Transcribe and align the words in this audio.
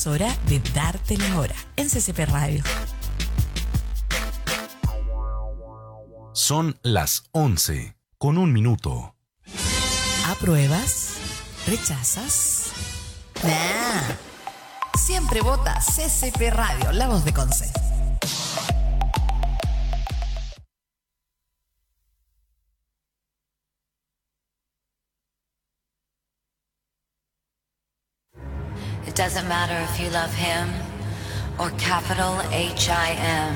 Es 0.00 0.06
hora 0.06 0.34
de 0.48 0.60
darte 0.74 1.18
la 1.18 1.38
hora 1.38 1.54
en 1.76 1.90
CCP 1.90 2.20
Radio. 2.20 2.64
Son 6.32 6.78
las 6.80 7.24
11 7.32 7.98
con 8.16 8.38
un 8.38 8.50
minuto. 8.50 9.14
¿Apruebas? 10.26 11.16
¿Rechazas? 11.66 12.70
Nah. 13.44 14.16
Siempre 14.98 15.42
vota 15.42 15.78
CCP 15.80 16.48
Radio, 16.50 16.92
la 16.92 17.06
voz 17.06 17.22
de 17.26 17.34
Conce. 17.34 17.70
Doesn't 29.20 29.48
matter 29.48 29.76
if 29.84 30.00
you 30.00 30.08
love 30.08 30.32
him 30.32 30.66
or 31.58 31.68
capital 31.76 32.40
H 32.52 32.88
I 32.88 33.10
M 33.20 33.52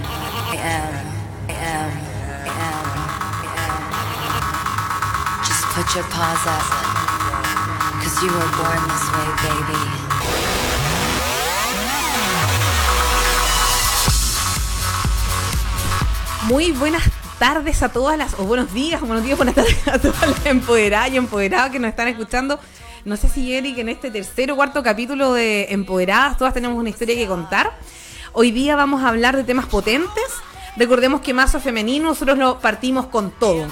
M 0.61 0.93
M 1.49 1.91
M. 2.45 2.85
Just 5.49 5.65
put 5.73 5.89
your 5.95 6.05
paws 6.13 6.45
up, 6.45 6.69
cause 7.97 8.23
you 8.23 8.29
were 8.29 8.51
born 8.61 8.77
this 8.93 9.09
way, 9.09 9.29
baby. 9.41 9.81
Muy 16.47 16.73
buenas 16.73 17.05
tardes 17.39 17.83
a 17.83 17.89
todas 17.89 18.19
las, 18.19 18.35
o 18.39 18.45
buenos 18.45 18.71
días, 18.75 19.01
o 19.01 19.07
buenos 19.07 19.25
días, 19.25 19.39
buenas 19.39 19.55
tardes 19.55 19.89
a 19.89 19.99
todas 19.99 20.29
las 20.29 20.45
empoderadas 20.45 21.11
y 21.11 21.17
empoderados 21.17 21.71
que 21.71 21.79
nos 21.79 21.89
están 21.89 22.09
escuchando. 22.09 22.61
No 23.05 23.19
sé 23.19 23.29
si 23.29 23.53
Eric 23.53 23.77
en 23.77 23.91
este 23.91 24.11
tercer 24.11 24.51
o 24.51 24.57
cuarto 24.57 24.83
capítulo 24.83 25.35
de 25.35 25.67
Empoderadas, 25.69 26.39
todas 26.39 26.55
tenemos 26.55 26.79
una 26.79 26.89
historia 26.89 27.15
que 27.15 27.27
contar. 27.27 27.71
Hoy 28.33 28.51
día 28.51 28.77
vamos 28.77 29.03
a 29.03 29.09
hablar 29.09 29.37
de 29.37 29.45
temas 29.45 29.67
potentes. 29.67 30.25
Recordemos 30.79 31.21
que 31.21 31.35
Mazo 31.35 31.61
Femenino 31.61 32.09
nosotros 32.09 32.39
lo 32.39 32.61
partimos 32.61 33.05
con 33.07 33.31
todo. 33.31 33.67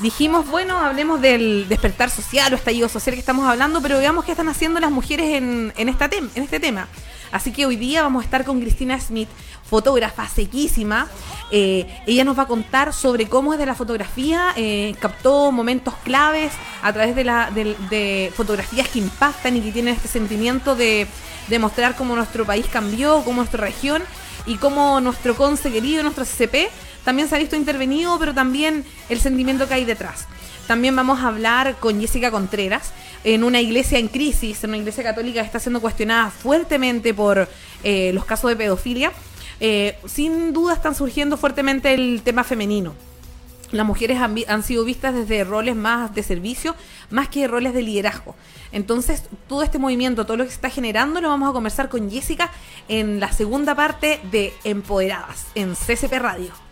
Dijimos, 0.00 0.46
bueno, 0.50 0.76
hablemos 0.76 1.22
del 1.22 1.66
despertar 1.66 2.10
social 2.10 2.52
o 2.52 2.56
estallido 2.56 2.90
social 2.90 3.14
que 3.14 3.20
estamos 3.20 3.48
hablando, 3.48 3.80
pero 3.80 3.96
veamos 3.96 4.26
qué 4.26 4.32
están 4.32 4.50
haciendo 4.50 4.78
las 4.80 4.90
mujeres 4.90 5.30
en, 5.30 5.72
en, 5.78 5.88
esta 5.88 6.10
tem 6.10 6.28
en 6.34 6.42
este 6.42 6.60
tema. 6.60 6.86
Así 7.32 7.52
que 7.52 7.64
hoy 7.64 7.76
día 7.76 8.02
vamos 8.02 8.20
a 8.20 8.24
estar 8.26 8.44
con 8.44 8.60
Cristina 8.60 9.00
Smith, 9.00 9.30
fotógrafa 9.68 10.28
sequísima. 10.28 11.08
Eh, 11.50 12.02
ella 12.06 12.24
nos 12.24 12.38
va 12.38 12.44
a 12.44 12.46
contar 12.46 12.92
sobre 12.92 13.28
cómo 13.28 13.52
desde 13.52 13.66
la 13.66 13.74
fotografía 13.74 14.52
eh, 14.56 14.94
captó 15.00 15.52
momentos 15.52 15.94
claves 16.04 16.52
a 16.82 16.92
través 16.92 17.14
de, 17.14 17.24
la, 17.24 17.50
de, 17.50 17.76
de, 17.90 18.32
fotografías 18.34 18.88
que 18.88 18.98
impactan 18.98 19.56
y 19.56 19.60
que 19.60 19.72
tienen 19.72 19.94
este 19.94 20.08
sentimiento 20.08 20.74
de, 20.74 21.06
de 21.48 21.58
mostrar 21.58 21.96
cómo 21.96 22.16
nuestro 22.16 22.44
país 22.44 22.66
cambió, 22.70 23.22
cómo 23.24 23.36
nuestra 23.36 23.60
región 23.60 24.02
y 24.46 24.56
cómo 24.56 25.00
nuestro 25.00 25.34
conce 25.36 25.70
querido, 25.70 26.02
nuestro 26.02 26.24
CCP, 26.24 26.70
también 27.04 27.28
se 27.28 27.36
ha 27.36 27.38
visto 27.38 27.56
intervenido, 27.56 28.18
pero 28.18 28.34
también 28.34 28.84
el 29.08 29.20
sentimiento 29.20 29.68
que 29.68 29.74
hay 29.74 29.84
detrás. 29.84 30.26
También 30.66 30.96
vamos 30.96 31.20
a 31.20 31.28
hablar 31.28 31.76
con 31.78 32.00
Jessica 32.00 32.30
Contreras 32.30 32.92
en 33.22 33.44
una 33.44 33.60
iglesia 33.60 33.98
en 33.98 34.08
crisis, 34.08 34.64
en 34.64 34.70
una 34.70 34.78
iglesia 34.78 35.02
católica 35.02 35.40
que 35.40 35.46
está 35.46 35.58
siendo 35.58 35.80
cuestionada 35.80 36.30
fuertemente 36.30 37.12
por 37.12 37.48
eh, 37.82 38.12
los 38.14 38.24
casos 38.24 38.50
de 38.50 38.56
pedofilia. 38.56 39.12
Eh, 39.60 39.96
sin 40.06 40.52
duda 40.52 40.74
están 40.74 40.94
surgiendo 40.94 41.36
fuertemente 41.36 41.94
el 41.94 42.22
tema 42.22 42.44
femenino. 42.44 42.94
Las 43.70 43.86
mujeres 43.86 44.18
han, 44.20 44.62
sido 44.62 44.84
vistas 44.84 45.14
desde 45.14 45.42
roles 45.42 45.74
más 45.74 46.14
de 46.14 46.22
servicio, 46.22 46.76
más 47.10 47.28
que 47.28 47.48
roles 47.48 47.74
de 47.74 47.82
liderazgo. 47.82 48.36
Entonces, 48.70 49.24
todo 49.48 49.64
este 49.64 49.78
movimiento, 49.78 50.26
todo 50.26 50.36
lo 50.36 50.44
que 50.44 50.50
se 50.50 50.56
está 50.56 50.70
generando, 50.70 51.20
lo 51.20 51.28
vamos 51.28 51.50
a 51.50 51.52
conversar 51.52 51.88
con 51.88 52.08
Jessica 52.08 52.52
en 52.88 53.18
la 53.18 53.32
segunda 53.32 53.74
parte 53.74 54.20
de 54.30 54.52
Empoderadas, 54.62 55.46
en 55.56 55.74
CCP 55.74 56.12
Radio. 56.20 56.63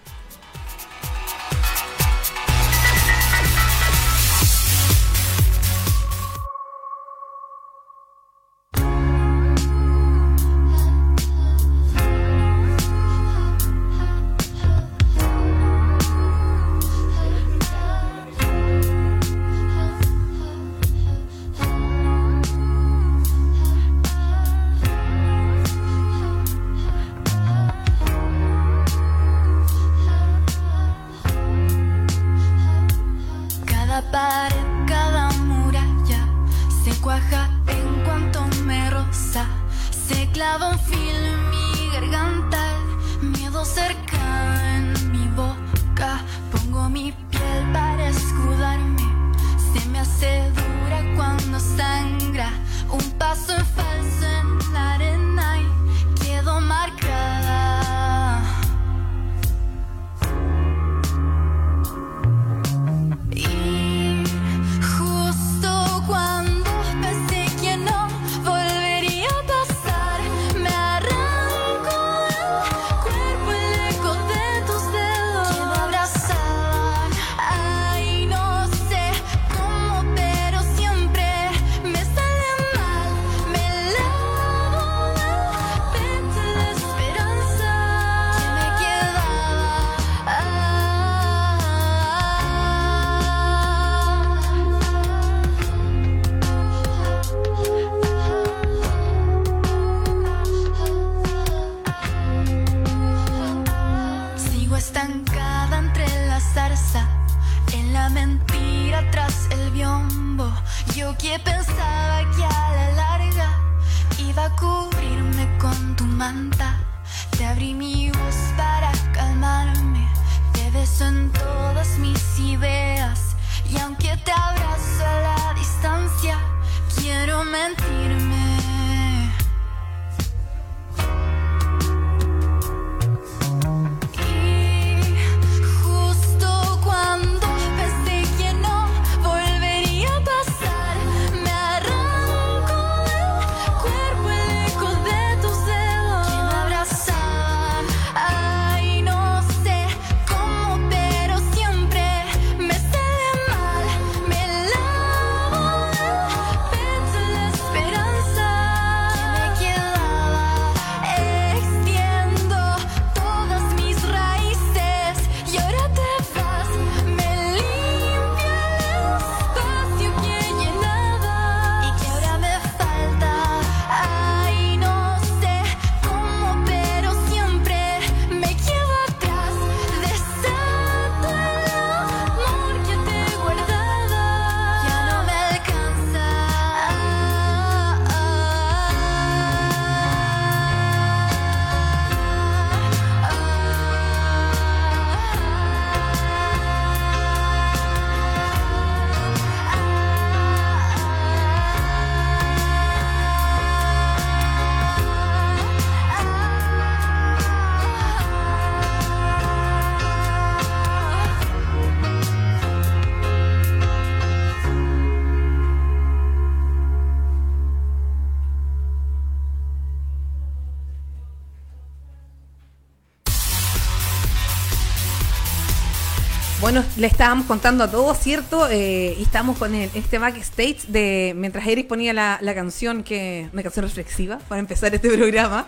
Le 227.02 227.08
estábamos 227.08 227.46
contando 227.46 227.82
a 227.82 227.90
todos, 227.90 228.16
¿cierto? 228.16 228.69
Eh, 228.70 229.16
y 229.19 229.22
estamos 229.22 229.58
con 229.58 229.75
el, 229.75 229.90
este 229.93 230.19
backstage 230.19 230.87
de 230.87 231.34
mientras 231.37 231.66
Eric 231.66 231.88
ponía 231.88 232.12
la, 232.12 232.38
la, 232.40 232.54
canción, 232.54 233.02
que 233.02 233.49
una 233.52 233.64
canción 233.64 233.84
reflexiva 233.84 234.38
para 234.49 234.60
empezar 234.60 234.94
este 234.94 235.10
programa. 235.10 235.66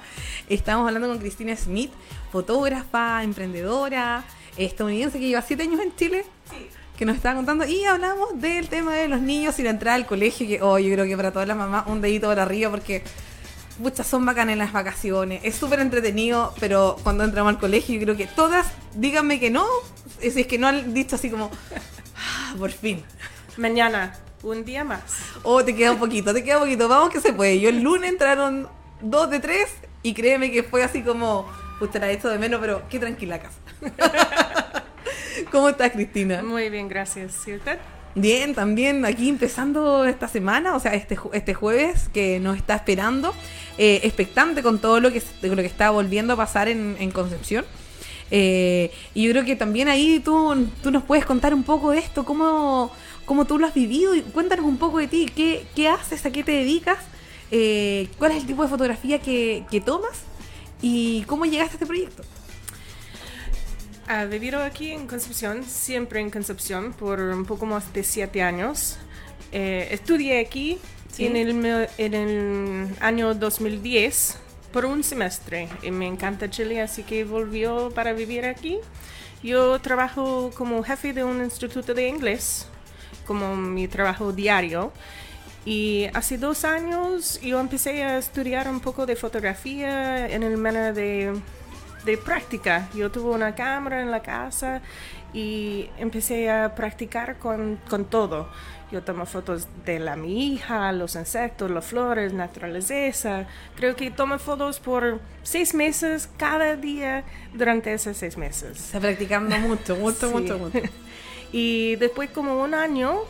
Estamos 0.49 0.87
hablando 0.87 1.09
con 1.09 1.19
Cristina 1.19 1.57
Smith, 1.57 1.91
fotógrafa, 2.31 3.25
emprendedora, 3.25 4.23
estadounidense 4.57 5.19
que 5.19 5.27
lleva 5.27 5.43
siete 5.43 5.65
años 5.65 5.81
en 5.81 5.97
Chile. 5.97 6.25
Que 6.97 7.05
nos 7.05 7.17
estaba 7.17 7.35
contando 7.35 7.67
y 7.67 7.85
hablamos 7.85 8.41
del 8.41 8.69
tema 8.69 8.95
de 8.95 9.09
los 9.09 9.21
niños 9.21 9.59
y 9.59 9.65
la 9.65 9.71
entrada 9.71 9.97
al 9.97 10.07
colegio. 10.07 10.47
Que 10.47 10.63
oh, 10.63 10.79
yo 10.79 10.95
creo 10.95 11.05
que 11.05 11.17
para 11.17 11.33
todas 11.33 11.49
las 11.49 11.57
mamás 11.57 11.89
un 11.89 12.01
dedito 12.01 12.29
para 12.29 12.45
arriba 12.45 12.71
porque 12.71 13.03
muchas 13.81 14.07
son 14.07 14.25
bacanas 14.25 14.53
en 14.53 14.61
las 14.61 14.73
vacaciones. 14.73 15.41
Es 15.43 15.57
súper 15.57 15.81
entretenido, 15.81 16.55
pero 16.61 16.97
cuando 17.03 17.25
entramos 17.25 17.55
al 17.55 17.59
colegio, 17.59 17.97
yo 17.97 18.03
creo 18.03 18.17
que 18.17 18.29
todas, 18.29 18.69
díganme 18.95 19.41
que 19.41 19.51
no, 19.51 19.67
es, 20.27 20.37
es 20.37 20.47
que 20.47 20.59
no 20.59 20.69
han 20.69 20.95
dicho 20.95 21.17
así 21.17 21.31
como, 21.31 21.51
ah, 22.17 22.55
por 22.59 22.71
fin. 22.71 23.03
Mañana, 23.57 24.19
un 24.43 24.65
día 24.65 24.85
más. 24.85 25.03
Oh, 25.43 25.65
te 25.65 25.75
queda 25.75 25.93
un 25.93 25.99
poquito, 25.99 26.35
te 26.35 26.43
queda 26.43 26.59
un 26.59 26.65
poquito. 26.65 26.89
Vamos 26.89 27.11
que 27.11 27.21
se 27.21 27.33
puede. 27.33 27.61
Yo 27.61 27.69
el 27.69 27.83
lunes 27.83 28.11
entraron 28.11 28.69
dos 29.01 29.31
de 29.31 29.41
tres 29.41 29.69
y 30.03 30.15
créeme 30.15 30.51
que 30.51 30.63
fue 30.63 30.83
así 30.83 31.03
como, 31.03 31.49
usted 31.81 32.01
la 32.01 32.11
esto 32.11 32.29
de 32.29 32.39
menos, 32.39 32.61
pero 32.61 32.83
qué 32.89 32.99
tranquila 32.99 33.41
casa. 33.41 33.59
¿Cómo 35.51 35.69
estás, 35.69 35.93
Cristina? 35.93 36.43
Muy 36.43 36.69
bien, 36.71 36.89
gracias. 36.89 37.47
¿Y 37.47 37.55
usted? 37.55 37.79
Bien, 38.15 38.55
también 38.55 39.05
aquí 39.05 39.29
empezando 39.29 40.05
esta 40.05 40.29
semana, 40.29 40.77
o 40.77 40.81
sea, 40.81 40.95
este, 40.95 41.19
este 41.33 41.53
jueves 41.53 42.09
que 42.13 42.39
nos 42.39 42.57
está 42.57 42.77
esperando, 42.77 43.35
eh, 43.77 44.01
expectante 44.05 44.63
con 44.63 44.79
todo 44.79 45.01
lo 45.01 45.11
que, 45.11 45.21
lo 45.43 45.57
que 45.57 45.67
está 45.67 45.91
volviendo 45.91 46.35
a 46.35 46.37
pasar 46.37 46.69
en, 46.69 46.97
en 47.01 47.11
Concepción. 47.11 47.65
Eh, 48.31 48.91
y 49.15 49.25
yo 49.25 49.31
creo 49.33 49.45
que 49.45 49.57
también 49.57 49.89
ahí 49.89 50.21
tú, 50.21 50.69
tú 50.83 50.91
nos 50.91 51.05
puedes 51.05 51.25
contar 51.25 51.55
un 51.55 51.63
poco 51.63 51.91
de 51.91 51.99
esto, 51.99 52.25
cómo, 52.25 52.91
cómo 53.25 53.45
tú 53.45 53.59
lo 53.59 53.67
has 53.67 53.75
vivido 53.75 54.15
y 54.15 54.23
cuéntanos 54.23 54.65
un 54.65 54.79
poco 54.79 54.99
de 54.99 55.09
ti, 55.09 55.31
qué, 55.35 55.67
qué 55.75 55.89
haces, 55.89 56.25
a 56.27 56.31
qué 56.31 56.43
te 56.43 56.53
dedicas, 56.53 56.99
eh, 57.51 58.09
cuál 58.19 58.33
es 58.33 58.39
el 58.39 58.47
tipo 58.47 58.63
de 58.63 58.69
fotografía 58.69 59.21
que, 59.21 59.65
que 59.71 59.81
tomas 59.81 60.23
y 60.81 61.23
cómo 61.23 61.45
llegaste 61.45 61.73
a 61.73 61.75
este 61.75 61.87
proyecto. 61.87 62.23
He 64.09 64.27
vivido 64.27 64.63
aquí 64.63 64.91
en 64.91 65.07
Concepción, 65.07 65.65
siempre 65.65 66.21
en 66.21 66.31
Concepción, 66.31 66.93
por 66.93 67.21
un 67.21 67.47
poco 67.47 67.65
más 67.65 67.93
de 67.95 68.05
siete 68.05 68.43
años. 68.43 68.99
Eh, 69.51 69.89
estudié 69.93 70.41
aquí 70.41 70.79
¿Sí? 71.11 71.27
en, 71.27 71.37
el, 71.37 71.89
en 71.97 72.15
el 72.15 72.89
año 73.01 73.35
2010 73.35 74.39
por 74.75 74.87
un 74.87 75.05
semestre 75.05 75.69
y 75.83 75.93
me 75.93 76.09
encanta 76.09 76.51
Chile, 76.51 76.81
así 76.81 77.05
que 77.05 77.23
volvió 77.23 77.91
para 77.91 78.13
vivir 78.13 78.45
aquí. 78.45 78.81
Yo 79.41 79.79
trabajo 79.79 80.51
como 80.53 80.83
jefe 80.83 81.13
de 81.13 81.23
un 81.23 81.41
instituto 81.45 81.95
de 81.95 82.09
inglés, 82.09 82.67
como 83.25 83.55
mi 83.55 83.87
trabajo 83.87 84.33
diario. 84.33 84.93
Y 85.65 86.07
hace 86.13 86.39
dos 86.39 86.65
años 86.65 87.41
yo 87.41 87.61
empecé 87.61 88.03
a 88.03 88.19
estudiar 88.19 88.69
un 88.69 88.81
poco 88.81 89.07
de 89.07 89.15
fotografía 89.15 90.29
en 90.29 90.43
el 90.43 90.57
manera 90.57 90.93
de 90.93 91.33
de 92.05 92.19
práctica. 92.19 92.89
Yo 92.95 93.11
tuve 93.11 93.31
una 93.35 93.55
cámara 93.55 94.03
en 94.03 94.11
la 94.11 94.21
casa 94.21 94.83
y 95.33 95.89
empecé 95.99 96.51
a 96.51 96.75
practicar 96.75 97.39
con, 97.39 97.79
con 97.89 98.05
todo. 98.05 98.49
Yo 98.91 99.03
tomo 99.03 99.27
fotos 99.27 99.67
de 99.85 99.99
la 99.99 100.17
mi 100.17 100.53
hija, 100.53 100.93
los 100.93 101.15
insectos, 101.17 101.71
las 101.71 101.85
flores, 101.85 102.33
naturaleza. 102.33 103.47
Creo 103.77 103.97
que 103.97 104.11
tomo 104.11 104.39
fotos 104.39 104.79
por 104.79 105.21
seis 105.43 105.75
meses 105.75 106.29
cada 106.37 106.77
día 106.77 107.25
durante 107.53 107.93
esos 107.93 108.17
seis 108.17 108.37
meses. 108.37 108.79
Está 108.79 109.01
practicando 109.01 109.57
mucho, 109.59 109.97
mucho, 110.01 110.29
sí. 110.29 110.35
mucho, 110.35 110.59
mucho. 110.59 110.79
y 111.53 111.97
después 111.97 112.31
como 112.31 112.63
un 112.63 112.75
año 112.75 113.21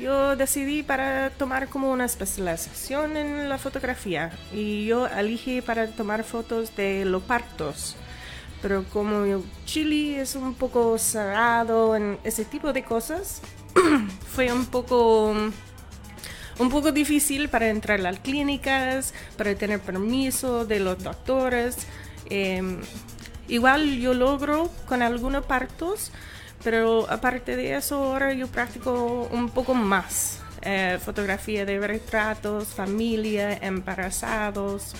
yo 0.00 0.34
decidí 0.34 0.82
para 0.82 1.30
tomar 1.30 1.68
como 1.68 1.92
una 1.92 2.04
especialización 2.04 3.16
en 3.16 3.48
la 3.48 3.56
fotografía 3.56 4.32
y 4.52 4.86
yo 4.86 5.06
elegí 5.06 5.60
para 5.62 5.86
tomar 5.86 6.24
fotos 6.24 6.74
de 6.74 7.04
los 7.04 7.22
partos 7.22 7.96
pero 8.62 8.84
como 8.92 9.42
Chile 9.64 10.20
es 10.20 10.34
un 10.34 10.54
poco 10.54 10.98
cerrado 10.98 11.94
en 11.94 12.18
ese 12.24 12.44
tipo 12.44 12.72
de 12.72 12.82
cosas, 12.82 13.40
fue 14.34 14.52
un 14.52 14.66
poco 14.66 15.34
un 16.58 16.70
poco 16.70 16.92
difícil 16.92 17.48
para 17.48 17.68
entrar 17.68 18.00
a 18.00 18.02
las 18.02 18.20
clínicas, 18.20 19.12
para 19.36 19.54
tener 19.54 19.80
permiso 19.80 20.64
de 20.64 20.80
los 20.80 21.02
doctores. 21.02 21.76
Eh, 22.30 22.62
igual 23.48 23.98
yo 23.98 24.14
logro 24.14 24.70
con 24.86 25.02
algunos 25.02 25.44
partos, 25.44 26.12
pero 26.64 27.06
aparte 27.10 27.56
de 27.56 27.76
eso 27.76 28.02
ahora 28.02 28.32
yo 28.32 28.48
practico 28.48 29.28
un 29.30 29.50
poco 29.50 29.74
más. 29.74 30.40
Eh, 30.62 30.98
fotografía 31.04 31.64
de 31.64 31.78
retratos, 31.78 32.68
familia, 32.68 33.52
embarazados 33.54 34.94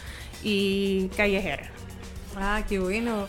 y 0.45 1.09
callejera. 1.16 1.71
Ah, 2.37 2.62
qué 2.68 2.78
bueno. 2.78 3.26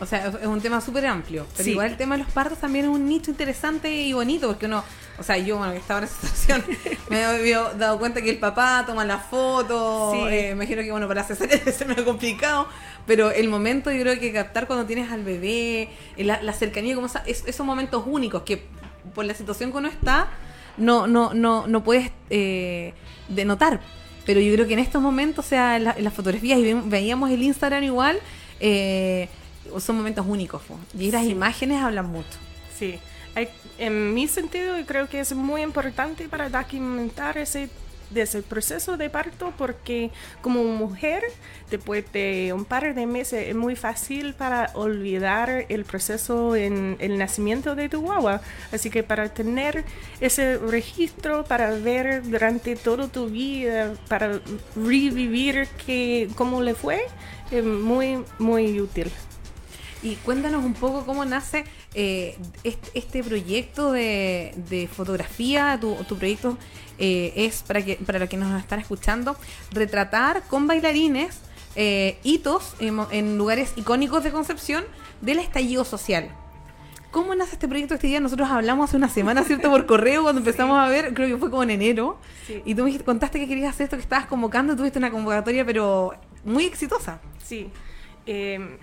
O 0.00 0.06
sea, 0.06 0.26
es 0.26 0.46
un 0.46 0.60
tema 0.60 0.80
súper 0.80 1.06
amplio. 1.06 1.46
Pero 1.52 1.64
sí. 1.64 1.70
igual 1.70 1.92
el 1.92 1.96
tema 1.96 2.16
de 2.16 2.24
los 2.24 2.32
partos 2.32 2.58
también 2.58 2.86
es 2.86 2.90
un 2.90 3.06
nicho 3.06 3.30
interesante 3.30 3.92
y 3.92 4.12
bonito, 4.12 4.48
porque 4.48 4.66
uno, 4.66 4.82
o 5.18 5.22
sea, 5.22 5.36
yo, 5.38 5.58
bueno, 5.58 5.72
que 5.72 5.78
estaba 5.78 6.00
en 6.00 6.04
esa 6.04 6.26
situación, 6.26 6.64
me 7.08 7.24
había 7.24 7.60
dado 7.74 7.98
cuenta 7.98 8.20
que 8.22 8.30
el 8.30 8.38
papá 8.38 8.84
toma 8.86 9.04
la 9.04 9.18
foto. 9.18 10.12
Sí. 10.12 10.18
Eh, 10.30 10.42
me 10.48 10.64
imagino 10.64 10.82
que, 10.82 10.90
bueno, 10.90 11.08
para 11.08 11.20
hacer 11.22 11.72
se 11.72 11.84
me 11.84 11.94
ha 11.94 12.04
complicado. 12.04 12.68
Pero 13.06 13.30
el 13.30 13.48
momento, 13.48 13.92
yo 13.92 14.00
creo 14.00 14.18
que 14.18 14.32
captar 14.32 14.66
cuando 14.66 14.86
tienes 14.86 15.10
al 15.12 15.22
bebé, 15.22 15.90
la, 16.16 16.42
la 16.42 16.52
cercanía, 16.52 16.94
como 16.94 17.06
esa, 17.06 17.22
es, 17.26 17.44
esos 17.46 17.64
momentos 17.66 18.04
únicos 18.06 18.42
que 18.42 18.66
por 19.14 19.24
la 19.24 19.34
situación 19.34 19.70
que 19.70 19.78
uno 19.78 19.88
está, 19.88 20.28
no, 20.76 21.06
no, 21.06 21.34
no, 21.34 21.66
no 21.66 21.84
puedes 21.84 22.10
eh, 22.30 22.94
denotar. 23.28 23.80
Pero 24.26 24.40
yo 24.40 24.52
creo 24.54 24.66
que 24.66 24.72
en 24.72 24.78
estos 24.78 25.02
momentos, 25.02 25.44
o 25.44 25.48
sea, 25.48 25.76
en, 25.76 25.84
la, 25.84 25.92
en 25.92 26.04
las 26.04 26.14
fotografías, 26.14 26.58
y 26.58 26.72
veíamos 26.72 27.30
el 27.30 27.42
Instagram 27.42 27.84
igual, 27.84 28.18
eh, 28.60 29.28
son 29.78 29.96
momentos 29.96 30.24
únicos 30.28 30.62
y 30.98 31.10
las 31.10 31.24
sí. 31.24 31.30
imágenes 31.30 31.82
hablan 31.82 32.06
mucho. 32.06 32.38
Sí, 32.76 32.98
en 33.78 34.14
mi 34.14 34.28
sentido 34.28 34.74
creo 34.86 35.08
que 35.08 35.20
es 35.20 35.34
muy 35.34 35.62
importante 35.62 36.28
para 36.28 36.48
documentar 36.48 37.36
ese, 37.38 37.68
ese 38.14 38.42
proceso 38.42 38.96
de 38.96 39.10
parto 39.10 39.52
porque 39.58 40.10
como 40.40 40.62
mujer 40.62 41.24
después 41.70 42.04
de 42.12 42.52
un 42.54 42.64
par 42.64 42.94
de 42.94 43.06
meses 43.06 43.48
es 43.48 43.54
muy 43.56 43.74
fácil 43.74 44.34
para 44.34 44.70
olvidar 44.74 45.66
el 45.68 45.84
proceso 45.84 46.54
en 46.54 46.96
el 47.00 47.18
nacimiento 47.18 47.74
de 47.74 47.88
tu 47.88 48.02
guagua. 48.02 48.40
Así 48.70 48.90
que 48.90 49.02
para 49.02 49.28
tener 49.30 49.84
ese 50.20 50.58
registro, 50.58 51.44
para 51.44 51.70
ver 51.72 52.22
durante 52.22 52.76
toda 52.76 53.08
tu 53.08 53.26
vida, 53.26 53.94
para 54.08 54.40
revivir 54.76 55.66
que, 55.84 56.28
cómo 56.36 56.62
le 56.62 56.74
fue, 56.74 57.00
es 57.50 57.64
muy, 57.64 58.24
muy 58.38 58.80
útil. 58.80 59.10
Y 60.04 60.16
cuéntanos 60.16 60.62
un 60.62 60.74
poco 60.74 61.06
cómo 61.06 61.24
nace 61.24 61.64
eh, 61.94 62.36
este, 62.62 62.90
este, 62.92 63.24
proyecto 63.24 63.90
de, 63.90 64.52
de 64.68 64.86
fotografía. 64.86 65.78
Tu, 65.80 65.94
tu 66.04 66.18
proyecto 66.18 66.58
eh, 66.98 67.32
es, 67.34 67.62
para, 67.62 67.82
que, 67.82 67.96
para 67.96 68.18
los 68.18 68.28
que 68.28 68.36
nos 68.36 68.60
están 68.60 68.80
escuchando, 68.80 69.34
retratar 69.72 70.42
con 70.42 70.66
bailarines 70.66 71.40
eh, 71.74 72.18
hitos 72.22 72.74
en, 72.80 73.00
en, 73.12 73.38
lugares 73.38 73.72
icónicos 73.76 74.22
de 74.22 74.30
Concepción 74.30 74.84
del 75.22 75.38
estallido 75.38 75.86
social. 75.86 76.28
¿Cómo 77.10 77.34
nace 77.34 77.54
este 77.54 77.66
proyecto 77.66 77.94
este 77.94 78.08
día? 78.08 78.20
Nosotros 78.20 78.50
hablamos 78.50 78.90
hace 78.90 78.98
una 78.98 79.08
semana, 79.08 79.42
¿cierto? 79.44 79.70
Por 79.70 79.86
correo, 79.86 80.22
cuando 80.22 80.40
empezamos 80.40 80.76
a 80.76 80.86
ver, 80.86 81.14
creo 81.14 81.28
que 81.28 81.38
fue 81.38 81.48
como 81.48 81.62
en 81.62 81.70
enero. 81.70 82.18
Sí. 82.46 82.60
Y 82.66 82.74
tú 82.74 82.84
me 82.84 82.98
contaste 83.00 83.40
que 83.40 83.48
querías 83.48 83.70
hacer 83.70 83.84
esto, 83.84 83.96
que 83.96 84.02
estabas 84.02 84.26
convocando, 84.26 84.76
tuviste 84.76 84.98
una 84.98 85.10
convocatoria, 85.10 85.64
pero 85.64 86.12
muy 86.44 86.66
exitosa. 86.66 87.20
Sí. 87.42 87.70
Eh, 88.26 88.78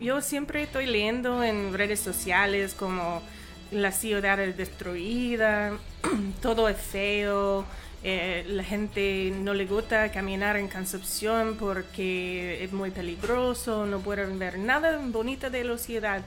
yo 0.00 0.20
siempre 0.20 0.62
estoy 0.62 0.86
leyendo 0.86 1.42
en 1.42 1.72
redes 1.72 2.00
sociales 2.00 2.74
como 2.74 3.22
la 3.70 3.92
ciudad 3.92 4.38
es 4.40 4.56
destruida, 4.56 5.78
todo 6.42 6.68
es 6.68 6.76
feo, 6.76 7.64
eh, 8.06 8.44
la 8.46 8.62
gente 8.62 9.32
no 9.34 9.54
le 9.54 9.64
gusta 9.64 10.12
caminar 10.12 10.58
en 10.58 10.68
Concepción 10.68 11.56
porque 11.58 12.62
es 12.62 12.70
muy 12.70 12.90
peligroso, 12.90 13.86
no 13.86 14.00
pueden 14.00 14.38
ver 14.38 14.58
nada 14.58 15.00
bonito 15.02 15.48
de 15.48 15.64
la 15.64 15.78
ciudad. 15.78 16.22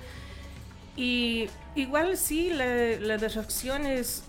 Y 0.95 1.47
igual 1.75 2.17
sí, 2.17 2.49
la, 2.49 2.65
la 2.99 3.17
destrucción 3.17 3.85
es, 3.85 4.23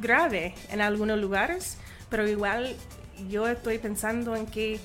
grave 0.00 0.54
en 0.70 0.80
algunos 0.80 1.18
lugares, 1.18 1.78
pero 2.10 2.28
igual 2.28 2.74
yo 3.30 3.48
estoy 3.48 3.78
pensando 3.78 4.34
en 4.34 4.46
que 4.46 4.80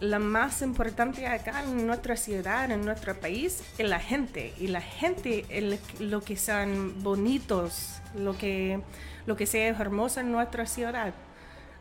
la 0.00 0.18
más 0.18 0.62
importante 0.62 1.26
acá 1.26 1.62
en 1.62 1.86
nuestra 1.86 2.16
ciudad, 2.16 2.70
en 2.70 2.84
nuestro 2.84 3.14
país, 3.14 3.62
es 3.78 3.88
la 3.88 3.98
gente. 3.98 4.54
Y 4.58 4.68
la 4.68 4.80
gente 4.80 5.44
es 5.48 6.00
lo 6.00 6.20
que 6.22 6.36
son 6.36 7.02
bonitos, 7.02 8.00
lo 8.14 8.36
que, 8.36 8.80
lo 9.26 9.36
que 9.36 9.46
sea 9.46 9.68
hermoso 9.68 10.20
en 10.20 10.30
nuestra 10.30 10.66
ciudad. 10.66 11.14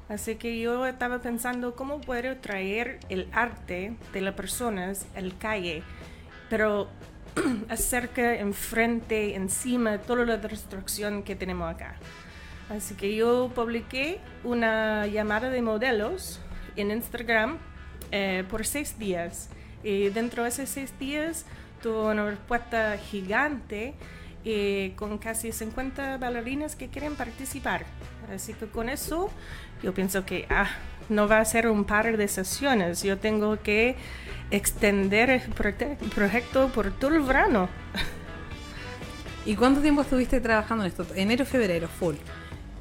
Así 0.10 0.36
que 0.36 0.60
yo 0.60 0.88
estaba 0.88 1.20
pensando 1.20 1.76
cómo 1.76 2.00
puedo 2.00 2.38
traer 2.38 3.00
el 3.10 3.28
arte 3.34 3.96
de 4.14 4.22
las 4.22 4.36
personas 4.36 5.06
al 5.16 5.38
calle, 5.38 5.84
pero 6.50 6.88
acerca, 7.70 8.36
enfrente, 8.36 9.36
encima, 9.36 9.98
toda 10.00 10.26
la 10.26 10.38
destrucción 10.38 11.24
que 11.24 11.36
tenemos 11.36 11.74
acá. 11.74 11.98
Así 12.70 12.96
que 12.96 13.16
yo 13.16 13.52
publiqué 13.54 14.20
una 14.44 15.08
llamada 15.08 15.50
de 15.50 15.62
modelos 15.62 16.40
en 16.76 16.92
Instagram 16.92 17.58
eh, 18.12 18.44
por 18.50 18.66
seis 18.66 18.98
días. 19.00 19.50
Y 19.84 20.10
dentro 20.10 20.44
de 20.44 20.50
esos 20.50 20.70
seis 20.70 20.94
días 21.00 21.46
tuvo 21.82 22.10
una 22.10 22.26
respuesta 22.26 22.98
gigante 22.98 23.94
eh, 24.46 24.94
con 24.96 25.18
casi 25.18 25.52
50 25.52 26.18
bailarinas 26.18 26.76
que 26.76 26.88
quieren 26.88 27.16
participar. 27.16 27.86
Así 28.34 28.54
que 28.54 28.68
con 28.68 28.90
eso 28.90 29.30
yo 29.84 29.94
pienso 29.94 30.26
que 30.26 30.46
ah, 30.50 30.70
no 31.10 31.28
va 31.28 31.40
a 31.40 31.46
ser 31.46 31.68
un 31.68 31.86
par 31.86 32.18
de 32.18 32.28
sesiones. 32.28 33.04
Yo 33.04 33.18
tengo 33.18 33.62
que 33.62 33.96
extender 34.52 35.30
el 35.30 35.42
proyecto 36.10 36.70
por 36.70 36.92
todo 36.92 37.16
el 37.16 37.22
verano. 37.22 37.70
¿Y 39.46 39.56
cuánto 39.56 39.82
tiempo 39.82 40.02
estuviste 40.02 40.42
trabajando 40.42 40.84
en 40.84 40.92
esto? 40.92 41.06
Enero, 41.16 41.46
febrero, 41.46 41.88
full. 41.88 42.16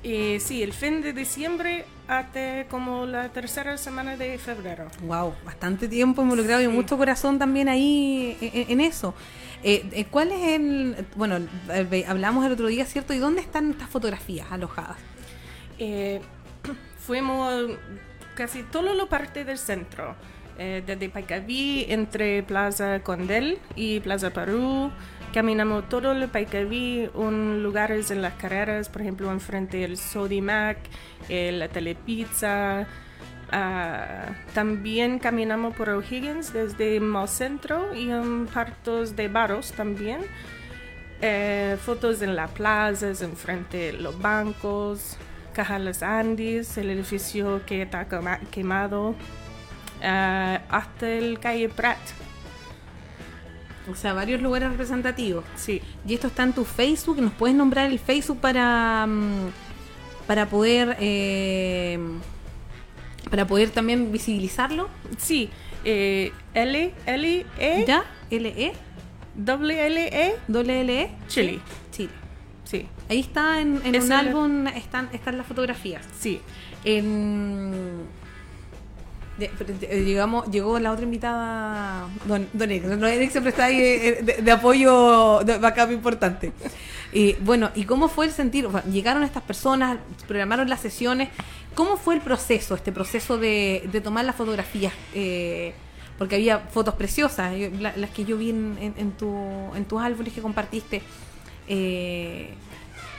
Y 0.03 0.41
sí, 0.41 0.63
el 0.63 0.73
fin 0.73 1.01
de 1.01 1.13
diciembre 1.13 1.85
hasta 2.09 2.65
como 2.69 3.05
la 3.07 3.29
tercera 3.31 3.77
semana 3.79 4.17
de 4.17 4.39
febrero. 4.39 4.87
Wow, 5.03 5.35
bastante 5.45 5.89
tiempo 5.89 6.23
involucrado 6.23 6.61
y 6.63 6.67
Sí. 6.67 6.71
mucho 6.71 6.97
corazón 6.97 7.39
también 7.39 7.69
ahí 7.69 8.37
en, 8.41 8.71
en 8.71 8.81
eso. 8.81 9.15
Eh, 9.63 9.85
eh, 9.93 10.05
¿Cuál 10.11 10.31
es 10.33 10.49
el...? 10.49 11.07
Bueno, 11.17 11.39
eh, 11.71 12.05
hablamos 12.07 12.45
el 12.47 12.53
otro 12.53 12.67
día, 12.69 12.85
¿cierto? 12.85 13.13
¿Y 13.15 13.19
dónde 13.19 13.41
están 13.41 13.71
estas 13.71 13.89
fotografías 13.89 14.47
alojadas? 14.53 14.97
Eh, 15.79 16.21
fuimos 16.99 17.71
casi 18.35 18.63
toda 18.65 18.93
la 18.95 19.07
parte 19.07 19.45
del 19.45 19.59
centro, 19.59 20.15
eh, 20.59 20.83
desde 20.87 21.09
Paicaví, 21.09 21.87
entre 21.89 22.43
Plaza 22.43 23.01
Condel 23.03 23.59
y 23.75 24.01
Plaza 24.01 24.31
Perú. 24.31 24.91
Caminamos 25.33 25.89
todo 25.91 26.13
el 26.13 26.29
Paicaví, 26.29 27.11
un 27.13 27.63
lugares 27.63 28.11
en 28.11 28.23
las 28.23 28.35
carreras, 28.35 28.89
por 28.89 29.03
ejemplo, 29.03 29.31
enfrente 29.31 29.77
del 29.79 29.99
Sodimac, 29.99 30.79
eh, 31.29 31.53
la 31.53 31.69
Telepizza. 31.69 32.87
Ah, 33.53 34.35
también 34.55 35.19
caminamos 35.19 35.77
por 35.77 35.91
O'Higgins 35.91 36.53
desde 36.53 36.99
Mall 37.01 37.29
Centro 37.29 37.95
y 37.95 38.11
en 38.11 38.47
partos 38.47 39.15
de 39.15 39.29
Baros 39.29 39.73
también. 39.73 40.21
Eh, 41.21 41.77
fotos 41.85 42.23
en 42.23 42.35
las 42.35 42.51
plazas, 42.53 43.21
enfrente 43.23 43.77
de 43.77 43.93
los 43.93 44.19
bancos, 44.21 45.17
Caja 45.53 45.79
Los 45.79 46.03
Andes, 46.03 46.77
el 46.79 46.91
edificio 46.91 47.61
que 47.67 47.83
está 47.83 48.09
quema- 48.09 48.41
quemado, 48.51 49.15
ah, 50.03 50.61
hasta 50.71 51.09
el 51.11 51.39
calle 51.41 51.69
Prat. 51.69 51.99
O 53.91 53.95
sea, 53.95 54.13
varios 54.15 54.43
lugares 54.43 54.71
representativos. 54.71 55.45
Sí, 55.57 55.81
Y 56.07 56.15
esto 56.15 56.27
está 56.27 56.43
en 56.43 56.53
tu 56.53 56.65
Facebook. 56.65 57.21
¿Nos 57.21 57.33
puedes 57.33 57.57
nombrar 57.57 57.91
el 57.91 57.99
Facebook 57.99 58.41
para, 58.41 59.07
mm, 59.07 59.51
para 60.27 60.47
poder... 60.49 60.97
eh, 61.01 61.99
para 63.31 63.47
poder 63.47 63.71
también 63.71 64.13
visibilizarlo? 64.13 64.89
sí. 65.19 65.51
Eh, 65.89 66.33
L, 66.55 66.93
L, 67.07 67.47
E, 67.61 67.85
¿Ya? 67.87 68.03
L-E, 68.31 68.73
doble 69.37 69.87
L, 69.87 70.09
E, 70.09 70.35
doble 70.49 70.81
L-E. 70.81 71.11
Chile. 71.29 71.61
Chile. 71.93 72.11
Sí, 72.65 72.87
Ahí 73.09 73.21
está 73.21 73.61
en, 73.61 73.81
en 73.85 73.91
un 73.91 73.95
el- 73.95 74.13
álbum, 74.13 74.67
están, 74.67 75.09
están 75.13 75.39
las 75.39 75.47
fotografías. 75.47 76.05
sí. 76.19 76.41
En... 76.85 78.03
de- 79.39 79.51
pero, 79.59 79.73
eh, 79.83 80.05
llegamos, 80.05 80.51
llegó 80.51 80.79
la 80.79 80.93
otra 80.93 81.05
invitada, 81.05 82.07
Don, 82.27 82.47
don 82.53 82.71
Eric. 82.71 82.85
Don 82.85 83.05
Eric 83.05 83.31
siempre 83.31 83.51
está 83.51 83.67
ahí 83.67 83.79
eh, 83.81 84.21
de, 84.23 84.43
de 84.43 84.51
apoyo, 84.53 85.41
de 85.45 85.59
backup 85.59 85.91
importante. 85.93 86.53
Y 87.13 87.35
bueno, 87.35 87.71
¿y 87.75 87.85
cómo 87.85 88.09
fue 88.09 88.27
el 88.27 88.33
sentir? 88.33 88.69
Llegaron 88.91 89.23
estas 89.23 89.43
personas, 89.43 89.99
programaron 90.27 90.69
las 90.69 90.81
sesiones. 90.81 91.29
¿Cómo 91.75 91.97
fue 91.97 92.15
el 92.15 92.21
proceso, 92.21 92.75
este 92.75 92.91
proceso 92.93 93.37
de, 93.39 93.89
de 93.93 94.01
tomar 94.01 94.25
las 94.25 94.35
fotografías? 94.37 94.93
Eh, 95.15 95.73
porque 96.19 96.37
había 96.37 96.59
fotos 96.61 96.95
preciosas, 96.95 97.53
la- 97.79 97.95
las 97.97 98.11
que 98.11 98.25
yo 98.25 98.39
vi 98.39 98.51
en, 98.51 98.79
en- 98.81 98.95
en 98.97 99.13
tu, 99.13 99.29
en 99.75 99.85
tus 99.85 100.01
álbumes 100.01 100.33
que 100.33 100.41
compartiste. 100.41 101.03
Eh, 101.69 102.49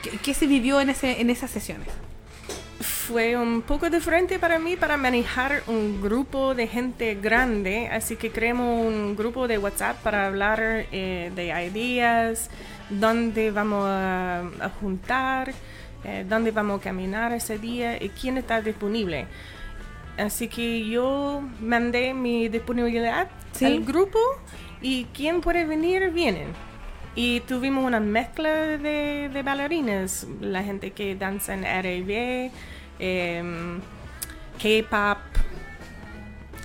¿qué, 0.04 0.10
qué 0.24 0.34
se 0.34 0.48
vivió 0.48 0.80
en, 0.82 0.90
ese, 0.90 1.22
en 1.22 1.30
esas 1.30 1.52
sesiones? 1.52 1.88
Fue 2.80 3.36
un 3.36 3.64
poco 3.64 3.90
diferente 3.90 4.38
para 4.38 4.60
mí 4.60 4.76
para 4.76 4.98
manejar 4.98 5.64
un 5.68 6.00
grupo 6.02 6.54
de 6.54 6.68
gente 6.68 7.16
grande, 7.16 7.88
así 7.92 8.16
que 8.18 8.30
creamos 8.32 8.86
un 8.86 9.16
grupo 9.16 9.48
de 9.48 9.58
WhatsApp 9.58 9.98
para 10.04 10.28
hablar 10.28 10.60
eh, 10.92 11.32
de 11.36 11.46
ideas, 11.66 12.52
dónde 12.90 13.50
vamos 13.50 13.84
a, 13.88 14.42
a 14.62 14.70
juntar, 14.80 15.54
eh, 16.04 16.24
dónde 16.30 16.52
vamos 16.52 16.80
a 16.80 16.84
caminar 16.84 17.34
ese 17.34 17.58
día 17.58 18.02
y 18.02 18.10
quién 18.10 18.38
está 18.38 18.62
disponible. 18.62 19.26
Así 20.18 20.48
que 20.48 20.88
yo 20.88 21.42
mandé 21.60 22.14
mi 22.14 22.48
disponibilidad 22.48 23.28
Sí. 23.54 23.66
al 23.66 23.84
grupo 23.84 24.20
y 24.82 25.06
quien 25.06 25.42
puede 25.42 25.66
venir, 25.66 26.12
vienen. 26.12 26.48
Y 27.18 27.40
tuvimos 27.42 27.84
una 27.84 28.00
mezcla 28.00 28.50
de, 28.78 29.30
de 29.34 29.42
bailarines, 29.44 30.28
la 30.40 30.64
gente 30.64 30.92
que 30.92 31.16
danza 31.16 31.56
en 31.56 31.64
R&B, 31.66 32.52
em, 33.00 33.80
K-pop, 34.62 35.18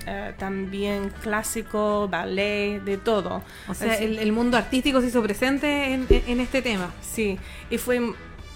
eh, 0.06 0.35
también 0.38 1.11
clásico, 1.23 2.06
ballet, 2.06 2.80
de 2.82 2.99
todo. 2.99 3.42
O 3.66 3.75
sea, 3.75 3.94
Así- 3.94 4.04
el, 4.04 4.18
el 4.18 4.32
mundo 4.32 4.59
artístico 4.59 5.00
se 5.00 5.06
hizo 5.06 5.23
presente 5.23 5.94
en, 5.94 6.06
en- 6.11 6.23
en 6.26 6.40
este 6.40 6.61
tema. 6.61 6.92
Sí, 7.00 7.38
y 7.71 7.78
fue 7.78 8.12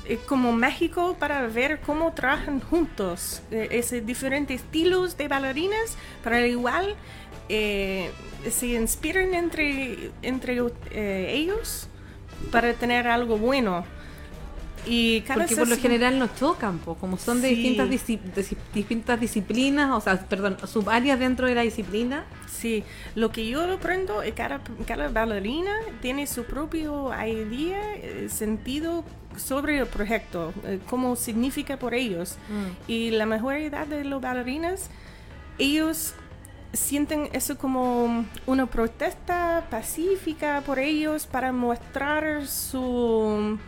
eh, 0.08 0.18
como 0.28 0.52
mágico 0.52 1.16
para 1.18 1.46
ver 1.46 1.80
cómo 1.80 2.12
trabajan 2.12 2.60
juntos 2.60 3.42
eh, 3.50 3.68
esos 3.70 4.04
diferentes 4.04 4.60
estilos 4.60 5.16
de 5.16 5.28
bailarinas, 5.28 5.96
pero 6.22 6.36
al 6.36 6.46
igual 6.46 6.94
eh, 7.48 8.10
se 8.50 8.66
inspiran 8.68 9.34
entre, 9.34 10.10
entre 10.22 10.60
eh, 10.90 11.32
ellos 11.34 11.88
para 12.50 12.72
tener 12.74 13.06
algo 13.08 13.38
bueno. 13.38 13.84
Y 14.88 15.22
cada 15.22 15.40
Porque 15.40 15.56
por 15.56 15.66
lo 15.66 15.76
general 15.76 16.16
no 16.16 16.28
chocan, 16.38 16.78
po, 16.78 16.94
como 16.94 17.16
son 17.18 17.40
de 17.42 17.48
Sí. 17.48 17.56
distintas, 17.88 18.48
distintas 18.72 19.20
disciplinas, 19.20 19.90
o 19.90 20.00
sea, 20.00 20.16
perdón, 20.28 20.58
subáreas 20.64 21.18
dentro 21.18 21.48
de 21.48 21.56
la 21.56 21.62
disciplina. 21.62 22.24
Sí, 22.46 22.84
lo 23.16 23.32
que 23.32 23.48
yo 23.48 23.64
aprendo 23.72 24.22
es 24.22 24.30
que 24.30 24.36
cada, 24.36 24.60
cada 24.86 25.08
bailarina 25.08 25.72
tiene 26.00 26.28
su 26.28 26.44
propio 26.44 27.10
idea, 27.12 27.96
eh, 27.96 28.28
sentido 28.30 29.04
sobre 29.36 29.78
el 29.78 29.86
proyecto, 29.86 30.54
cómo 30.88 31.16
significa 31.16 31.78
por 31.78 31.92
ellos. 31.92 32.36
Y 32.86 33.10
la 33.10 33.26
mayoría 33.26 33.84
de 33.86 34.04
los 34.04 34.20
bailarinas, 34.22 34.88
ellos 35.58 36.14
sienten 36.72 37.28
eso 37.32 37.56
como 37.56 38.24
una 38.46 38.66
protesta 38.66 39.66
pacífica 39.70 40.62
por 40.64 40.78
ellos 40.78 41.26
para 41.26 41.52
mostrar 41.52 42.46
su, 42.46 43.58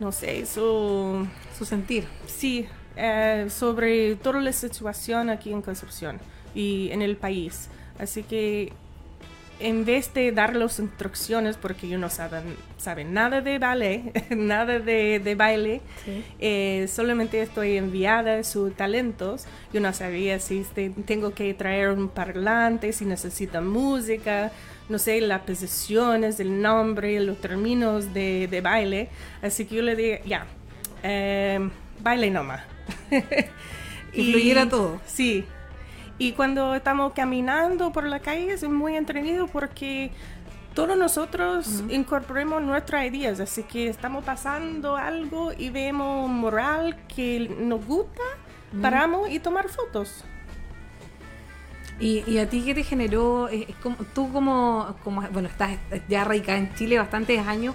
no 0.00 0.12
sé, 0.12 0.46
su 0.46 1.26
Su 1.56 1.64
sentir. 1.64 2.06
Sí, 2.26 2.66
eh, 2.96 3.46
sobre 3.50 4.16
toda 4.16 4.40
la 4.40 4.52
situación 4.52 5.30
aquí 5.30 5.52
en 5.52 5.62
Concepción 5.62 6.18
y 6.54 6.90
en 6.90 7.02
el 7.02 7.16
país. 7.16 7.68
Así 7.98 8.22
que 8.22 8.72
en 9.58 9.84
vez 9.84 10.12
de 10.12 10.32
dar 10.32 10.54
las 10.54 10.78
instrucciones, 10.78 11.56
porque 11.56 11.88
yo 11.88 11.98
no 11.98 12.10
saben, 12.10 12.56
saben 12.76 13.14
nada 13.14 13.40
de 13.40 13.58
ballet, 13.58 14.30
nada 14.36 14.78
de, 14.78 15.18
de 15.18 15.34
baile, 15.34 15.80
eh, 16.38 16.86
solamente 16.88 17.40
estoy 17.40 17.76
enviada 17.76 18.42
sus 18.44 18.74
talentos. 18.74 19.46
Yo 19.72 19.80
no 19.80 19.92
sabía 19.92 20.38
si 20.40 20.58
este- 20.58 20.90
tengo 21.06 21.32
que 21.32 21.54
traer 21.54 21.90
un 21.90 22.08
parlante, 22.08 22.92
si 22.92 23.04
necesita 23.06 23.60
música, 23.60 24.52
no 24.88 24.98
sé, 24.98 25.20
las 25.20 25.42
posiciones, 25.42 26.38
el 26.38 26.60
nombre, 26.62 27.18
los 27.20 27.40
términos 27.40 28.12
de, 28.14 28.48
de 28.48 28.60
baile. 28.60 29.08
Así 29.42 29.64
que 29.64 29.76
yo 29.76 29.82
le 29.82 29.96
dije, 29.96 30.22
ya, 30.26 30.46
eh, 31.02 31.68
baile 32.02 32.30
nomás. 32.30 32.62
Que 34.12 34.22
fluyera 34.32 34.66
todo. 34.68 35.00
Sí. 35.06 35.44
Y 36.18 36.32
cuando 36.32 36.74
estamos 36.74 37.12
caminando 37.12 37.92
por 37.92 38.04
la 38.04 38.20
calle 38.20 38.52
es 38.52 38.62
muy 38.68 38.96
entretenido 38.96 39.46
porque 39.48 40.10
todos 40.74 40.96
nosotros 40.96 41.82
incorporamos 41.90 42.62
nuestras 42.62 43.04
ideas. 43.06 43.38
Así 43.40 43.62
que 43.64 43.88
estamos 43.88 44.24
pasando 44.24 44.96
algo 44.96 45.52
y 45.56 45.70
vemos 45.70 46.28
moral 46.30 46.96
que 47.14 47.54
nos 47.58 47.84
gusta, 47.84 48.22
paramos 48.80 49.28
y 49.30 49.38
tomar 49.40 49.68
fotos. 49.68 50.24
¿Y, 51.98 52.24
y 52.30 52.38
a 52.38 52.48
ti 52.48 52.62
qué 52.62 52.74
te 52.74 52.82
generó? 52.84 53.48
eh, 53.48 53.74
como- 53.82 53.96
tú 54.14 54.30
como, 54.32 54.96
como, 55.02 55.22
bueno, 55.30 55.48
estás 55.48 55.78
ya 56.08 56.24
radicada 56.24 56.58
en 56.58 56.74
Chile 56.74 56.98
bastantes 56.98 57.46
años, 57.46 57.74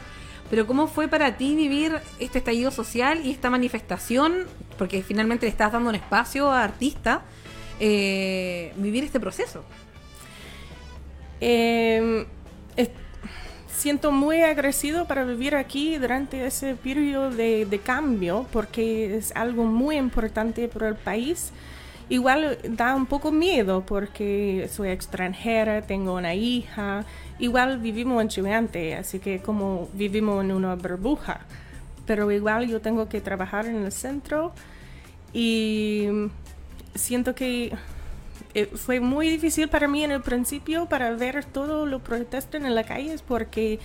pero 0.49 0.67
¿cómo 0.67 0.85
fue 0.87 1.07
para 1.07 1.37
ti 1.37 1.55
vivir 1.55 1.97
este 2.19 2.37
estallido 2.39 2.69
social 2.69 3.25
y 3.25 3.31
esta 3.31 3.49
manifestación? 3.49 4.45
Porque 4.77 5.01
finalmente 5.01 5.45
le 5.47 5.49
estás 5.51 5.71
dando 5.71 5.89
un 5.89 5.95
espacio 5.95 6.51
a 6.51 6.63
artistas, 6.63 7.21
eh, 7.81 8.71
vivir 8.77 9.03
este 9.03 9.19
proceso. 9.19 9.63
Eh, 11.41 12.25
es- 12.75 12.89
siento 13.67 14.11
muy 14.11 14.41
agradecido 14.41 15.05
para 15.07 15.23
vivir 15.25 15.55
aquí 15.55 15.97
durante 15.97 16.45
ese 16.45 16.75
periodo 16.75 17.31
de, 17.31 17.65
de 17.65 17.79
cambio 17.79 18.45
porque 18.53 19.17
es 19.17 19.31
algo 19.35 19.63
muy 19.65 19.97
importante 19.97 20.67
para 20.67 20.89
el 20.89 20.95
país. 20.95 21.51
Igual 22.09 22.57
da 22.69 22.93
un 22.95 23.05
poco 23.05 23.31
miedo 23.31 23.83
porque 23.85 24.69
soy 24.71 24.89
extranjera, 24.89 25.81
tengo 25.81 26.13
una 26.15 26.35
hija, 26.35 27.05
igual 27.39 27.79
vivimos 27.79 28.21
en 28.21 28.27
Chihuahua, 28.27 28.99
así 28.99 29.19
que 29.19 29.39
como 29.41 29.87
vivimos 29.93 30.43
en 30.43 30.51
una 30.51 30.75
burbuja, 30.75 31.39
pero 32.05 32.29
igual 32.31 32.67
yo 32.67 32.81
tengo 32.81 33.07
que 33.07 33.21
trabajar 33.21 33.65
en 33.65 33.77
el 33.85 33.91
centro 33.93 34.51
y 35.33 36.07
siento 36.95 37.35
que 37.35 37.73
eh, 38.53 38.65
fue 38.75 38.99
muy 38.99 39.29
difícil 39.29 39.69
para 39.69 39.87
mí 39.87 40.03
en 40.03 40.11
el 40.11 40.21
principio 40.21 40.87
para 40.87 41.11
ver 41.11 41.45
todo 41.45 41.85
lo 41.85 41.99
protestos 41.99 42.61
en 42.61 42.75
las 42.75 42.85
calles 42.85 43.21
porque 43.21 43.79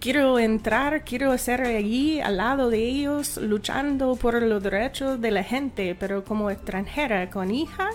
quiero 0.00 0.38
entrar, 0.38 1.04
quiero 1.04 1.32
estar 1.34 1.60
allí 1.62 2.20
al 2.20 2.38
lado 2.38 2.70
de 2.70 2.78
ellos 2.78 3.36
luchando 3.36 4.16
por 4.16 4.40
los 4.42 4.62
derechos 4.62 5.20
de 5.20 5.30
la 5.30 5.42
gente, 5.42 5.96
pero 5.98 6.24
como 6.24 6.50
extranjera 6.50 7.30
con 7.30 7.50
hija 7.50 7.90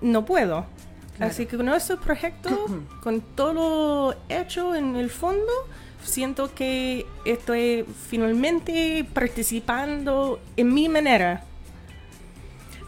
no 0.00 0.24
puedo. 0.24 0.66
Así 1.20 1.46
que 1.46 1.56
con 1.56 1.66
nuestro 1.66 1.98
proyecto, 1.98 2.66
con 3.02 3.20
todo 3.20 4.14
hecho 4.28 4.74
en 4.74 4.96
el 4.96 5.10
fondo, 5.10 5.52
siento 6.02 6.54
que 6.54 7.06
estoy 7.24 7.84
finalmente 8.08 9.06
participando 9.12 10.40
en 10.56 10.72
mi 10.72 10.88
manera. 10.88 11.44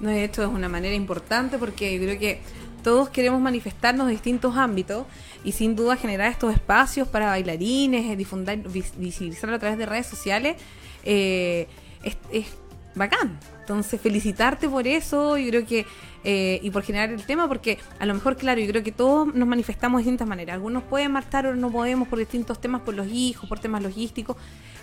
No, 0.00 0.10
esto 0.10 0.42
es 0.42 0.48
una 0.48 0.68
manera 0.68 0.94
importante 0.94 1.58
porque 1.58 1.94
yo 1.94 2.02
creo 2.02 2.18
que 2.18 2.40
todos 2.82 3.10
queremos 3.10 3.40
manifestarnos 3.40 4.06
en 4.06 4.12
distintos 4.12 4.56
ámbitos 4.56 5.06
y 5.44 5.52
sin 5.52 5.76
duda 5.76 5.96
generar 5.96 6.30
estos 6.32 6.54
espacios 6.54 7.06
para 7.06 7.26
bailarines, 7.26 8.10
eh, 8.10 8.16
difundir, 8.16 8.66
visibilizarlo 8.96 9.56
a 9.56 9.58
través 9.58 9.78
de 9.78 9.86
redes 9.86 10.06
sociales, 10.06 10.56
eh, 11.04 11.68
es, 12.02 12.16
es, 12.32 12.46
bacán. 12.94 13.38
Entonces, 13.60 14.00
felicitarte 14.00 14.68
por 14.68 14.86
eso, 14.86 15.36
yo 15.36 15.48
creo 15.50 15.66
que, 15.66 15.86
eh, 16.22 16.60
y 16.62 16.70
por 16.70 16.82
generar 16.82 17.10
el 17.10 17.24
tema, 17.24 17.48
porque 17.48 17.78
a 17.98 18.06
lo 18.06 18.14
mejor, 18.14 18.36
claro, 18.36 18.60
yo 18.60 18.68
creo 18.68 18.82
que 18.82 18.92
todos 18.92 19.34
nos 19.34 19.48
manifestamos 19.48 19.98
de 19.98 20.04
distintas 20.04 20.28
maneras. 20.28 20.54
Algunos 20.54 20.82
pueden 20.82 21.12
marchar, 21.12 21.46
o 21.46 21.54
no 21.54 21.70
podemos 21.70 22.08
por 22.08 22.18
distintos 22.18 22.60
temas, 22.60 22.82
por 22.82 22.94
los 22.94 23.06
hijos, 23.08 23.48
por 23.48 23.58
temas 23.58 23.82
logísticos, 23.82 24.36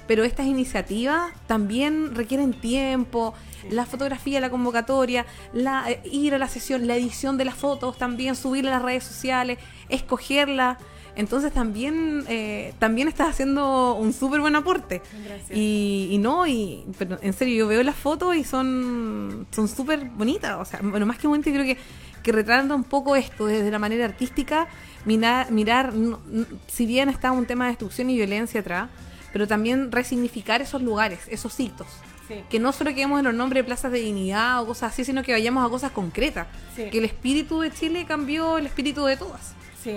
pero 0.07 0.23
estas 0.23 0.47
iniciativas 0.47 1.31
también 1.45 2.15
requieren 2.15 2.53
tiempo, 2.53 3.33
la 3.69 3.85
fotografía, 3.85 4.39
la 4.39 4.49
convocatoria, 4.49 5.25
la, 5.53 5.91
eh, 5.91 6.01
ir 6.05 6.33
a 6.33 6.37
la 6.37 6.47
sesión, 6.47 6.87
la 6.87 6.95
edición 6.95 7.37
de 7.37 7.45
las 7.45 7.55
fotos, 7.55 7.97
también 7.97 8.35
subirla 8.35 8.71
a 8.71 8.73
las 8.75 8.83
redes 8.83 9.03
sociales, 9.03 9.59
escogerla. 9.89 10.77
Entonces 11.17 11.51
también 11.51 12.23
eh, 12.29 12.73
también 12.79 13.07
estás 13.07 13.29
haciendo 13.29 13.95
un 13.95 14.13
súper 14.13 14.39
buen 14.39 14.55
aporte. 14.55 15.01
Gracias. 15.25 15.51
Y, 15.57 16.09
y 16.11 16.17
no, 16.19 16.47
y 16.47 16.85
pero 16.97 17.17
en 17.21 17.33
serio, 17.33 17.55
yo 17.55 17.67
veo 17.67 17.83
las 17.83 17.95
fotos 17.95 18.35
y 18.35 18.43
son 18.43 19.47
son 19.51 19.67
súper 19.67 20.05
bonitas. 20.05 20.55
O 20.59 20.65
sea, 20.65 20.79
bueno, 20.83 21.05
más 21.05 21.17
que 21.17 21.27
bonitas, 21.27 21.51
creo 21.51 21.65
que, 21.65 21.77
que 22.23 22.31
retratan 22.31 22.71
un 22.71 22.83
poco 22.83 23.15
esto 23.15 23.47
desde 23.47 23.69
la 23.71 23.79
manera 23.79 24.05
artística, 24.05 24.67
mirar, 25.05 25.51
mirar 25.51 25.93
no- 25.93 26.19
si 26.67 26.85
bien 26.85 27.09
está 27.09 27.31
un 27.31 27.45
tema 27.45 27.65
de 27.65 27.71
destrucción 27.71 28.09
y 28.09 28.15
violencia 28.15 28.61
atrás, 28.61 28.89
pero 29.33 29.47
también 29.47 29.91
resignificar 29.91 30.61
esos 30.61 30.81
lugares, 30.81 31.19
esos 31.29 31.59
hitos. 31.59 31.87
Sí. 32.27 32.35
Que 32.49 32.59
no 32.59 32.73
solo 32.73 32.93
quedemos 32.93 33.19
en 33.19 33.25
los 33.25 33.33
nombres 33.33 33.63
de 33.63 33.65
plazas 33.65 33.91
de 33.91 33.99
dignidad 34.01 34.61
o 34.61 34.67
cosas 34.67 34.91
así, 34.93 35.05
sino 35.05 35.23
que 35.23 35.31
vayamos 35.31 35.65
a 35.65 35.69
cosas 35.69 35.91
concretas. 35.91 36.45
Sí. 36.75 36.89
Que 36.91 36.97
el 36.99 37.05
espíritu 37.05 37.61
de 37.61 37.71
Chile 37.71 38.05
cambió 38.05 38.57
el 38.57 38.65
espíritu 38.65 39.05
de 39.05 39.15
todas. 39.17 39.53
Sí, 39.81 39.91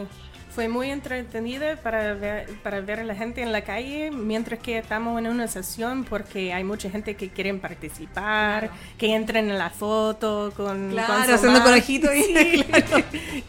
fue 0.55 0.69
muy 0.69 0.91
entretenida 0.91 1.77
para 1.77 2.15
ver, 2.15 2.49
para 2.63 2.81
ver 2.81 3.01
a 3.01 3.05
la 3.05 3.15
gente 3.15 3.41
en 3.43 3.53
la 3.53 3.63
calle 3.63 4.11
mientras 4.11 4.59
que 4.61 4.79
estamos 4.79 5.19
en 5.19 5.27
una 5.29 5.47
sesión 5.49 6.05
porque 6.05 6.53
hay 6.53 6.65
mucha 6.65 6.91
gente 6.91 7.15
que 7.15 7.29
quieren 7.29 7.61
participar, 7.61 8.71
que 8.99 9.15
entren 9.15 9.51
en 9.51 9.59
la 9.59 9.71
foto 9.71 10.53
con, 10.57 10.91
Claro, 10.91 11.07
con 11.13 11.23
haciendo 11.33 12.13
y- 12.15 12.23
Sí, 12.23 12.65
claro. 12.69 13.05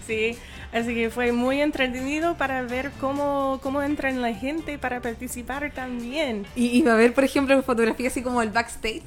sí, 0.06 0.38
así 0.72 0.94
que 0.94 1.10
fue 1.10 1.32
muy 1.32 1.60
entretenido 1.62 2.36
para 2.36 2.62
ver 2.62 2.92
cómo, 3.00 3.60
cómo 3.64 3.82
entran 3.82 4.22
la 4.22 4.34
gente 4.34 4.78
para 4.78 5.02
participar 5.02 5.72
también. 5.74 6.46
Y, 6.56 6.68
y 6.78 6.82
va 6.84 6.94
a 6.94 6.98
ver, 6.98 7.14
por 7.14 7.24
ejemplo, 7.24 7.62
fotografías 7.64 8.14
así 8.14 8.22
como 8.22 8.42
el 8.42 8.50
backstage. 8.52 9.04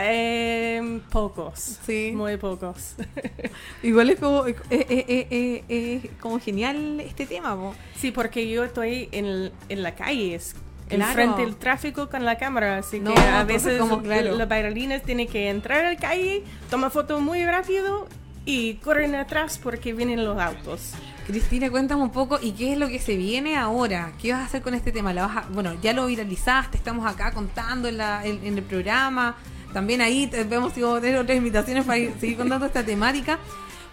Eh, 0.00 1.00
pocos, 1.10 1.78
Sí. 1.84 2.12
muy 2.14 2.36
pocos. 2.36 2.94
Igual 3.82 4.10
es 4.10 4.20
como, 4.20 4.46
eh, 4.46 4.56
eh, 4.70 6.10
como 6.20 6.38
genial 6.40 7.00
este 7.00 7.26
tema. 7.26 7.56
Sí, 7.96 8.10
porque 8.10 8.48
yo 8.48 8.64
estoy 8.64 9.08
en, 9.12 9.50
en 9.68 9.82
la 9.82 9.94
calle, 9.94 10.34
es 10.34 10.54
Claro. 10.88 11.04
enfrente 11.10 11.42
del 11.42 11.56
tráfico 11.56 12.08
con 12.08 12.24
la 12.24 12.38
cámara, 12.38 12.78
así 12.78 12.98
No, 12.98 13.12
que 13.12 13.20
a 13.20 13.44
veces 13.44 13.78
como, 13.78 14.00
claro. 14.02 14.34
los 14.36 14.48
bailarines 14.48 15.02
tienen 15.02 15.28
que 15.28 15.50
entrar 15.50 15.84
a 15.84 15.92
la 15.92 15.98
calle, 15.98 16.42
tomar 16.70 16.90
fotos 16.90 17.20
muy 17.20 17.44
rápido 17.44 18.08
y 18.46 18.74
corren 18.76 19.14
atrás 19.14 19.58
porque 19.62 19.92
vienen 19.92 20.24
los 20.24 20.38
autos. 20.40 20.92
Cristina, 21.26 21.68
cuéntame 21.70 22.00
un 22.02 22.10
poco 22.10 22.38
y 22.40 22.52
qué 22.52 22.72
es 22.72 22.78
lo 22.78 22.88
que 22.88 22.98
se 23.00 23.18
viene 23.18 23.54
ahora. 23.58 24.12
¿Qué 24.18 24.32
vas 24.32 24.40
a 24.40 24.44
hacer 24.46 24.62
con 24.62 24.72
este 24.72 24.90
tema? 24.90 25.12
¿La 25.12 25.26
vas 25.26 25.36
a- 25.36 25.48
bueno, 25.50 25.74
ya 25.82 25.92
lo 25.92 26.06
viralizaste, 26.06 26.78
estamos 26.78 27.04
acá 27.04 27.32
contando 27.32 27.86
en, 27.88 27.98
la- 27.98 28.24
en- 28.24 28.42
en 28.46 28.56
el 28.56 28.64
programa. 28.64 29.36
También 29.78 30.00
ahí 30.00 30.28
vemos 30.48 30.72
si 30.72 30.82
vamos 30.82 30.98
a 30.98 31.00
tener 31.02 31.20
otras 31.20 31.38
invitaciones 31.38 31.84
para 31.84 31.98
ir- 31.98 32.12
seguir 32.18 32.36
contando 32.36 32.66
esta 32.66 32.84
temática. 32.84 33.38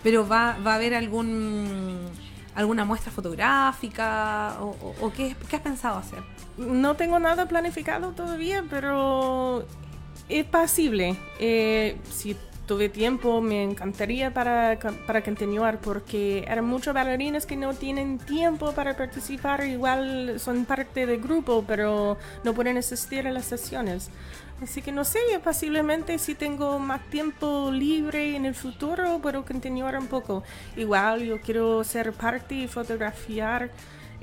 Pero 0.02 0.28
va, 0.28 0.58
va 0.66 0.72
a 0.74 0.76
haber 0.78 0.96
algún 0.96 2.00
alguna 2.56 2.86
muestra 2.86 3.12
fotográfica 3.12 4.58
o, 4.62 4.66
o- 4.82 4.96
o 5.06 5.14
qué, 5.14 5.36
qué 5.48 5.56
has 5.58 5.62
pensado 5.62 6.00
hacer. 6.00 6.24
No 6.58 6.96
tengo 6.96 7.20
nada 7.20 7.48
planificado 7.48 8.14
todavía, 8.14 8.64
pero 8.68 9.64
es 10.28 10.46
posible. 10.46 11.16
Eh, 11.40 11.98
si 12.10 12.36
tuve 12.66 12.90
tiempo, 12.90 13.42
me 13.42 13.62
encantaría 13.62 14.34
para, 14.34 14.80
para 15.06 15.24
continuar, 15.24 15.78
porque 15.80 16.46
eran 16.48 16.66
muchos 16.66 16.96
bailarines 16.96 17.46
que 17.46 17.56
no 17.58 17.76
tienen 17.76 18.18
tiempo 18.18 18.72
para 18.72 18.98
participar, 18.98 19.64
igual 19.68 20.40
son 20.40 20.66
parte 20.66 21.06
del 21.06 21.22
grupo, 21.22 21.64
pero 21.68 22.18
no 22.44 22.54
pueden 22.54 22.78
asistir 22.78 23.28
a 23.28 23.32
las 23.32 23.46
sesiones. 23.46 24.10
Así 24.62 24.82
que 24.82 24.92
no 24.92 25.04
sé, 25.04 25.20
posiblemente 25.44 26.18
si 26.18 26.34
tengo 26.34 26.80
más 26.80 27.02
tiempo 27.10 27.70
libre 27.72 28.36
en 28.36 28.46
el 28.46 28.56
futuro, 28.56 29.20
puedo 29.22 29.44
continuar 29.44 29.98
un 29.98 30.08
poco. 30.08 30.44
Igual 30.78 31.24
yo 31.24 31.42
quiero 31.42 31.84
ser 31.84 32.14
parte 32.14 32.56
y 32.56 32.68
fotografiar 32.68 33.72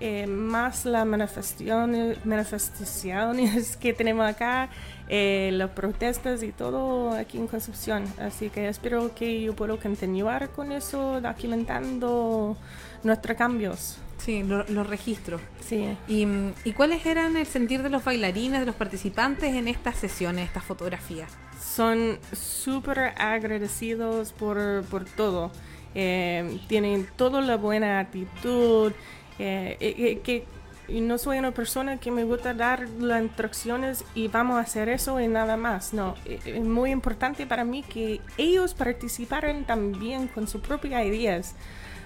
eh, 0.04 0.26
más 0.26 0.84
las 0.86 1.06
manifestaciones, 1.06 2.24
manifestaciones 2.24 3.76
que 3.80 3.92
tenemos 3.92 4.26
acá, 4.26 4.70
eh, 5.08 5.50
las 5.52 5.70
protestas 5.70 6.42
y 6.42 6.50
todo 6.50 7.12
aquí 7.12 7.38
en 7.38 7.46
Concepción. 7.46 8.04
Así 8.18 8.48
que 8.48 8.68
espero 8.68 9.14
que 9.14 9.42
yo 9.42 9.54
pueda 9.54 9.76
continuar 9.76 10.48
con 10.50 10.72
eso, 10.72 11.20
documentando 11.20 12.56
nuestros 13.04 13.36
cambios. 13.36 13.98
Sí, 14.24 14.42
lo- 14.42 14.64
los 14.68 14.86
registros. 14.86 15.40
Sí. 15.66 15.96
¿Y, 16.06 16.26
mm, 16.26 16.52
¿Y 16.64 16.72
cuáles 16.72 17.04
eran 17.06 17.36
el 17.36 17.46
sentir 17.46 17.82
de 17.82 17.88
los 17.90 18.04
bailarines, 18.04 18.60
de 18.60 18.66
los 18.66 18.74
participantes 18.76 19.54
en 19.54 19.66
estas 19.68 19.96
sesiones, 19.96 20.46
estas 20.46 20.64
fotografías? 20.64 21.30
son 21.62 22.18
súper 22.32 23.14
agradecidos 23.16 24.32
por, 24.32 24.84
por 24.90 25.04
todo. 25.04 25.50
Eh, 25.94 26.58
tienen 26.68 27.06
toda 27.16 27.40
la 27.40 27.56
buena 27.56 27.98
actitud. 28.00 28.92
eh, 29.38 29.76
eh, 29.80 29.94
eh, 29.98 30.20
que 30.22 30.44
no 31.00 31.16
soy 31.16 31.38
una 31.38 31.52
persona 31.52 31.96
que 31.98 32.10
me 32.10 32.24
gusta 32.24 32.52
dar 32.52 32.86
las 33.00 33.22
instrucciones 33.22 34.04
y 34.14 34.28
vamos 34.28 34.56
a 34.58 34.60
hacer 34.60 34.88
eso 34.90 35.18
y 35.20 35.28
nada 35.28 35.56
más. 35.56 35.94
No, 35.94 36.14
eh, 36.26 36.38
es 36.44 36.64
muy 36.64 36.90
importante 36.90 37.46
para 37.46 37.64
mí 37.64 37.82
que 37.82 38.20
ellos 38.36 38.74
participaran 38.74 39.64
también 39.64 40.28
con 40.28 40.46
sus 40.48 40.60
propias 40.60 41.04
ideas. 41.06 41.54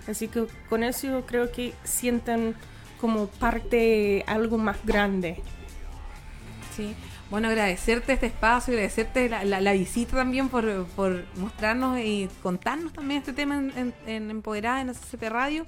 Así 0.08 0.28
que 0.28 0.46
con 0.68 0.82
eso 0.84 1.24
creo 1.26 1.50
que 1.50 1.74
sienten 1.84 2.54
como 3.00 3.26
parte 3.26 4.24
algo 4.26 4.58
más 4.58 4.76
grande. 4.84 5.42
Sí. 6.76 6.94
Bueno, 7.30 7.48
agradecerte 7.48 8.12
este 8.12 8.26
espacio, 8.26 8.72
agradecerte 8.74 9.28
la, 9.28 9.44
la- 9.44 9.72
visita 9.72 10.16
también 10.16 10.48
por, 10.48 10.86
por 10.94 11.24
mostrarnos 11.36 11.98
y 11.98 12.28
contarnos 12.42 12.92
también 12.92 13.18
este 13.20 13.32
tema 13.32 13.56
en, 13.56 13.92
en 14.06 14.30
Empoderada 14.30 14.80
en 14.80 14.94
SCP 14.94 15.22
Radio. 15.28 15.66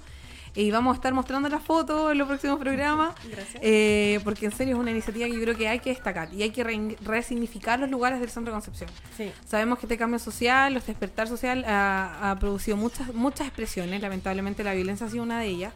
Y 0.59 0.71
vamos 0.71 0.93
a 0.93 0.95
estar 0.95 1.13
mostrando 1.13 1.47
las 1.47 1.63
fotos 1.63 2.11
en 2.11 2.17
los 2.17 2.27
próximos 2.27 2.59
programas. 2.59 3.13
Gracias. 3.29 3.61
Eh, 3.61 4.19
porque 4.23 4.45
en 4.47 4.51
serio 4.51 4.75
es 4.75 4.79
una 4.79 4.91
iniciativa 4.91 5.25
que 5.27 5.33
yo 5.33 5.41
creo 5.41 5.55
que 5.57 5.67
hay 5.67 5.79
que 5.79 5.89
destacar 5.91 6.33
y 6.33 6.41
hay 6.43 6.49
que 6.49 6.63
re- 6.63 6.97
resignificar 7.01 7.79
los 7.79 7.89
lugares 7.89 8.19
del 8.19 8.29
Centro 8.29 8.51
de 8.51 8.55
Concepción. 8.55 8.89
Sí. 9.15 9.31
Sabemos 9.47 9.79
que 9.79 9.85
este 9.85 9.97
cambio 9.97 10.19
social, 10.19 10.75
este 10.75 10.91
despertar 10.91 11.27
social, 11.27 11.63
ha, 11.65 12.31
ha 12.31 12.39
producido 12.39 12.75
muchas, 12.77 13.13
muchas 13.13 13.47
expresiones. 13.47 14.01
Lamentablemente 14.01 14.63
la 14.63 14.73
violencia 14.73 15.05
ha 15.07 15.09
sido 15.09 15.23
una 15.23 15.39
de 15.39 15.47
ellas. 15.47 15.73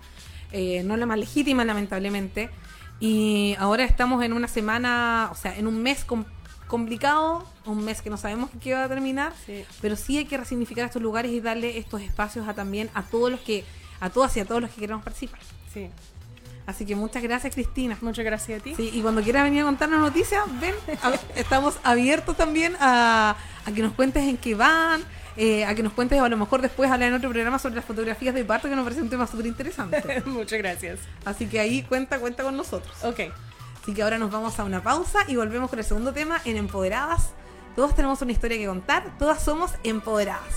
Eh, 0.52 0.84
no 0.84 0.98
la 0.98 1.06
más 1.06 1.18
legítima, 1.18 1.64
lamentablemente. 1.66 2.50
Y 3.00 3.56
ahora 3.60 3.84
estamos 3.86 4.24
en 4.24 4.34
una 4.34 4.48
semana, 4.48 5.30
o 5.32 5.36
sea, 5.36 5.58
en 5.58 5.68
un 5.68 5.82
mes 5.82 6.04
com- 6.06 6.26
complicado, 6.68 7.46
un 7.66 7.84
mes 7.86 8.02
que 8.02 8.10
no 8.10 8.18
sabemos 8.18 8.50
qué 8.62 8.74
va 8.74 8.84
a 8.86 8.88
terminar, 8.90 9.34
Sí. 9.46 9.64
pero 9.82 9.96
sí 9.96 10.18
hay 10.18 10.26
que 10.26 10.38
resignificar 10.38 10.86
estos 10.86 11.02
lugares 11.02 11.32
y 11.32 11.40
darle 11.40 11.78
estos 11.78 12.02
espacios 12.02 12.48
a 12.48 12.54
también 12.54 12.90
a 12.94 13.04
todos 13.04 13.30
los 13.32 13.40
que, 13.42 13.64
a 14.04 14.10
todas 14.10 14.36
y 14.38 14.40
a 14.40 14.46
todos 14.46 14.62
los 14.62 14.70
que 14.72 14.82
queremos 14.82 15.04
participar. 15.04 15.40
Sí. 15.74 15.90
Así 16.66 16.86
que 16.86 16.96
muchas 16.96 17.22
gracias, 17.24 17.54
Cristina. 17.54 17.98
Muchas 18.02 18.24
gracias 18.24 18.60
a 18.62 18.64
ti. 18.64 18.74
Sí, 18.76 18.90
y 18.94 19.02
cuando 19.02 19.22
quieras 19.22 19.44
venir 19.44 19.62
a 19.62 19.66
contarnos 19.66 20.00
noticias, 20.00 20.44
ven, 20.62 20.74
a- 21.02 21.14
estamos 21.40 21.76
abiertos 21.84 22.38
también 22.38 22.76
a, 22.80 23.36
a 23.66 23.72
que 23.72 23.82
nos 23.82 23.94
cuentes 23.94 24.24
en 24.24 24.38
qué 24.38 24.56
van, 24.56 25.04
eh, 25.36 25.66
a 25.66 25.76
que 25.76 25.84
nos 25.84 25.92
cuentes, 25.94 26.20
a 26.22 26.30
lo 26.30 26.38
mejor 26.38 26.62
después 26.62 26.90
hablar 26.90 27.10
en 27.10 27.16
otro 27.16 27.30
programa 27.32 27.60
sobre 27.60 27.76
las 27.76 27.84
fotografías 27.86 28.34
de 28.34 28.46
parto, 28.46 28.70
que 28.70 28.76
nos 28.76 28.84
parece 28.84 29.02
un 29.02 29.10
tema 29.10 29.28
súper 29.28 29.46
interesante. 29.48 30.22
Muchas 30.26 30.58
gracias. 30.60 31.00
Así 31.26 31.48
que 31.48 31.60
ahí 31.60 31.84
cuenta, 31.84 32.20
cuenta 32.20 32.44
con 32.44 32.56
nosotros. 32.56 32.96
Ok. 33.04 33.20
Así 33.82 33.94
que 33.94 34.02
ahora 34.02 34.18
nos 34.18 34.32
vamos 34.32 34.58
a 34.58 34.64
una 34.64 34.82
pausa 34.82 35.20
y 35.28 35.36
volvemos 35.36 35.70
con 35.70 35.80
el 35.80 35.84
segundo 35.86 36.14
tema 36.14 36.40
en 36.46 36.56
Empoderadas. 36.56 37.32
Todas 37.76 37.94
tenemos 37.96 38.22
una 38.22 38.32
historia 38.32 38.58
que 38.58 38.68
contar, 38.68 39.18
todas 39.20 39.44
somos 39.44 39.72
empoderadas. 39.84 40.48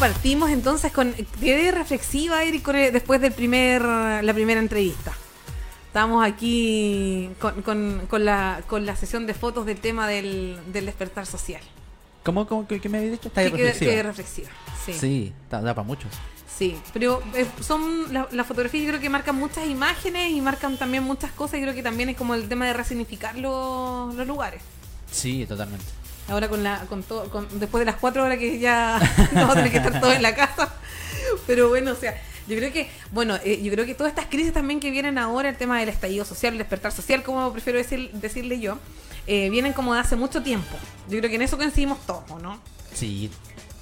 Partimos 0.00 0.50
entonces 0.50 0.90
con. 0.92 1.12
Quedé 1.40 1.70
reflexiva, 1.70 2.42
Eric, 2.42 2.66
después 2.92 3.20
del 3.20 3.32
primer, 3.32 3.82
la 3.82 4.32
primera 4.34 4.58
entrevista. 4.60 5.12
Estamos 5.86 6.24
aquí 6.24 7.28
con, 7.40 7.62
con- 7.62 8.06
con 8.08 8.24
la, 8.24 8.62
con 8.68 8.86
la 8.86 8.96
sesión 8.96 9.26
de 9.26 9.34
fotos 9.34 9.66
del 9.66 9.78
tema 9.80 10.08
del, 10.08 10.58
del 10.72 10.86
despertar 10.86 11.26
social. 11.26 11.60
¿Cómo, 12.24 12.46
cómo 12.46 12.66
que, 12.68 12.80
que 12.80 12.88
me 12.88 12.98
habéis 12.98 13.12
dicho? 13.12 13.28
Está 13.28 13.42
Que 13.42 13.50
reflexiva. 13.50 13.90
quedé 13.90 14.02
reflexiva. 14.02 14.48
Sí. 14.86 14.92
sí. 14.92 14.98
Sí, 14.98 15.32
da, 15.50 15.60
da 15.60 15.74
para 15.74 15.86
muchos. 15.86 16.10
pero 16.92 17.22
eh, 17.34 17.46
son 17.60 18.12
la- 18.12 18.28
las 18.30 18.46
fotografías, 18.46 18.84
yo 18.84 18.90
creo 18.90 19.00
que 19.00 19.08
marcan 19.10 19.34
muchas 19.36 19.66
imágenes 19.66 20.30
y 20.30 20.40
marcan 20.40 20.76
también 20.76 21.02
muchas 21.02 21.32
cosas. 21.32 21.58
y 21.58 21.62
creo 21.62 21.74
que 21.74 21.82
también 21.82 22.08
es 22.10 22.16
como 22.16 22.34
el 22.34 22.48
tema 22.48 22.66
de 22.66 22.72
resignificar 22.74 23.36
los, 23.36 24.14
los 24.14 24.26
lugares. 24.26 24.62
Sí, 25.10 25.44
totalmente. 25.48 25.84
Ahora 26.28 26.48
con 26.48 26.62
la, 26.62 26.80
con 26.86 27.02
todo, 27.02 27.28
con, 27.28 27.46
después 27.58 27.80
de 27.80 27.86
las 27.86 27.96
cuatro 27.96 28.22
horas 28.22 28.38
que 28.38 28.58
ya 28.58 29.00
vamos 29.32 29.50
a 29.50 29.54
tener 29.54 29.70
que 29.70 29.78
estar 29.78 30.00
todos 30.00 30.14
en 30.14 30.22
la 30.22 30.34
casa. 30.34 30.72
Pero 31.46 31.68
bueno, 31.68 31.92
o 31.92 31.96
sea, 31.96 32.20
Yo 32.48 32.56
creo 32.56 32.72
que, 32.72 32.90
bueno, 33.12 33.36
eh, 33.44 33.60
yo 33.62 33.70
creo 33.72 33.86
que 33.86 33.94
todas 33.94 34.10
estas 34.10 34.26
crisis 34.26 34.52
también 34.52 34.80
que 34.80 34.90
vienen 34.90 35.18
ahora, 35.18 35.48
el 35.48 35.56
tema 35.56 35.78
del 35.78 35.88
estallido 35.88 36.24
social, 36.24 36.54
el 36.54 36.58
despertar 36.58 36.90
social, 36.90 37.22
como 37.22 37.52
prefiero 37.52 37.78
decir, 37.78 38.10
decirle 38.12 38.58
yo, 38.58 38.78
eh, 39.26 39.50
vienen 39.50 39.72
como 39.72 39.94
de 39.94 40.00
hace 40.00 40.16
mucho 40.16 40.42
tiempo. 40.42 40.76
Yo 41.08 41.18
creo 41.18 41.30
que 41.30 41.36
en 41.36 41.42
eso 41.42 41.56
coincidimos 41.56 42.04
todos, 42.06 42.42
¿no? 42.42 42.60
Sí, 42.92 43.30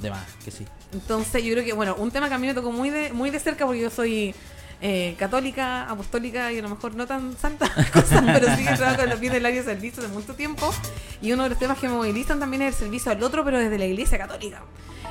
de 0.01 0.11
más, 0.11 0.27
que 0.44 0.51
sí. 0.51 0.66
Entonces 0.92 1.42
yo 1.42 1.53
creo 1.53 1.64
que, 1.64 1.72
bueno, 1.72 1.94
un 1.98 2.11
tema 2.11 2.29
que 2.29 2.35
a 2.35 2.38
mí 2.38 2.46
me 2.46 2.55
tocó 2.55 2.70
muy 2.70 2.90
de, 2.90 3.12
muy 3.12 3.31
de 3.31 3.38
cerca 3.40 3.64
porque 3.64 3.81
yo 3.81 3.90
soy 3.90 4.35
eh, 4.81 5.17
católica, 5.19 5.88
apostólica 5.91 6.53
y 6.53 6.59
a 6.59 6.62
lo 6.62 6.69
mejor 6.69 6.95
no 6.95 7.07
tan 7.07 7.37
santa 7.37 7.69
cosa, 7.93 8.23
pero 8.25 8.55
sí 8.57 8.64
que 8.64 8.75
trabajo 8.75 9.03
en 9.03 9.11
los 9.11 9.19
pies 9.19 9.33
del 9.33 9.45
área 9.47 9.62
de 9.62 9.69
servicio 9.69 10.03
de 10.03 10.09
mucho 10.09 10.35
tiempo. 10.35 10.73
Y 11.21 11.33
uno 11.33 11.45
de 11.45 11.49
los 11.51 11.59
temas 11.59 11.79
que 11.79 11.88
me 11.88 11.95
movilizan 11.95 12.38
también 12.38 12.62
es 12.62 12.75
el 12.75 12.81
servicio 12.81 13.11
al 13.12 13.23
otro, 13.23 13.45
pero 13.45 13.59
desde 13.59 13.77
la 13.79 13.87
iglesia 13.87 14.19
católica. 14.19 14.62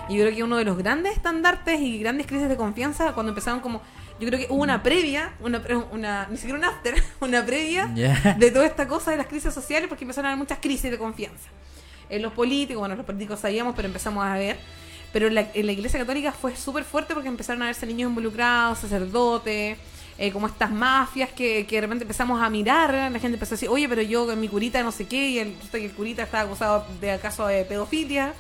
Y 0.09 0.15
yo 0.17 0.23
creo 0.23 0.35
que 0.35 0.43
uno 0.43 0.55
de 0.57 0.63
los 0.63 0.77
grandes 0.77 1.13
estandartes 1.13 1.81
y 1.81 1.99
grandes 1.99 2.27
crisis 2.27 2.47
de 2.47 2.55
confianza 2.55 3.13
cuando 3.13 3.31
empezaron 3.31 3.59
como... 3.59 3.81
Yo 4.19 4.27
creo 4.29 4.39
que 4.39 4.47
hubo 4.51 4.63
una 4.63 4.81
previa, 4.81 5.33
una, 5.41 5.61
una 5.91 6.27
ni 6.31 6.37
siquiera 6.37 6.57
un 6.57 6.65
after, 6.65 6.95
una 7.19 7.45
previa 7.45 7.91
Ya. 7.93 8.35
de 8.39 8.49
toda 8.51 8.65
esta 8.65 8.87
cosa 8.87 9.11
de 9.11 9.17
las 9.17 9.27
crisis 9.27 9.53
sociales 9.53 9.87
porque 9.89 10.05
empezaron 10.05 10.27
a 10.27 10.29
haber 10.29 10.39
muchas 10.39 10.57
crisis 10.59 10.89
de 10.89 10.97
confianza. 10.97 11.49
En 12.09 12.21
los 12.21 12.31
políticos, 12.33 12.79
bueno, 12.79 12.95
los 12.95 13.05
políticos 13.05 13.41
sabíamos, 13.41 13.75
pero 13.75 13.89
empezamos 13.89 14.25
a 14.25 14.33
ver. 14.35 14.57
Pero 15.17 15.31
la, 15.31 15.49
en 15.51 15.65
la 15.65 15.71
iglesia 15.71 15.97
católica 15.97 16.31
fue 16.31 16.55
súper 16.55 16.83
fuerte 16.83 17.15
porque 17.15 17.27
empezaron 17.27 17.63
a 17.63 17.65
verse 17.65 17.87
niños 17.87 18.09
involucrados, 18.09 18.77
sacerdotes, 18.77 19.75
eh, 20.19 20.31
como 20.31 20.45
estas 20.45 20.69
mafias 20.69 21.31
que, 21.31 21.65
que 21.65 21.77
de 21.77 21.81
repente 21.81 22.03
empezamos 22.03 22.39
a 22.39 22.47
mirar. 22.51 22.93
La 22.93 23.19
gente 23.19 23.33
empezó 23.33 23.55
a 23.55 23.57
decir, 23.57 23.67
oye, 23.67 23.89
pero 23.89 24.03
yo 24.03 24.27
mi 24.35 24.47
curita 24.47 24.83
no 24.83 24.91
sé 24.91 25.07
qué, 25.07 25.29
y 25.29 25.39
el, 25.39 25.55
el 25.73 25.91
curita 25.93 26.21
estaba 26.21 26.43
acusado 26.43 26.85
de 27.01 27.13
acaso 27.13 27.47
de 27.47 27.65
pedofilia, 27.65 28.35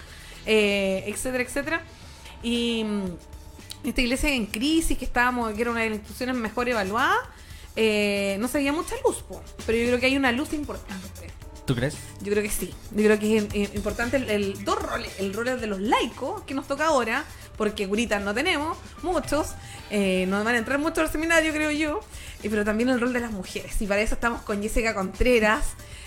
eh, 0.45 1.03
etcétera, 1.07 1.43
etcétera. 1.43 1.81
Y 2.43 2.83
mm, 2.83 3.87
esta 3.87 4.01
iglesia 4.01 4.29
en 4.29 4.45
crisis, 4.45 4.99
que 4.99 5.05
estábamos, 5.05 5.51
que 5.55 5.61
era 5.63 5.71
una 5.71 5.81
de 5.81 5.89
las 5.89 5.97
instituciones 5.97 6.35
mejor 6.35 6.69
evaluadas, 6.69 7.17
eh, 7.75 8.37
no 8.39 8.47
se 8.47 8.59
veía 8.59 8.71
mucha 8.71 8.93
luz, 9.03 9.23
po. 9.23 9.41
pero 9.65 9.79
yo 9.79 9.85
creo 9.87 9.99
que 9.99 10.05
hay 10.05 10.15
una 10.15 10.31
luz 10.31 10.53
importante. 10.53 11.31
¿Tú 11.67 11.75
crees? 11.75 11.97
Yo 12.21 12.31
creo 12.31 12.41
que 12.41 12.49
sí. 12.49 12.73
Yo 12.95 13.03
creo 13.03 13.19
que 13.19 13.37
es 13.53 13.75
importante 13.75 14.15
el, 14.15 14.63
dos 14.63 14.81
roles. 14.81 15.11
El 15.19 15.33
rol 15.33 15.59
de 15.59 15.67
los 15.67 15.81
laicos 15.81 16.41
que 16.43 16.53
nos 16.53 16.65
toca 16.65 16.87
ahora, 16.87 17.25
porque 17.57 17.89
curitas 17.89 18.23
no 18.23 18.33
tenemos, 18.33 18.77
muchos. 19.03 19.49
eh, 19.89 20.25
no 20.29 20.41
van 20.45 20.55
a 20.55 20.57
entrar 20.59 20.79
mucho 20.79 21.01
al 21.01 21.11
seminario, 21.11 21.51
creo 21.53 21.69
yo. 21.71 21.99
eh, 22.41 22.49
pero 22.49 22.63
también 22.63 22.87
el 22.87 23.01
rol 23.01 23.11
de 23.11 23.19
las 23.19 23.31
mujeres. 23.31 23.81
Y 23.81 23.85
para 23.85 23.99
eso 23.99 24.13
estamos 24.15 24.41
con 24.43 24.61
Jessica 24.61 24.93
Contreras, 24.95 25.65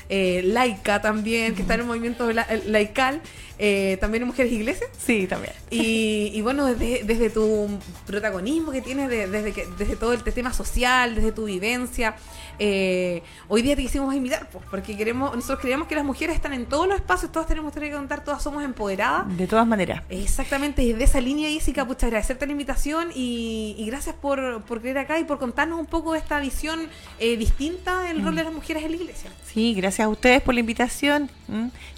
eh, 0.08 0.40
laica 0.44 1.02
también, 1.02 1.54
que 1.54 1.60
está 1.62 1.74
en 1.74 1.80
el 1.80 1.86
movimiento 1.86 2.30
laical. 2.32 3.20
Eh, 3.62 3.98
también 4.00 4.22
en 4.22 4.28
Mujeres 4.28 4.50
Iglesias. 4.52 4.88
Sí, 4.98 5.26
también. 5.26 5.52
Y, 5.70 6.32
y 6.34 6.40
bueno, 6.40 6.64
desde, 6.64 7.04
desde 7.04 7.28
tu 7.28 7.68
protagonismo 8.06 8.72
que 8.72 8.80
tienes, 8.80 9.08
de- 9.10 9.28
desde, 9.28 9.52
que, 9.52 9.66
desde 9.78 9.96
todo 9.96 10.14
el 10.14 10.22
tema 10.22 10.52
social, 10.54 11.14
desde 11.14 11.30
tu 11.32 11.44
vivencia, 11.44 12.16
eh, 12.58 13.22
hoy 13.48 13.62
día 13.62 13.76
te 13.76 13.82
quisimos 13.82 14.14
invitar, 14.14 14.48
pues, 14.50 14.64
porque 14.70 14.96
queremos, 14.96 15.34
nosotros 15.34 15.60
creemos 15.60 15.88
que 15.88 15.94
las 15.94 16.04
mujeres 16.04 16.36
están 16.36 16.52
en 16.54 16.66
todos 16.66 16.86
los 16.88 16.96
espacios, 16.96 17.30
todas 17.30 17.46
tenemos 17.48 17.70
historia 17.70 17.90
que 17.90 17.96
contar, 17.96 18.24
todas 18.24 18.42
somos 18.42 18.64
empoderadas. 18.64 19.36
De 19.36 19.46
todas 19.46 19.66
maneras. 19.66 20.02
Exactamente, 20.08 20.82
desde 20.82 21.04
esa 21.04 21.20
línea, 21.20 21.48
Jessica, 21.50 21.86
pucha, 21.86 22.06
agradecerte 22.06 22.46
la 22.46 22.52
invitación 22.52 23.10
y, 23.14 23.74
y 23.78 23.86
gracias 23.86 24.14
por, 24.14 24.62
por 24.62 24.80
creer 24.80 24.98
acá 24.98 25.18
y 25.18 25.24
por 25.24 25.38
contarnos 25.38 25.78
un 25.78 25.86
poco 25.86 26.12
de 26.14 26.18
esta 26.18 26.40
visión 26.40 26.80
eh, 27.18 27.36
distinta 27.36 28.00
del 28.00 28.22
rol 28.24 28.34
de 28.36 28.44
las 28.44 28.52
mujeres 28.52 28.82
en 28.84 28.90
la 28.92 28.96
iglesia. 28.96 29.30
Sí, 29.52 29.74
gracias 29.74 30.06
a 30.06 30.08
ustedes 30.08 30.40
por 30.42 30.54
la 30.54 30.60
invitación. 30.60 31.30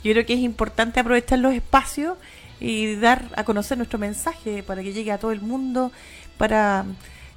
Yo 0.02 0.12
creo 0.12 0.24
que 0.26 0.32
es 0.34 0.40
importante 0.40 0.98
aprovechar 1.00 1.38
los 1.38 1.51
espacios 1.52 2.16
y 2.60 2.96
dar 2.96 3.28
a 3.36 3.44
conocer 3.44 3.76
nuestro 3.78 3.98
mensaje 3.98 4.62
para 4.62 4.82
que 4.82 4.92
llegue 4.92 5.10
a 5.12 5.18
todo 5.18 5.32
el 5.32 5.40
mundo, 5.40 5.90
para 6.38 6.84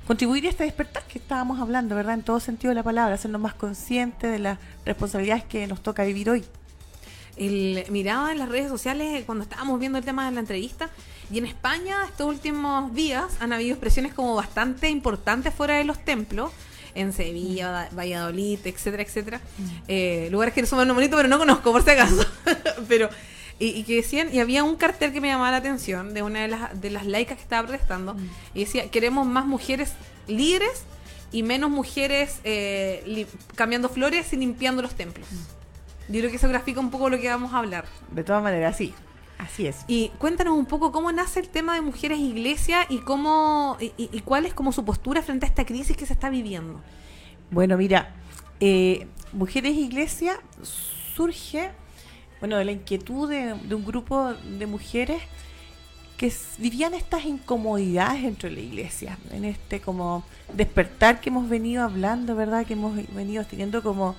contribuir 0.08 0.46
a 0.46 0.50
este 0.50 0.64
despertar 0.66 1.04
que 1.04 1.18
estábamos 1.18 1.60
hablando, 1.60 1.96
¿verdad? 1.96 2.14
En 2.14 2.22
todo 2.24 2.40
sentido 2.40 2.70
de 2.70 2.76
la 2.76 2.84
palabra, 2.84 3.16
hacernos 3.16 3.42
más 3.42 3.56
conscientes 3.56 4.32
de 4.32 4.40
las 4.40 4.60
responsabilidades 4.86 5.44
que 5.46 5.66
nos 5.68 5.82
toca 5.82 6.04
vivir 6.04 6.30
hoy. 6.30 6.44
el, 7.38 7.84
miraba 7.90 8.32
en 8.32 8.40
las 8.40 8.50
redes 8.50 8.70
sociales 8.70 9.24
cuando 9.26 9.44
estábamos 9.44 9.80
viendo 9.80 9.98
el 9.98 10.06
tema 10.06 10.26
de 10.26 10.32
la 10.32 10.40
entrevista 10.40 10.90
y 11.32 11.40
en 11.40 11.46
España 11.46 11.98
estos 12.08 12.28
últimos 12.28 12.94
días 12.94 13.26
han 13.40 13.52
habido 13.52 13.72
expresiones 13.72 14.14
como 14.14 14.36
bastante 14.36 14.90
importantes 14.90 15.54
fuera 15.54 15.76
de 15.78 15.84
los 15.86 15.98
templos 16.06 16.52
en 16.94 17.12
Sevilla, 17.12 17.72
Va- 17.72 17.90
Valladolid, 17.92 18.60
etcétera, 18.64 19.04
etcétera. 19.04 19.42
Eh, 19.88 20.30
lugares 20.32 20.54
que 20.54 20.66
son 20.66 20.78
más 20.88 20.96
bonitos, 20.96 21.18
pero 21.18 21.28
no 21.28 21.38
conozco, 21.38 21.74
por 21.74 21.84
si 21.84 21.90
acaso. 21.90 22.26
pero 22.88 23.10
y, 23.60 23.68
y 23.68 23.84
que 23.84 23.96
decían, 23.96 24.34
y 24.34 24.40
había 24.40 24.64
un 24.64 24.76
cartel 24.76 25.14
que 25.14 25.22
me 25.22 25.28
llamaba 25.30 25.52
la 25.52 25.58
atención 25.58 26.14
de 26.14 26.22
una 26.22 26.42
de 26.42 26.48
las, 26.50 26.82
de 26.82 26.90
las 26.90 27.06
laicas 27.06 27.38
que 27.38 27.44
estaba 27.44 27.68
protestando, 27.68 28.16
y 28.54 28.62
decía, 28.62 28.90
queremos 28.92 29.26
más 29.28 29.46
mujeres 29.46 29.94
líderes 30.28 30.84
y 31.32 31.44
menos 31.44 31.70
mujeres 31.70 32.40
eh, 32.44 33.26
cambiando 33.56 33.90
flores 33.90 34.32
y 34.34 34.38
limpiando 34.38 34.82
los 34.82 34.96
templos. 34.96 35.28
Yo 36.08 36.20
creo 36.20 36.30
que 36.30 36.36
eso 36.38 36.48
grafica 36.50 36.80
un 36.80 36.92
poco 36.92 37.10
lo 37.10 37.20
que 37.20 37.28
vamos 37.30 37.54
a 37.54 37.58
hablar. 37.60 37.86
De 38.12 38.24
todas 38.24 38.44
maneras, 38.44 38.78
sí. 38.78 38.94
Así 39.38 39.68
es. 39.68 39.78
Y 39.88 40.10
cuéntanos 40.18 40.54
un 40.58 40.66
poco 40.66 40.92
cómo 40.94 41.12
nace 41.12 41.42
el 41.42 41.50
tema 41.50 41.76
de 41.76 41.82
mujeres 41.82 42.20
iglesia 42.20 42.86
y 42.88 43.00
cómo 43.00 43.76
y, 43.82 43.92
y- 43.98 44.10
y 44.14 44.22
cuál 44.22 44.46
es 44.46 44.54
como 44.54 44.72
su 44.72 44.86
postura 44.86 45.22
frente 45.22 45.46
a 45.46 45.50
esta 45.50 45.66
crisis 45.66 45.98
que 45.98 46.06
se 46.06 46.14
está 46.14 46.30
viviendo. 46.30 46.80
Bueno, 47.52 47.76
mira, 47.78 48.14
eh, 48.62 49.08
Mujeres 49.34 49.76
Iglesia 49.76 50.40
surge, 51.16 51.72
bueno, 52.48 52.64
la 52.64 52.72
inquietud 52.72 53.28
de, 53.28 53.54
un 53.74 53.84
grupo 53.84 54.36
de 54.36 54.68
mujeres 54.68 55.20
que 56.16 56.32
vivían 56.60 56.94
estas 56.94 57.26
incomodidades 57.26 58.22
dentro 58.22 58.48
de 58.50 58.56
la 58.56 58.62
iglesia, 58.62 59.18
en 59.32 59.46
este 59.46 59.82
como 59.82 60.24
despertar 60.54 61.22
que 61.22 61.30
hemos 61.30 61.50
venido 61.50 61.84
hablando, 61.84 62.36
¿verdad? 62.36 62.64
Que 62.64 62.74
hemos 62.74 62.96
venido 63.16 63.44
teniendo 63.46 63.82
como, 63.82 64.16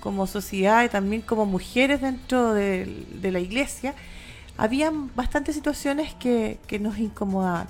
como 0.00 0.26
sociedad 0.26 0.84
y 0.84 0.88
también 0.88 1.20
como 1.20 1.44
mujeres 1.44 2.00
dentro 2.00 2.54
de, 2.54 3.04
la 3.22 3.40
iglesia, 3.40 3.94
habían 4.56 5.14
bastantes 5.14 5.54
situaciones 5.54 6.14
que, 6.14 6.58
nos 6.80 6.96
incomodaban. 6.96 7.68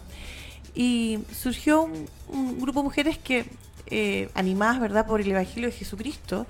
Y 0.73 1.19
surgió 1.33 1.83
un, 1.83 2.07
un 2.29 2.61
grupo 2.61 2.79
de 2.79 2.85
mujeres 2.85 3.19
que, 3.19 3.45
eh, 3.89 4.31
animadas, 4.35 4.79
¿verdad?, 4.79 5.05
por 5.05 5.21
el 5.21 5.29
Evangelio 5.33 5.69
de 5.69 5.75
Jesucristo, 5.75 6.47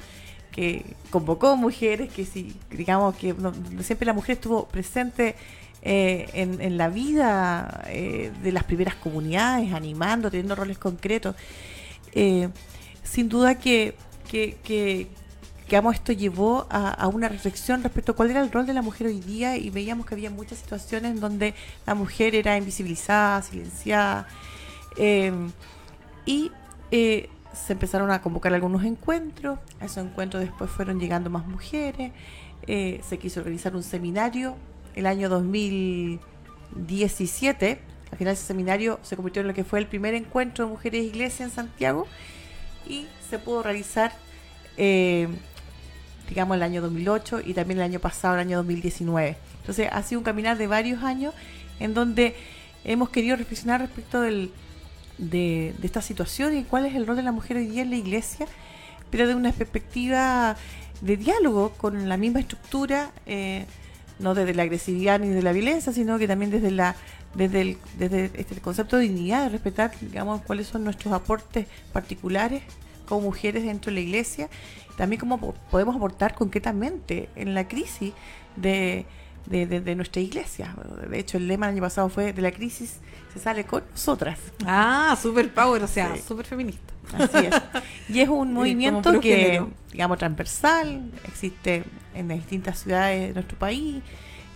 que 0.52 0.84
convocó 1.10 1.56
mujeres, 1.56 2.12
que 2.12 2.24
si, 2.24 2.54
digamos, 2.70 3.16
que 3.16 3.34
no- 3.34 3.52
siempre 3.82 4.06
la 4.06 4.12
mujer 4.12 4.34
estuvo 4.34 4.66
presente 4.66 5.36
eh, 5.82 6.28
en, 6.34 6.76
la 6.76 6.88
vida 6.90 7.84
eh, 7.88 8.30
de 8.42 8.52
las 8.52 8.64
primeras 8.64 8.96
comunidades, 8.96 9.72
animando, 9.72 10.30
teniendo 10.30 10.54
roles 10.54 10.78
concretos. 10.78 11.34
Eh, 12.12 12.48
sin 13.02 13.28
duda 13.28 13.54
que, 13.58 13.94
que, 14.30 14.58
que, 14.62 15.06
digamos, 15.66 15.94
esto 15.94 16.12
llevó 16.12 16.66
a, 16.70 17.06
una 17.08 17.28
reflexión 17.28 17.82
respecto 17.82 18.12
a 18.12 18.16
cuál 18.16 18.30
era 18.30 18.42
el 18.42 18.52
rol 18.52 18.66
de 18.66 18.74
la 18.74 18.82
mujer 18.82 19.06
hoy 19.06 19.20
día 19.20 19.56
y 19.56 19.70
veíamos 19.70 20.04
que 20.04 20.14
había 20.14 20.30
muchas 20.30 20.58
situaciones 20.58 21.12
en 21.12 21.20
donde 21.20 21.54
la 21.86 21.94
mujer 21.94 22.34
era 22.34 22.56
invisibilizada, 22.58 23.40
silenciada. 23.42 24.26
y 26.26 26.50
se 27.52 27.72
empezaron 27.72 28.10
a 28.10 28.20
convocar 28.22 28.54
algunos 28.54 28.84
encuentros, 28.84 29.58
a 29.80 29.86
esos 29.86 30.04
encuentros 30.04 30.42
después 30.42 30.70
fueron 30.70 31.00
llegando 31.00 31.30
más 31.30 31.46
mujeres, 31.46 32.12
eh, 32.66 33.00
se 33.06 33.18
quiso 33.18 33.40
organizar 33.40 33.74
un 33.74 33.82
seminario 33.82 34.56
el 34.94 35.06
año 35.06 35.28
2017, 35.28 37.80
al 38.10 38.18
final 38.18 38.34
ese 38.34 38.44
seminario 38.44 38.98
se 39.02 39.16
convirtió 39.16 39.42
en 39.42 39.48
lo 39.48 39.54
que 39.54 39.64
fue 39.64 39.78
el 39.78 39.86
primer 39.86 40.14
encuentro 40.14 40.64
de 40.64 40.70
mujeres 40.70 41.04
iglesia 41.04 41.44
en 41.44 41.50
Santiago 41.50 42.06
y 42.86 43.06
se 43.28 43.38
pudo 43.38 43.62
realizar, 43.62 44.12
eh, 44.76 45.28
digamos, 46.28 46.56
el 46.56 46.62
año 46.62 46.82
2008 46.82 47.40
y 47.44 47.54
también 47.54 47.78
el 47.78 47.84
año 47.84 48.00
pasado, 48.00 48.34
el 48.34 48.40
año 48.40 48.58
2019. 48.58 49.36
Entonces 49.60 49.88
ha 49.92 50.02
sido 50.02 50.20
un 50.20 50.24
caminar 50.24 50.58
de 50.58 50.66
varios 50.66 51.02
años 51.02 51.34
en 51.78 51.94
donde 51.94 52.34
hemos 52.84 53.10
querido 53.10 53.36
reflexionar 53.36 53.80
respecto 53.80 54.20
del, 54.20 54.50
de, 55.20 55.74
esta 55.82 56.02
situación 56.02 56.56
y 56.56 56.64
cuál 56.64 56.86
es 56.86 56.94
el 56.94 57.06
rol 57.06 57.16
de 57.16 57.22
la 57.22 57.32
mujer 57.32 57.58
hoy 57.58 57.66
día 57.66 57.82
en 57.82 57.90
la 57.90 57.96
iglesia, 57.96 58.46
pero 59.10 59.28
de 59.28 59.34
una 59.34 59.52
perspectiva 59.52 60.56
de 61.00 61.16
diálogo 61.16 61.70
con 61.76 62.08
la 62.08 62.16
misma 62.16 62.40
estructura, 62.40 63.10
eh, 63.26 63.66
no 64.18 64.34
desde 64.34 64.54
la 64.54 64.62
agresividad 64.64 65.20
ni 65.20 65.28
de 65.28 65.42
la 65.42 65.52
violencia, 65.52 65.92
sino 65.92 66.18
que 66.18 66.26
también 66.28 66.50
desde 66.50 66.70
la 66.70 66.96
desde 67.34 67.60
el, 67.60 67.78
desde 67.96 68.30
este 68.34 68.60
concepto 68.60 68.96
de 68.96 69.04
dignidad, 69.04 69.44
de 69.44 69.50
respetar, 69.50 69.92
digamos, 70.00 70.42
cuáles 70.42 70.66
son 70.66 70.82
nuestros 70.82 71.14
aportes 71.14 71.66
particulares 71.92 72.62
como 73.06 73.20
mujeres 73.20 73.62
dentro 73.62 73.90
de 73.90 73.94
la 73.94 74.00
iglesia, 74.00 74.48
también 74.96 75.20
cómo 75.20 75.38
po- 75.38 75.54
podemos 75.70 75.94
aportar 75.94 76.34
concretamente 76.34 77.28
en 77.36 77.54
la 77.54 77.68
crisis 77.68 78.12
de, 78.56 79.06
de, 79.46 79.66
de- 79.66 79.80
de 79.80 79.94
nuestra 79.96 80.20
iglesia. 80.20 80.74
De 81.08 81.18
hecho, 81.18 81.36
el 81.38 81.48
lema 81.48 81.66
el 81.66 81.74
año 81.74 81.82
pasado 81.82 82.08
fue 82.08 82.32
de 82.32 82.42
la 82.42 82.52
crisis 82.52 82.98
se 83.32 83.38
sale 83.38 83.64
con 83.64 83.82
nosotras. 83.92 84.38
Ah, 84.66 85.16
super 85.20 85.52
power, 85.52 85.82
o 85.82 85.86
sea, 85.88 86.14
Sí. 86.16 86.22
super 86.26 86.44
feminista. 86.46 86.92
Así 87.12 87.46
es. 87.46 87.54
Y 88.08 88.20
es 88.20 88.28
un 88.28 88.52
movimiento 88.54 89.20
que, 89.20 89.36
género. 89.36 89.70
digamos, 89.92 90.18
transversal, 90.18 91.10
existe 91.26 91.84
en 92.14 92.28
las 92.28 92.38
distintas 92.38 92.78
ciudades 92.80 93.28
de 93.28 93.34
nuestro 93.34 93.56
país, 93.58 94.02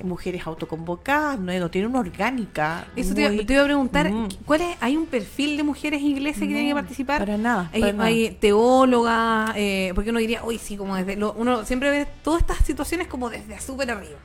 mujeres 0.03 0.45
autoconvocadas, 0.47 1.39
no, 1.39 1.53
no 1.57 1.71
tienen 1.71 1.91
una 1.91 2.01
orgánica. 2.01 2.87
Eso 2.97 3.15
te, 3.15 3.21
iba- 3.23 3.31
muy- 3.31 3.45
te 3.45 3.53
iba 3.55 3.63
a 3.63 3.67
preguntar, 3.67 4.11
Mm. 4.11 4.29
¿cuál 4.45 4.61
es, 4.63 4.77
¿hay 4.81 4.97
un 4.97 5.07
perfil 5.07 5.57
de 5.57 5.63
mujeres 5.63 6.03
iglesias 6.03 6.41
que 6.41 6.47
tienen 6.47 6.67
que 6.67 6.75
No, 6.75 6.81
participar? 6.81 7.21
para 7.21 7.39
nada, 7.39 7.71
Hay, 7.73 7.81
para 7.81 7.93
nada. 7.93 8.05
hay 8.09 8.31
teólogas, 8.41 9.53
eh, 9.57 9.93
porque 9.95 10.11
uno 10.11 10.19
diría, 10.19 10.45
uy, 10.45 10.59
sí, 10.59 10.77
como 10.77 10.97
desde... 10.97 11.17
lo- 11.17 11.33
uno 11.35 11.65
siempre 11.65 11.91
ve 11.91 12.07
todas 12.23 12.41
estas 12.41 12.59
situaciones 12.67 13.07
como 13.07 13.31
desde 13.31 13.61
súper 13.61 13.91
arriba. 13.93 14.19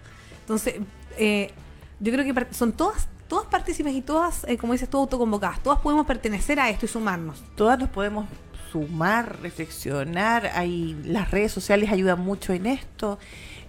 Entonces, 0.50 0.76
eh, 1.18 1.52
yo 2.00 2.12
creo 2.12 2.26
que 2.26 2.54
son 2.54 2.72
todas 2.72 3.08
todas 3.30 3.46
partícipes 3.46 3.94
y 3.94 4.02
todas, 4.02 4.44
eh, 4.46 4.58
como 4.58 4.74
dices 4.74 4.90
tú, 4.90 4.98
autoconvocadas. 4.98 5.62
Todas 5.62 5.80
podemos 5.80 6.06
pertenecer 6.06 6.60
a 6.60 6.70
esto 6.70 6.86
y 6.86 6.90
sumarnos. 6.90 7.42
todas 7.56 7.80
nos 7.80 7.90
podemos 7.90 8.28
sumar, 8.72 9.40
reflexionar. 9.42 10.48
Hay, 10.56 11.00
las 11.06 11.32
redes 11.32 11.52
sociales 11.52 11.92
ayudan 11.92 12.20
mucho 12.20 12.52
en 12.54 12.66
esto. 12.66 13.20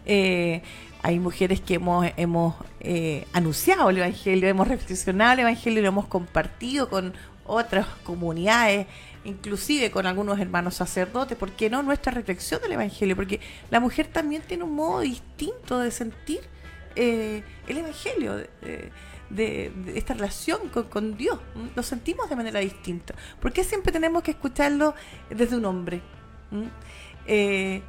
Eh, 0.07 0.63
hay 1.03 1.19
mujeres 1.19 1.61
que 1.61 1.75
hemos, 1.75 2.07
hemos 2.17 2.55
eh, 2.81 3.27
anunciado 3.33 3.91
el 3.91 3.99
Evangelio, 3.99 4.49
hemos 4.49 4.67
reflexionado 4.67 5.35
el 5.35 5.41
Evangelio 5.41 5.79
y 5.79 5.83
lo 5.83 5.89
hemos 5.89 6.07
compartido 6.07 6.89
con 6.89 7.15
otras 7.45 7.87
comunidades, 8.05 8.87
inclusive 9.25 9.91
con 9.91 10.07
algunos 10.07 10.39
hermanos 10.41 10.75
sacerdotes. 10.75 11.37
¿Por 11.37 11.53
qué 11.53 11.69
no 11.69 11.83
nuestra 11.83 12.13
reflexión 12.13 12.63
del 12.63 12.73
Evangelio? 12.73 13.15
Porque 13.15 13.41
la 13.71 13.81
mujer 13.81 14.07
también 14.07 14.43
tiene 14.43 14.65
un 14.65 14.75
modo 14.75 15.01
distinto 15.01 15.79
de 15.81 15.91
sentir 15.91 16.41
eh, 16.97 17.43
el 17.67 17.79
Evangelio. 17.79 18.37
de- 18.37 18.91
de, 19.31 19.71
de 19.85 19.97
esta 19.97 20.13
relación 20.15 20.71
con, 20.71 20.89
con 20.89 21.17
Dios. 21.17 21.39
Lo 21.77 21.85
sentimos 21.85 22.29
de 22.29 22.35
manera 22.35 22.59
distinta. 22.59 23.15
¿Por 23.41 23.53
qué 23.53 23.63
siempre 23.63 23.93
tenemos 23.93 24.25
que 24.25 24.33
escucharlo 24.33 24.93
desde 25.31 25.57
un 25.57 25.67
hombre? 25.67 26.03
¿m? 26.51 26.69
Eh, 27.27 27.81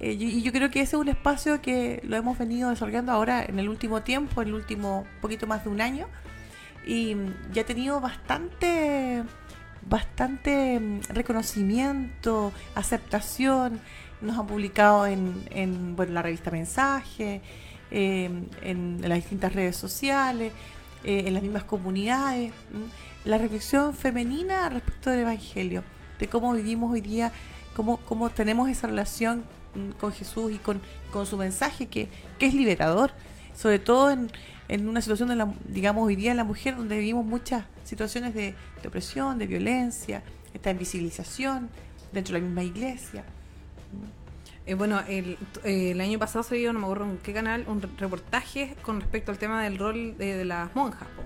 eh, 0.00 0.12
y 0.12 0.24
y 0.38 0.42
yo 0.42 0.52
creo 0.52 0.70
que 0.70 0.80
ese 0.82 0.96
es 0.96 1.00
un 1.00 1.08
espacio 1.08 1.62
que 1.62 2.02
lo 2.04 2.14
hemos 2.16 2.36
venido 2.36 2.68
desarrollando 2.68 3.10
ahora 3.10 3.42
en 3.42 3.58
el 3.58 3.70
último 3.70 4.02
tiempo, 4.02 4.42
en 4.42 4.48
el 4.48 4.54
último 4.54 5.06
poquito 5.22 5.46
más 5.46 5.64
de 5.64 5.70
un 5.70 5.80
año, 5.80 6.08
y 6.86 7.14
mm, 7.14 7.52
ya 7.54 7.62
ha 7.62 7.64
tenido 7.64 7.98
bastante, 7.98 9.22
bastante 9.88 10.78
mm, 10.78 11.00
reconocimiento, 11.08 12.52
aceptación. 12.74 13.80
Nos 14.20 14.38
han 14.38 14.46
publicado 14.46 15.06
en, 15.06 15.42
en 15.50 15.96
bueno, 15.96 16.12
la 16.12 16.20
revista 16.22 16.50
Mensaje, 16.50 17.40
eh, 17.94 18.30
en, 18.62 19.00
las 19.02 19.16
distintas 19.16 19.52
redes 19.54 19.76
sociales, 19.76 20.52
eh, 21.04 21.24
en 21.26 21.34
las 21.34 21.42
mismas 21.42 21.64
comunidades. 21.64 22.52
La 23.26 23.36
reflexión 23.36 23.94
femenina 23.94 24.68
respecto 24.70 25.10
del 25.10 25.20
Evangelio, 25.20 25.84
de 26.18 26.26
cómo 26.26 26.54
vivimos 26.54 26.90
hoy 26.90 27.02
día, 27.02 27.32
cómo, 27.76 27.98
cómo 27.98 28.30
tenemos 28.30 28.70
esa 28.70 28.86
relación 28.86 29.44
con 30.00 30.12
Jesús 30.12 30.52
y 30.52 30.56
con, 30.56 30.80
con 31.12 31.26
su 31.26 31.36
mensaje 31.36 31.86
que, 31.86 32.08
que 32.38 32.46
es 32.46 32.54
liberador, 32.54 33.12
sobre 33.54 33.78
todo 33.78 34.10
en, 34.10 34.30
en 34.68 34.88
una 34.88 35.02
situación, 35.02 35.28
de 35.28 35.36
la, 35.36 35.52
digamos, 35.68 36.06
hoy 36.06 36.16
día 36.16 36.30
en 36.30 36.38
la 36.38 36.44
mujer, 36.44 36.76
donde 36.76 36.96
vivimos 36.96 37.26
muchas 37.26 37.66
situaciones 37.84 38.32
de, 38.32 38.54
de 38.80 38.88
opresión, 38.88 39.38
de 39.38 39.46
violencia, 39.46 40.22
esta 40.54 40.70
invisibilización 40.70 41.68
dentro 42.10 42.34
de 42.34 42.40
la 42.40 42.46
misma 42.46 42.62
iglesia. 42.62 43.24
Eh, 44.66 44.74
bueno, 44.74 45.00
el, 45.08 45.36
eh, 45.64 45.90
el 45.90 46.00
año 46.00 46.18
pasado 46.18 46.42
se 46.44 46.56
vio, 46.56 46.72
no 46.72 46.78
me 46.78 46.84
acuerdo 46.86 47.04
en 47.06 47.18
qué 47.18 47.32
canal, 47.32 47.64
un 47.66 47.82
re- 47.82 47.88
reportaje 47.98 48.76
con 48.82 49.00
respecto 49.00 49.32
al 49.32 49.38
tema 49.38 49.62
del 49.64 49.76
rol 49.78 50.16
de, 50.18 50.36
de 50.36 50.44
las 50.44 50.74
monjas. 50.76 51.08
po. 51.16 51.22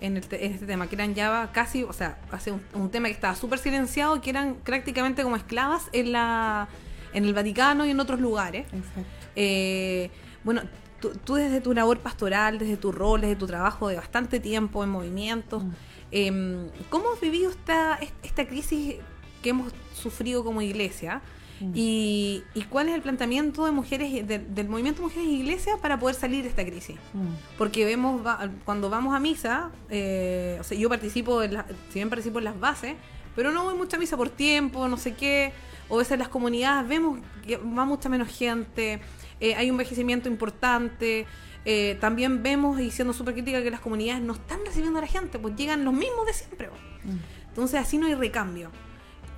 En, 0.00 0.16
el 0.16 0.26
te- 0.26 0.44
en 0.46 0.52
este 0.52 0.66
tema, 0.66 0.86
que 0.88 0.94
eran 0.94 1.14
ya 1.14 1.50
casi, 1.52 1.82
o 1.84 1.92
sea, 1.92 2.18
hace 2.30 2.52
un, 2.52 2.60
un 2.74 2.90
tema 2.90 3.08
que 3.08 3.14
estaba 3.14 3.34
súper 3.34 3.58
silenciado, 3.58 4.20
que 4.20 4.30
eran 4.30 4.54
prácticamente 4.64 5.22
como 5.22 5.36
esclavas 5.36 5.88
en 5.92 6.12
la 6.12 6.68
en 7.14 7.24
el 7.24 7.32
Vaticano 7.32 7.86
y 7.86 7.90
en 7.90 7.98
otros 8.00 8.20
lugares. 8.20 8.66
Exacto. 8.66 9.02
Eh, 9.34 10.10
bueno, 10.44 10.60
tú, 11.00 11.10
tú 11.24 11.34
desde 11.36 11.60
tu 11.60 11.72
labor 11.74 11.98
pastoral, 12.00 12.58
desde 12.58 12.76
tu 12.76 12.92
rol, 12.92 13.22
desde 13.22 13.34
tu 13.36 13.46
trabajo 13.46 13.88
de 13.88 13.96
bastante 13.96 14.40
tiempo 14.40 14.84
en 14.84 14.90
movimientos, 14.90 15.64
Mm. 15.64 15.70
eh, 16.12 16.70
¿cómo 16.90 17.12
has 17.14 17.20
vivido 17.20 17.50
esta, 17.50 17.98
esta 18.22 18.46
crisis 18.46 18.96
que 19.42 19.50
hemos 19.50 19.72
sufrido 19.94 20.44
como 20.44 20.60
iglesia? 20.62 21.22
Mm. 21.60 21.72
Y, 21.74 22.44
y 22.54 22.62
cuál 22.62 22.88
es 22.88 22.94
el 22.94 23.02
planteamiento 23.02 23.64
de 23.64 23.72
mujeres 23.72 24.26
de- 24.26 24.38
del 24.38 24.68
movimiento 24.68 25.02
Mujeres 25.02 25.26
e 25.28 25.32
Iglesia 25.32 25.76
para 25.82 25.98
poder 25.98 26.14
salir 26.14 26.42
de 26.42 26.48
esta 26.50 26.64
crisis? 26.64 26.96
Mm. 27.14 27.26
Porque 27.58 27.84
vemos 27.84 28.24
va- 28.24 28.48
cuando 28.64 28.88
vamos 28.90 29.14
a 29.14 29.18
misa, 29.20 29.70
eh, 29.90 30.56
o 30.60 30.64
sea, 30.64 30.78
yo 30.78 30.88
participo, 30.88 31.42
en 31.42 31.54
la- 31.54 31.66
si 31.88 31.94
bien 31.94 32.08
participo 32.10 32.38
en 32.38 32.44
las 32.44 32.58
bases, 32.60 32.94
pero 33.34 33.50
no 33.52 33.64
voy 33.64 33.74
mucha 33.74 33.98
misa 33.98 34.16
por 34.16 34.30
tiempo, 34.30 34.86
no 34.88 34.96
sé 34.96 35.14
qué, 35.14 35.52
o 35.88 35.96
a 35.96 35.98
veces 35.98 36.12
en 36.12 36.18
las 36.20 36.28
comunidades 36.28 36.88
vemos 36.88 37.18
que 37.46 37.56
va 37.56 37.84
mucha 37.84 38.08
menos 38.08 38.28
gente, 38.28 39.00
eh, 39.40 39.54
hay 39.54 39.66
un 39.70 39.74
envejecimiento 39.74 40.28
importante, 40.28 41.26
eh, 41.64 41.96
también 42.00 42.42
vemos, 42.42 42.80
y 42.80 42.90
siendo 42.90 43.12
súper 43.12 43.34
crítica, 43.34 43.62
que 43.62 43.70
las 43.70 43.80
comunidades 43.80 44.22
no 44.22 44.32
están 44.34 44.60
recibiendo 44.64 44.98
a 44.98 45.02
la 45.02 45.08
gente, 45.08 45.38
pues 45.38 45.54
llegan 45.56 45.84
los 45.84 45.94
mismos 45.94 46.26
de 46.26 46.32
siempre. 46.32 46.68
pues. 46.68 46.80
Entonces 47.48 47.80
así 47.80 47.98
no 47.98 48.06
hay 48.06 48.14
recambio. 48.14 48.70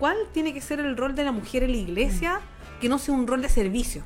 ¿Cuál 0.00 0.16
tiene 0.32 0.52
que 0.52 0.60
ser 0.60 0.80
el 0.80 0.96
rol 0.96 1.14
de 1.14 1.22
la 1.22 1.30
mujer 1.30 1.62
en 1.62 1.70
la 1.70 1.76
iglesia 1.76 2.40
que 2.80 2.88
no 2.88 2.98
sea 2.98 3.14
un 3.14 3.26
rol 3.28 3.40
de 3.42 3.48
servicio? 3.48 4.02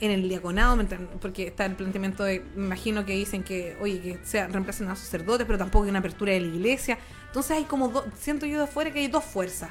En 0.00 0.10
el 0.10 0.28
diaconado, 0.28 0.78
porque 1.20 1.46
está 1.48 1.64
el 1.66 1.74
planteamiento 1.76 2.22
de, 2.24 2.42
me 2.54 2.66
imagino 2.66 3.04
que 3.04 3.12
dicen 3.14 3.42
que, 3.42 3.76
oye, 3.80 4.00
que 4.00 4.18
sea, 4.22 4.46
reemplacen 4.48 4.88
a 4.88 4.96
sacerdotes, 4.96 5.46
pero 5.46 5.58
tampoco 5.58 5.84
hay 5.84 5.90
una 5.90 5.98
apertura 6.00 6.32
de 6.32 6.40
la 6.40 6.46
iglesia. 6.46 6.98
Entonces 7.26 7.52
hay 7.56 7.64
como, 7.64 7.88
do- 7.88 8.04
siento 8.18 8.46
yo 8.46 8.58
de 8.58 8.64
afuera 8.64 8.90
que 8.92 9.00
hay 9.00 9.08
dos 9.08 9.24
fuerzas. 9.24 9.70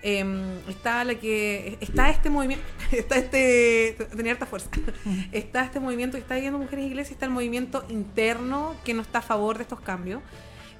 Em, 0.00 0.58
está 0.68 1.04
la 1.04 1.14
que, 1.16 1.76
está 1.80 2.08
este 2.08 2.30
movimiento, 2.30 2.64
está 2.92 3.16
este, 3.16 3.96
tenía 4.16 4.32
harta 4.32 4.46
fuerza, 4.46 4.70
está 5.32 5.64
este 5.64 5.78
movimiento 5.80 6.16
que 6.16 6.22
está 6.22 6.38
yendo 6.38 6.58
Mujeres 6.58 6.86
Iglesias, 6.86 7.12
está 7.12 7.26
el 7.26 7.32
movimiento 7.32 7.84
interno 7.88 8.74
que 8.84 8.94
no 8.94 9.02
está 9.02 9.18
a 9.18 9.22
favor 9.22 9.56
de 9.58 9.62
estos 9.64 9.80
cambios. 9.80 10.22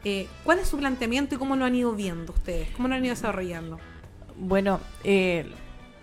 Eh, 0.04 0.26
¿Cuál 0.44 0.60
es 0.60 0.68
su 0.68 0.78
planteamiento 0.78 1.34
y 1.34 1.38
cómo 1.38 1.56
lo 1.56 1.64
han 1.64 1.74
ido 1.74 1.92
viendo 1.94 2.32
ustedes? 2.32 2.70
¿Cómo 2.70 2.88
lo 2.88 2.94
han 2.94 3.04
ido 3.04 3.14
desarrollando? 3.14 3.78
Bueno, 4.38 4.80
eh, 5.04 5.50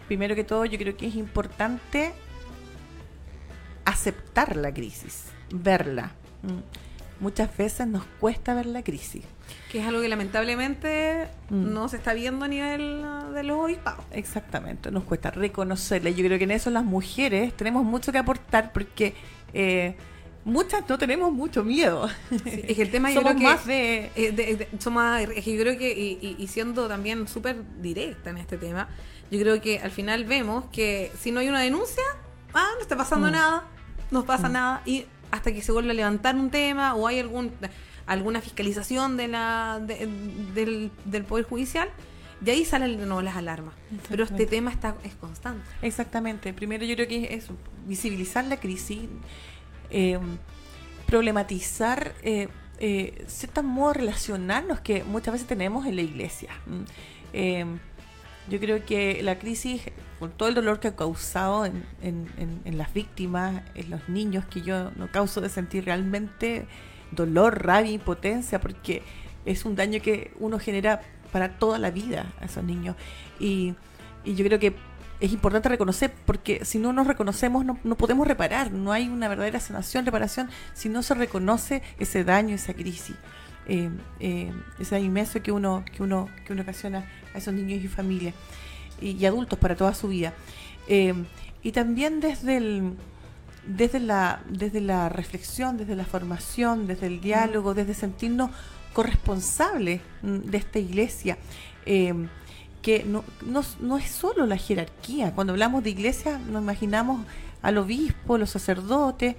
primero 0.08 0.36
que 0.36 0.44
todo 0.44 0.66
yo 0.66 0.78
creo 0.78 0.96
que 0.98 1.08
es 1.08 1.16
importante 1.16 2.14
aceptar 3.86 4.56
la 4.56 4.74
crisis, 4.74 5.26
verla. 5.52 6.12
Mm. 6.44 7.24
Muchas 7.24 7.56
veces 7.56 7.88
nos 7.88 8.04
cuesta 8.20 8.54
ver 8.54 8.66
la 8.66 8.84
crisis. 8.84 9.24
Que 9.72 9.80
es 9.80 9.88
algo 9.88 10.02
que 10.02 10.10
lamentablemente 10.10 11.28
Mm. 11.50 11.74
no 11.74 11.88
se 11.88 11.98
está 11.98 12.14
viendo 12.14 12.46
a 12.46 12.48
nivel 12.48 13.04
uh, 13.06 13.32
de 13.32 13.44
los 13.44 13.58
obispados. 13.64 14.04
Exactamente, 14.12 14.92
nos 14.92 15.04
cuesta 15.04 15.32
reconocerla. 15.32 16.10
Yo 16.10 16.26
creo 16.26 16.38
que 16.38 16.44
en 16.46 16.52
eso 16.52 16.70
las 16.72 16.84
mujeres 16.84 17.56
tenemos 17.56 17.86
mucho 17.86 18.12
que 18.12 18.18
aportar 18.18 18.74
porque 18.74 19.14
eh, 19.54 19.96
muchas 20.46 20.88
no 20.88 20.98
tenemos 20.98 21.34
mucho 21.34 21.64
miedo. 21.64 22.08
Es 22.46 22.76
que 22.78 22.82
el 22.82 22.92
tema 22.92 23.12
yo 23.12 23.22
Somos 23.22 23.34
creo 23.36 23.40
que 23.50 23.56
más 23.56 23.66
de... 23.66 24.12
eh, 24.16 24.32
de- 24.32 24.56
de- 24.56 24.70
somos 24.80 25.20
es 25.20 25.44
que 25.44 25.54
yo 25.56 25.62
creo 25.62 25.78
que 25.78 25.92
y, 25.92 26.18
y- 26.22 26.36
y 26.42 26.48
siendo 26.48 26.88
también 26.88 27.28
súper 27.28 27.58
directa 27.82 28.30
en 28.30 28.38
este 28.38 28.58
tema, 28.58 28.88
yo 29.32 29.40
creo 29.40 29.60
que 29.60 29.80
al 29.80 29.92
final 29.92 30.24
vemos 30.26 30.66
que 30.72 31.12
si 31.20 31.32
no 31.32 31.40
hay 31.42 31.50
una 31.50 31.60
denuncia, 31.62 32.04
ah, 32.54 32.68
no 32.76 32.82
está 32.82 32.96
pasando 32.96 33.28
Mm. 33.28 33.32
nada, 33.32 33.64
no 34.12 34.24
pasa 34.26 34.48
nada 34.48 34.82
y 34.86 35.06
hasta 35.32 35.52
que 35.52 35.62
se 35.62 35.72
vuelve 35.72 35.92
a 35.92 35.94
levantar 35.96 36.36
un 36.36 36.50
tema 36.52 36.96
o 36.96 37.08
hay 37.08 37.20
algún 37.20 37.52
alguna 38.06 38.40
fiscalización 38.40 39.18
de 39.18 39.28
la 39.28 39.80
de- 39.82 40.08
del, 40.54 40.92
del 41.06 41.24
poder 41.26 41.46
judicial, 41.46 41.90
y 42.46 42.50
ahí 42.52 42.64
salen 42.66 42.98
de 42.98 43.06
nuevo 43.08 43.24
las 43.24 43.36
alarmas. 43.36 43.74
Pero 44.10 44.24
este 44.26 44.46
tema 44.46 44.70
está 44.70 44.96
es 45.04 45.16
constante. 45.16 45.66
Exactamente. 45.82 46.54
Primero 46.54 46.86
yo 46.86 46.94
creo 46.96 47.08
que 47.08 47.34
es 47.34 47.48
visibilizar 47.88 48.46
la 48.46 48.58
crisis, 48.60 49.00
eh, 49.96 50.20
problematizar 51.08 52.14
eh, 52.24 52.50
eh, 52.80 53.24
ciertos 53.28 53.64
modos 53.64 53.94
de 53.94 54.02
relacionarnos 54.02 54.82
que 54.82 55.06
muchas 55.06 55.32
veces 55.32 55.48
tenemos 55.48 55.86
en 55.86 55.96
la 55.96 56.02
iglesia. 56.02 56.50
Eh, 57.32 57.66
yo 58.50 58.60
creo 58.60 58.84
que 58.86 59.24
la 59.24 59.40
crisis, 59.40 59.82
con 60.20 60.32
todo 60.32 60.50
el 60.50 60.56
dolor 60.56 60.82
que 60.82 60.90
ha 60.90 60.96
causado 60.96 61.66
en, 61.66 61.86
las 62.66 62.94
víctimas, 62.94 63.64
en 63.76 63.90
los 63.90 64.10
niños, 64.10 64.46
que 64.46 64.62
yo 64.62 64.92
no 64.98 65.10
causo 65.10 65.40
de 65.40 65.48
sentir 65.48 65.86
realmente 65.86 66.68
dolor, 67.12 67.66
rabia, 67.66 67.92
impotencia, 67.92 68.60
porque 68.60 69.02
es 69.46 69.64
un 69.64 69.78
daño 69.78 70.02
que 70.02 70.32
uno 70.40 70.60
genera 70.60 71.02
para 71.32 71.58
toda 71.58 71.80
la 71.80 71.92
vida 71.92 72.34
a 72.42 72.46
esos 72.46 72.64
niños. 72.64 72.98
Y 73.40 73.74
yo 74.26 74.46
creo 74.46 74.60
que 74.60 74.76
es 75.20 75.32
importante 75.32 75.70
reconocer, 75.70 76.14
porque 76.26 76.66
si 76.66 76.78
no 76.78 76.94
nos 76.94 77.08
reconocemos 77.08 77.66
no, 77.66 77.80
no 77.84 77.96
podemos 77.96 78.28
reparar, 78.28 78.72
no 78.72 78.92
hay 78.92 79.08
una 79.08 79.28
verdadera 79.28 79.60
sanación, 79.60 80.06
reparación, 80.06 80.50
si 80.74 80.90
no 80.90 81.04
se 81.04 81.14
reconoce 81.14 81.82
ese 82.00 82.24
daño, 82.24 82.56
esa 82.56 82.74
crisis, 82.74 83.16
eh, 83.68 83.90
eh, 84.20 84.52
ese 84.80 84.96
daño 84.96 85.06
inmenso 85.06 85.42
que 85.42 85.52
uno, 85.52 85.84
que, 85.96 86.04
uno, 86.04 86.30
que 86.46 86.54
uno 86.54 86.62
ocasiona 86.62 87.10
a 87.34 87.38
esos 87.38 87.54
niños 87.54 87.84
y 87.84 87.88
familias 87.88 88.36
y, 89.02 89.12
y 89.12 89.26
adultos 89.26 89.58
para 89.60 89.76
toda 89.76 89.94
su 89.94 90.08
vida. 90.08 90.34
Eh, 90.88 91.14
y 91.64 91.72
también 91.72 92.20
desde 92.20 92.58
el 92.58 92.94
desde 93.66 94.00
la, 94.00 94.42
desde 94.48 94.82
la 94.82 95.10
reflexión, 95.10 95.78
desde 95.78 95.96
la 95.96 96.06
formación, 96.06 96.88
desde 96.88 97.08
el 97.08 97.22
diálogo, 97.22 97.74
desde 97.74 97.94
sentirnos 97.94 98.52
corresponsables 98.94 100.02
mm, 100.22 100.38
de 100.38 100.58
esta 100.58 100.80
iglesia, 100.80 101.38
eh, 101.86 102.14
que 102.86 103.04
no, 103.04 103.24
no, 103.44 103.64
no 103.80 103.98
es 103.98 104.12
solo 104.12 104.46
la 104.46 104.58
jerarquía. 104.58 105.32
Cuando 105.34 105.54
hablamos 105.54 105.84
de 105.84 105.90
iglesia 105.90 106.38
nos 106.38 106.62
imaginamos 106.62 107.26
al 107.64 107.80
obispo, 107.80 108.38
los 108.38 108.52
sacerdotes, 108.52 109.36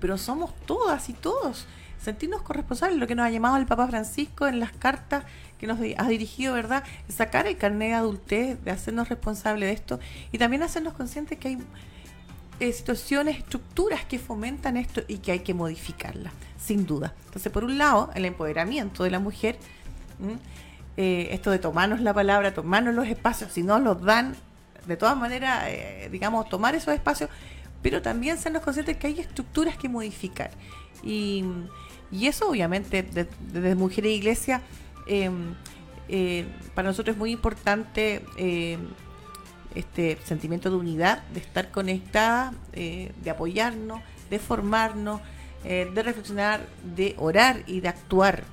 pero 0.00 0.18
somos 0.18 0.52
todas 0.66 1.08
y 1.08 1.12
todos. 1.12 1.68
Sentirnos 2.02 2.42
corresponsables, 2.42 2.98
lo 2.98 3.06
que 3.06 3.14
nos 3.14 3.26
ha 3.26 3.30
llamado 3.30 3.58
el 3.58 3.66
Papa 3.66 3.86
Francisco 3.86 4.48
en 4.48 4.58
las 4.58 4.72
cartas 4.72 5.22
que 5.60 5.68
nos 5.68 5.78
ha 5.96 6.08
dirigido, 6.08 6.54
¿verdad? 6.54 6.82
Sacar 7.08 7.46
el 7.46 7.56
carnet 7.58 7.90
de 7.90 7.94
adultez, 7.94 8.64
de 8.64 8.72
hacernos 8.72 9.08
responsables 9.08 9.68
de 9.68 9.72
esto 9.72 10.00
y 10.32 10.38
también 10.38 10.64
hacernos 10.64 10.94
conscientes 10.94 11.38
que 11.38 11.46
hay 11.46 11.58
eh, 12.58 12.72
situaciones, 12.72 13.38
estructuras 13.38 14.04
que 14.04 14.18
fomentan 14.18 14.76
esto 14.76 15.00
y 15.06 15.18
que 15.18 15.30
hay 15.30 15.40
que 15.40 15.54
modificarlas, 15.54 16.32
sin 16.58 16.86
duda. 16.86 17.14
Entonces, 17.26 17.52
por 17.52 17.62
un 17.62 17.78
lado, 17.78 18.10
el 18.16 18.24
empoderamiento 18.24 19.04
de 19.04 19.12
la 19.12 19.20
mujer. 19.20 19.60
Eh, 20.96 21.28
esto 21.32 21.50
de 21.50 21.58
tomarnos 21.58 22.00
la 22.00 22.14
palabra, 22.14 22.54
tomarnos 22.54 22.94
los 22.94 23.08
espacios, 23.08 23.50
si 23.52 23.62
no 23.62 23.78
los 23.80 24.00
dan, 24.02 24.36
de 24.86 24.96
todas 24.96 25.16
maneras, 25.16 25.64
eh, 25.66 26.08
digamos, 26.12 26.48
tomar 26.48 26.74
esos 26.74 26.94
espacios, 26.94 27.30
pero 27.82 28.00
también 28.00 28.38
sernos 28.38 28.62
conscientes 28.62 28.96
que 28.96 29.08
hay 29.08 29.18
estructuras 29.20 29.76
que 29.76 29.88
modificar. 29.88 30.50
Y, 31.02 31.44
y 32.12 32.26
eso, 32.28 32.48
obviamente, 32.48 33.02
de- 33.02 33.26
desde 33.52 33.74
Mujer 33.74 34.06
e 34.06 34.10
Iglesia, 34.12 34.60
eh, 35.08 35.30
eh, 36.08 36.46
para 36.74 36.88
nosotros 36.88 37.14
es 37.14 37.18
muy 37.18 37.30
importante 37.32 38.24
eh, 38.36 38.78
este 39.74 40.16
sentimiento 40.24 40.70
de 40.70 40.76
unidad, 40.76 41.22
de 41.34 41.40
estar 41.40 41.70
conectada, 41.72 42.52
de 42.72 43.30
apoyarnos, 43.30 44.00
de 44.30 44.38
formarnos, 44.38 45.20
de 45.64 46.02
reflexionar, 46.02 46.60
de 46.94 47.16
orar 47.18 47.62
y 47.66 47.80
de 47.80 47.88
actuar. 47.88 48.44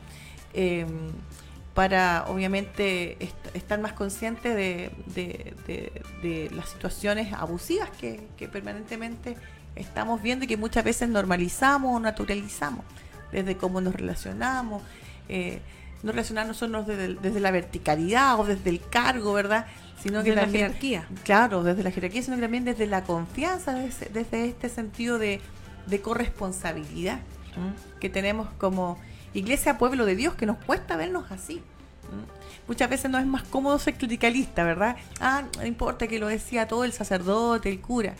Para 1.73 2.25
obviamente 2.27 3.17
est- 3.23 3.55
estar 3.55 3.79
más 3.79 3.93
conscientes 3.93 4.55
de, 4.55 4.91
de- 5.07 5.53
de- 5.67 6.01
de 6.21 6.49
las 6.55 6.69
situaciones 6.69 7.31
abusivas 7.33 7.89
que, 7.91 8.27
que 8.37 8.47
permanentemente 8.49 9.37
estamos 9.75 10.21
viendo 10.21 10.43
y 10.45 10.47
que 10.47 10.57
muchas 10.57 10.83
veces 10.83 11.07
normalizamos 11.09 11.95
o 11.95 11.99
naturalizamos, 11.99 12.83
desde 13.31 13.55
cómo 13.55 13.79
nos 13.79 13.95
relacionamos, 13.95 14.83
eh, 15.29 15.61
no 16.03 16.11
relacionarnos 16.11 16.57
solo 16.57 16.83
desde, 16.83 17.39
la 17.39 17.51
verticalidad 17.51 18.37
o 18.39 18.43
desde 18.43 18.69
el 18.69 18.81
cargo, 18.81 19.31
¿verdad? 19.33 19.67
Sino 20.01 20.17
Desde 20.19 20.31
que 20.31 20.35
la 20.35 20.41
también- 20.41 20.65
jerarquía. 20.65 21.07
Claro, 21.23 21.63
desde 21.63 21.83
la 21.83 21.91
jerarquía, 21.91 22.21
sino 22.23 22.35
que 22.35 22.41
también 22.41 22.65
desde 22.65 22.87
la 22.87 23.03
confianza, 23.03 23.73
desde, 23.75 24.07
desde 24.09 24.45
este 24.47 24.67
sentido 24.67 25.19
de, 25.19 25.39
de 25.85 26.01
corresponsabilidad 26.01 27.19
¿m? 27.55 27.71
que 27.99 28.09
tenemos 28.09 28.49
como 28.57 28.97
iglesia, 29.33 29.77
pueblo 29.77 30.05
de 30.05 30.15
Dios, 30.15 30.33
que 30.35 30.45
nos 30.45 30.57
cuesta 30.57 30.95
vernos 30.97 31.31
así. 31.31 31.55
¿m? 32.11 32.23
Muchas 32.67 32.89
veces 32.89 33.09
no 33.11 33.17
es 33.19 33.25
más 33.25 33.43
cómodo 33.43 33.77
ser 33.79 33.95
clericalista, 33.95 34.63
¿verdad? 34.63 34.95
Ah, 35.19 35.43
no 35.57 35.65
importa 35.65 36.07
que 36.07 36.19
lo 36.19 36.27
decía 36.27 36.67
todo 36.67 36.83
el 36.83 36.93
sacerdote, 36.93 37.69
el 37.69 37.79
cura. 37.81 38.13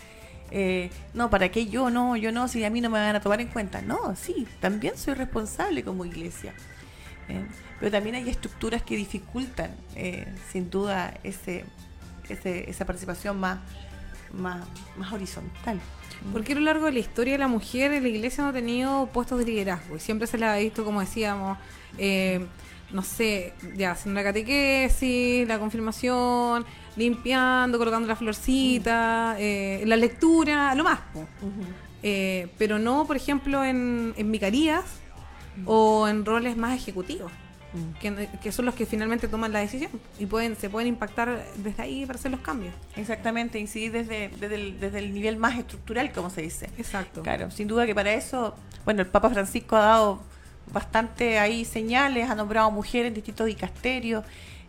Eh, 0.54 0.90
no, 1.14 1.30
¿para 1.30 1.50
qué 1.50 1.68
yo 1.68 1.90
no? 1.90 2.18
Yo 2.18 2.32
no, 2.34 2.48
si 2.50 2.64
a 2.66 2.70
mí 2.70 2.82
no 2.82 2.90
me 2.90 3.00
van 3.00 3.16
a 3.16 3.22
tomar 3.22 3.40
en 3.40 3.48
cuenta. 3.48 3.82
No, 3.82 4.16
sí, 4.16 4.46
también 4.60 4.98
soy 4.98 5.14
responsable 5.14 5.84
como 5.84 6.04
iglesia. 6.06 6.54
Eh, 7.30 7.46
pero 7.80 7.92
también 7.92 8.16
hay 8.16 8.30
estructuras 8.30 8.82
que 8.84 8.96
dificultan, 8.98 9.72
eh, 9.96 10.28
sin 10.52 10.70
duda, 10.70 11.14
ese, 11.24 11.64
ese- 12.28 12.70
esa 12.70 12.86
participación 12.86 13.40
más, 13.40 13.60
más, 14.34 14.66
más 14.98 15.14
horizontal. 15.14 15.80
Porque 16.32 16.54
a 16.54 16.56
lo 16.56 16.62
largo 16.62 16.86
de 16.86 16.92
la 16.94 17.00
historia 17.00 17.38
la 17.38 17.48
mujer 17.48 17.92
en 17.94 18.04
la 18.04 18.10
iglesia 18.10 18.44
no 18.44 18.52
ha 18.52 18.54
tenido 18.54 19.08
puestos 19.08 19.40
de 19.40 19.46
liderazgo 19.46 19.96
y 19.96 20.00
siempre 20.00 20.28
se 20.28 20.38
la 20.38 20.54
ha 20.54 20.58
visto, 20.58 20.86
como 20.86 21.00
decíamos, 21.00 21.58
eh, 21.98 22.46
no 22.92 23.02
sé, 23.02 23.54
ya 23.76 23.92
haciendo 23.92 24.20
la 24.20 24.24
catequesis, 24.24 25.48
la 25.48 25.60
confirmación, 25.60 26.66
limpiando, 26.96 27.78
colocando 27.78 28.08
la 28.08 28.16
florcita, 28.16 29.36
eh, 29.40 29.84
la 29.86 29.96
lectura, 29.96 30.76
lo 30.76 30.84
más. 30.84 31.00
po. 31.14 31.26
Eh, 32.04 32.50
pero 32.58 32.80
no, 32.80 33.06
por 33.06 33.16
ejemplo, 33.16 33.64
en, 33.64 34.14
en 34.18 34.32
vicarías 34.32 34.86
o 35.66 36.08
en 36.08 36.26
roles 36.26 36.58
más 36.58 36.76
ejecutivos. 36.76 37.32
Mm. 37.74 38.00
Que, 38.00 38.30
que 38.42 38.52
son 38.52 38.66
los 38.66 38.76
que 38.76 38.86
finalmente 38.86 39.28
toman 39.28 39.54
la 39.54 39.60
decisión 39.60 39.92
y 40.20 40.26
pueden 40.26 40.56
se 40.56 40.70
pueden 40.70 40.90
impactar 40.90 41.44
desde 41.58 41.82
ahí 41.82 42.06
para 42.06 42.20
hacer 42.20 42.32
los 42.32 42.42
cambios. 42.42 42.74
Exactamente, 42.96 43.60
incidir 43.60 43.92
desde, 43.92 44.30
desde, 44.30 44.56
el, 44.56 44.80
desde 44.80 45.00
el 45.00 45.14
nivel 45.14 45.38
más 45.38 45.58
estructural, 45.58 46.12
como 46.12 46.30
se 46.30 46.42
dice. 46.42 46.70
Exacto. 46.78 47.22
Claro, 47.24 47.50
sin 47.52 47.68
duda 47.68 47.86
que 47.86 47.96
para 47.96 48.14
eso, 48.14 48.56
bueno, 48.84 49.02
el 49.02 49.08
Papa 49.08 49.30
Francisco 49.30 49.76
ha 49.78 49.86
dado 49.86 50.22
bastante 50.72 51.40
ahí 51.40 51.66
señales, 51.66 52.30
ha 52.30 52.36
nombrado 52.36 52.72
mujeres 52.72 53.10
en 53.10 53.14
distintos 53.14 53.48
dicasterios. 53.48 54.26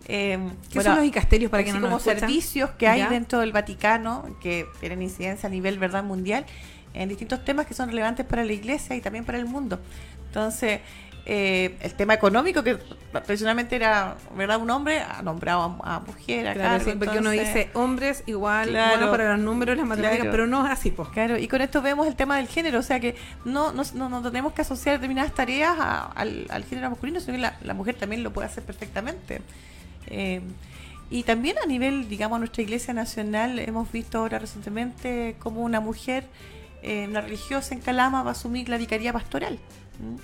Eh, 0.09 0.37
¿Qué 0.69 0.75
bueno, 0.75 0.91
son 0.91 0.97
los 0.97 1.05
dicasterios 1.05 1.51
para 1.51 1.63
que 1.63 1.73
no 1.73 1.81
como 1.81 1.91
nos 1.91 2.03
servicios 2.03 2.71
que 2.71 2.89
hay 2.89 3.01
¿Ya? 3.01 3.09
dentro 3.09 3.39
del 3.39 3.53
Vaticano 3.53 4.37
que 4.41 4.67
tienen 4.81 5.01
incidencia 5.01 5.47
a 5.47 5.51
nivel 5.51 5.79
verdad 5.79 6.03
mundial 6.03 6.45
en 6.93 7.09
distintos 7.09 7.45
temas 7.45 7.67
que 7.67 7.75
son 7.75 7.89
relevantes 7.89 8.27
para 8.27 8.45
la 8.45 8.53
Iglesia 8.53 8.97
y 8.97 9.01
también 9.01 9.25
para 9.25 9.39
el 9.39 9.47
mundo. 9.47 9.79
Entonces, 10.27 10.81
eh, 11.25 11.77
el 11.81 11.95
tema 11.95 12.15
económico 12.15 12.63
que 12.65 12.79
tradicionalmente 13.13 13.77
era 13.77 14.17
verdad 14.37 14.61
un 14.61 14.71
hombre 14.71 15.01
ha 15.01 15.23
nombrado 15.23 15.79
a, 15.85 15.97
a 15.97 16.01
mujer, 16.01 16.49
a 16.49 16.55
Claro, 16.55 16.79
cargo, 16.79 16.91
sí, 16.93 16.97
porque 16.99 17.19
uno 17.19 17.31
dice 17.31 17.71
hombres 17.75 18.25
igual, 18.27 18.71
Claro. 18.71 18.97
bueno 18.97 19.11
para 19.13 19.33
los 19.37 19.41
números, 19.45 19.77
las 19.77 19.87
matemáticas, 19.87 20.23
Claro. 20.25 20.31
pero 20.33 20.47
no 20.49 20.67
es 20.67 20.73
así, 20.73 20.91
pues. 20.91 21.09
Claro, 21.11 21.39
y 21.39 21.47
con 21.47 21.61
esto 21.61 21.81
vemos 21.81 22.07
el 22.09 22.17
tema 22.17 22.39
del 22.39 22.49
género, 22.49 22.81
o 22.81 22.83
sea 22.83 22.99
que 22.99 23.15
no, 23.45 23.73
no, 23.73 23.83
no, 23.95 24.09
no 24.09 24.23
tenemos 24.23 24.53
que 24.53 24.63
asociar 24.63 24.97
determinadas 24.97 25.33
tareas 25.35 25.77
a- 25.79 26.07
al, 26.07 26.47
al 26.51 26.65
género 26.65 26.91
masculino, 26.91 27.21
sino 27.21 27.35
que 27.35 27.39
la, 27.39 27.57
la 27.63 27.75
mujer 27.75 27.95
también 27.95 28.23
lo 28.25 28.33
puede 28.33 28.47
hacer 28.49 28.65
perfectamente. 28.65 29.43
Eh, 30.09 30.41
y 31.11 31.23
también 31.25 31.57
a 31.63 31.67
nivel, 31.67 32.09
digamos, 32.09 32.39
nuestra 32.39 32.63
Iglesia 32.63 32.95
Nacional, 32.95 33.59
hemos 33.59 33.93
visto 33.93 34.19
ahora 34.19 34.39
recientemente 34.39 35.37
cómo 35.39 35.61
una 35.61 35.79
mujer, 35.81 36.25
eh, 36.83 37.07
una 37.09 37.21
religiosa 37.21 37.75
en 37.75 37.81
Calama, 37.81 38.23
va 38.23 38.31
a 38.31 38.33
asumir 38.33 38.69
la 38.69 38.77
vicaría 38.79 39.13
pastoral. 39.13 39.59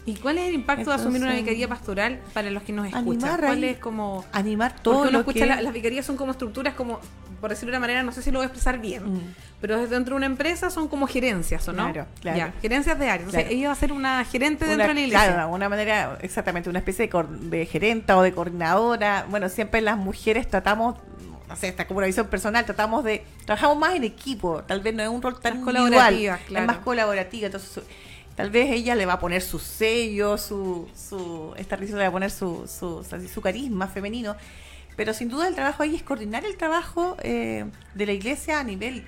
¿Y 0.06 0.16
cuál 0.16 0.38
es 0.38 0.48
el 0.48 0.54
impacto 0.54 0.90
de 0.90 0.96
asumir 0.96 1.22
una 1.22 1.34
vicaría 1.34 1.68
pastoral 1.68 2.18
para 2.32 2.50
los 2.50 2.62
que 2.64 2.72
nos 2.72 2.86
escuchan? 2.86 3.06
animar 3.30 3.40
¿Cuál 3.40 3.62
ahí, 3.62 3.64
es 3.70 3.78
como 3.78 4.24
Animar 4.32 4.74
todo 4.82 5.02
uno 5.02 5.10
lo 5.10 5.18
escucha 5.20 5.40
que... 5.40 5.46
la- 5.46 5.62
las 5.62 5.72
vicarías 5.72 6.04
son 6.04 6.16
como 6.16 6.32
estructuras 6.32 6.74
como 6.74 6.98
por 7.40 7.50
decirlo 7.50 7.70
de 7.70 7.76
una 7.76 7.80
manera, 7.86 8.02
no 8.02 8.10
sé 8.10 8.20
si 8.20 8.32
lo 8.32 8.38
voy 8.40 8.44
a 8.44 8.48
expresar 8.48 8.80
bien, 8.80 9.04
Mm. 9.14 9.34
pero 9.60 9.78
desde 9.78 9.94
dentro 9.94 10.14
de 10.14 10.16
una 10.16 10.26
empresa 10.26 10.70
son 10.70 10.88
como 10.88 11.06
gerencias, 11.06 11.68
¿o 11.68 11.72
no? 11.72 11.92
Claro, 11.92 12.08
claro. 12.20 12.36
Ya, 12.38 12.52
gerencias 12.60 12.98
de 12.98 13.04
área. 13.04 13.16
Entonces, 13.24 13.42
Claro. 13.44 13.54
ella 13.56 13.66
va 13.68 13.72
a 13.72 13.76
ser 13.76 13.92
una 13.92 14.24
gerente 14.24 14.64
Una- 14.64 14.70
dentro 14.72 14.88
de 14.88 14.94
la 14.94 15.00
iglesia. 15.02 15.20
Claro, 15.20 15.36
de 15.36 15.42
alguna 15.42 15.68
manera, 15.68 16.18
exactamente, 16.22 16.68
una 16.68 16.80
especie 16.80 17.06
de, 17.06 17.24
de 17.58 17.66
gerenta 17.66 18.16
o 18.18 18.22
de 18.22 18.32
coordinadora. 18.32 19.26
Bueno, 19.30 19.48
siempre 19.48 19.80
las 19.82 19.96
mujeres 19.96 20.48
tratamos, 20.48 20.96
no 21.48 21.56
sé, 21.56 21.68
esta 21.68 21.86
como 21.86 21.98
una 21.98 22.06
visión 22.06 22.26
personal, 22.28 22.64
tratamos 22.64 23.04
de, 23.04 23.24
trabajamos 23.44 23.78
más 23.78 23.94
en 23.94 24.04
equipo, 24.04 24.62
tal 24.64 24.80
vez 24.80 24.94
no 24.94 25.02
es 25.02 25.08
un 25.08 25.22
rol 25.22 25.40
tan 25.40 25.58
individual, 25.58 25.88
colaborativas, 25.88 26.40
es 26.40 26.46
claro. 26.46 26.66
más 26.66 26.78
colaborativa, 26.78 27.46
entonces 27.46 27.84
tal 28.36 28.50
vez 28.50 28.70
ella 28.70 28.94
le 28.94 29.06
va 29.06 29.14
a 29.14 29.18
poner 29.18 29.42
su 29.42 29.58
sello, 29.58 30.36
su, 30.38 30.88
su 30.94 31.54
esta 31.56 31.76
religiosa 31.76 31.98
le 31.98 32.04
va 32.04 32.08
a 32.08 32.12
poner 32.12 32.30
su, 32.30 32.68
su, 32.68 33.40
carisma 33.40 33.88
femenino, 33.88 34.36
pero 34.96 35.14
sin 35.14 35.28
duda 35.28 35.48
el 35.48 35.54
trabajo 35.54 35.82
ahí 35.82 35.96
es 35.96 36.02
coordinar 36.02 36.44
el 36.44 36.56
trabajo 36.56 37.16
eh, 37.22 37.64
de 37.94 38.06
la 38.06 38.12
iglesia 38.12 38.60
a 38.60 38.64
nivel 38.64 39.04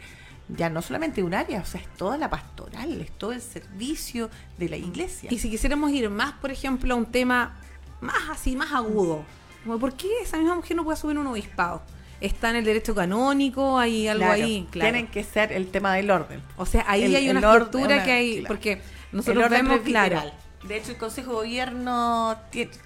ya 0.57 0.69
no 0.69 0.83
solamente 0.83 1.23
un 1.23 1.35
área, 1.35 1.61
o 1.61 1.65
sea, 1.65 1.81
es 1.81 1.89
toda 1.95 2.19
la 2.19 2.29
pastoral, 2.29 3.01
es 3.01 3.13
todo 3.13 3.33
el 3.33 3.41
servicio 3.41 4.31
de 4.59 4.69
la 4.69 4.77
iglesia. 4.77 5.29
Y 5.33 5.39
si 5.39 5.51
quisiéramos 5.51 5.91
ir 5.93 6.11
más, 6.11 6.33
por 6.33 6.51
ejemplo, 6.51 6.95
a 6.95 6.97
un 6.97 7.07
tema 7.07 7.57
más 8.01 8.29
así, 8.31 8.57
más 8.57 8.73
agudo, 8.73 9.25
como 9.65 9.79
¿por 9.79 9.95
qué 9.95 10.09
esa 10.23 10.39
misma 10.39 10.55
mujer 10.57 10.77
no 10.77 10.85
puede 10.85 10.97
subir 10.97 11.19
un 11.19 11.27
obispado? 11.27 11.83
Está 12.21 12.51
en 12.51 12.57
el 12.57 12.65
derecho 12.65 12.95
canónico, 12.95 13.79
hay 13.79 14.07
algo 14.09 14.25
Claro, 14.27 14.43
ahí, 14.43 14.67
claro. 14.71 14.91
Tienen 14.93 15.11
que 15.11 15.25
ser 15.25 15.53
el 15.53 15.69
tema 15.69 15.95
del 15.95 16.11
orden. 16.11 16.43
O 16.57 16.67
sea, 16.67 16.85
ahí 16.87 17.05
el- 17.05 17.17
hay 17.17 17.31
una 17.31 17.39
el 17.41 17.45
estructura 17.45 17.95
una- 17.97 18.05
que 18.05 18.13
hay, 18.13 18.33
claro. 18.41 18.49
porque 18.49 18.73
el 18.73 18.81
nosotros 19.13 19.45
orden 19.45 19.65
vemos, 19.69 19.81
claro. 19.81 20.23
De 20.65 20.77
hecho, 20.77 20.91
el 20.93 20.99
Consejo 20.99 21.31
de 21.31 21.37
Gobierno 21.37 22.37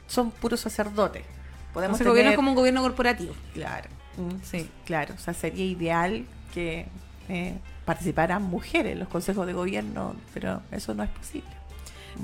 son 0.06 0.30
puros 0.30 0.60
sacerdotes. 0.60 1.24
Podemos 1.72 2.00
ese 2.00 2.08
gobierno 2.08 2.30
es 2.30 2.36
como 2.36 2.50
un 2.50 2.54
gobierno 2.56 2.82
corporativo. 2.82 3.34
Claro. 3.52 3.88
Mm, 4.16 4.40
Sí. 4.44 4.70
Claro, 4.84 5.14
o 5.14 5.18
sea, 5.18 5.34
sería 5.34 5.64
ideal 5.64 6.24
que 6.52 6.86
eh, 7.28 7.58
participaran 7.84 8.42
mujeres 8.42 8.92
en 8.92 8.98
los 9.00 9.08
consejos 9.08 9.46
de 9.46 9.54
gobierno, 9.54 10.14
pero 10.32 10.62
eso 10.70 10.94
no 10.94 11.02
es 11.02 11.10
posible. 11.10 11.48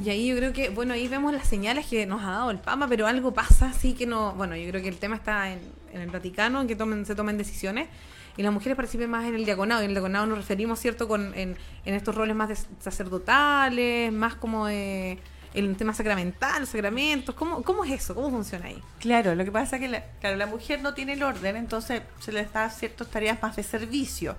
Y 0.05 0.09
ahí 0.11 0.29
yo 0.29 0.37
creo 0.37 0.53
que, 0.53 0.69
bueno, 0.69 0.95
ahí 0.95 1.09
vemos 1.09 1.33
las 1.33 1.49
señales 1.49 1.87
que 1.87 2.07
nos 2.07 2.23
ha 2.23 2.31
dado 2.31 2.51
el 2.53 2.59
Papa, 2.59 2.87
pero 2.89 3.09
algo 3.09 3.35
pasa 3.35 3.71
así 3.71 3.95
que 3.95 4.07
no, 4.07 4.33
bueno, 4.35 4.55
yo 4.55 4.69
creo 4.71 4.81
que 4.83 4.89
el 4.89 4.99
tema 4.99 5.17
está 5.17 5.51
en, 5.53 5.59
en 5.93 6.01
el 6.01 6.11
Vaticano, 6.11 6.61
en 6.61 6.69
que 6.69 6.77
tomen, 6.77 7.07
se 7.07 7.15
tomen 7.15 7.39
decisiones 7.39 7.89
y 8.37 8.43
las 8.43 8.53
mujeres 8.53 8.77
participen 8.77 9.11
más 9.11 9.27
en 9.27 9.35
el 9.35 9.45
diaconado. 9.45 9.83
Y 9.83 9.85
en 9.85 9.91
el 9.91 9.95
diaconado 9.95 10.27
nos 10.27 10.39
referimos, 10.39 10.79
¿cierto?, 10.79 11.09
con, 11.09 11.35
en, 11.35 11.57
en 11.85 11.95
estos 11.95 12.15
roles 12.15 12.37
más 12.37 12.49
de 12.49 12.57
sacerdotales, 12.81 14.13
más 14.13 14.35
como 14.35 14.67
de 14.67 15.19
el 15.53 15.77
tema 15.77 15.93
sacramental, 15.93 16.61
los 16.61 16.69
sacramentos. 16.69 17.35
¿Cómo, 17.35 17.63
¿Cómo 17.63 17.85
es 17.85 17.91
eso? 17.91 18.15
¿Cómo 18.15 18.31
funciona 18.31 18.67
ahí? 18.67 18.81
Claro, 19.01 19.35
lo 19.35 19.45
que 19.45 19.51
pasa 19.51 19.77
es 19.77 19.83
que 19.83 19.89
la, 19.89 20.05
claro, 20.21 20.37
la 20.37 20.47
mujer 20.47 20.81
no 20.81 20.95
tiene 20.95 21.15
el 21.15 21.23
orden, 21.23 21.57
entonces 21.57 22.03
se 22.21 22.33
les 22.33 22.53
da 22.53 22.71
ciertas 22.71 23.09
tareas 23.09 23.43
más 23.43 23.57
de 23.57 23.63
servicio. 23.63 24.37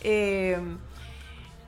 Eh, 0.00 0.58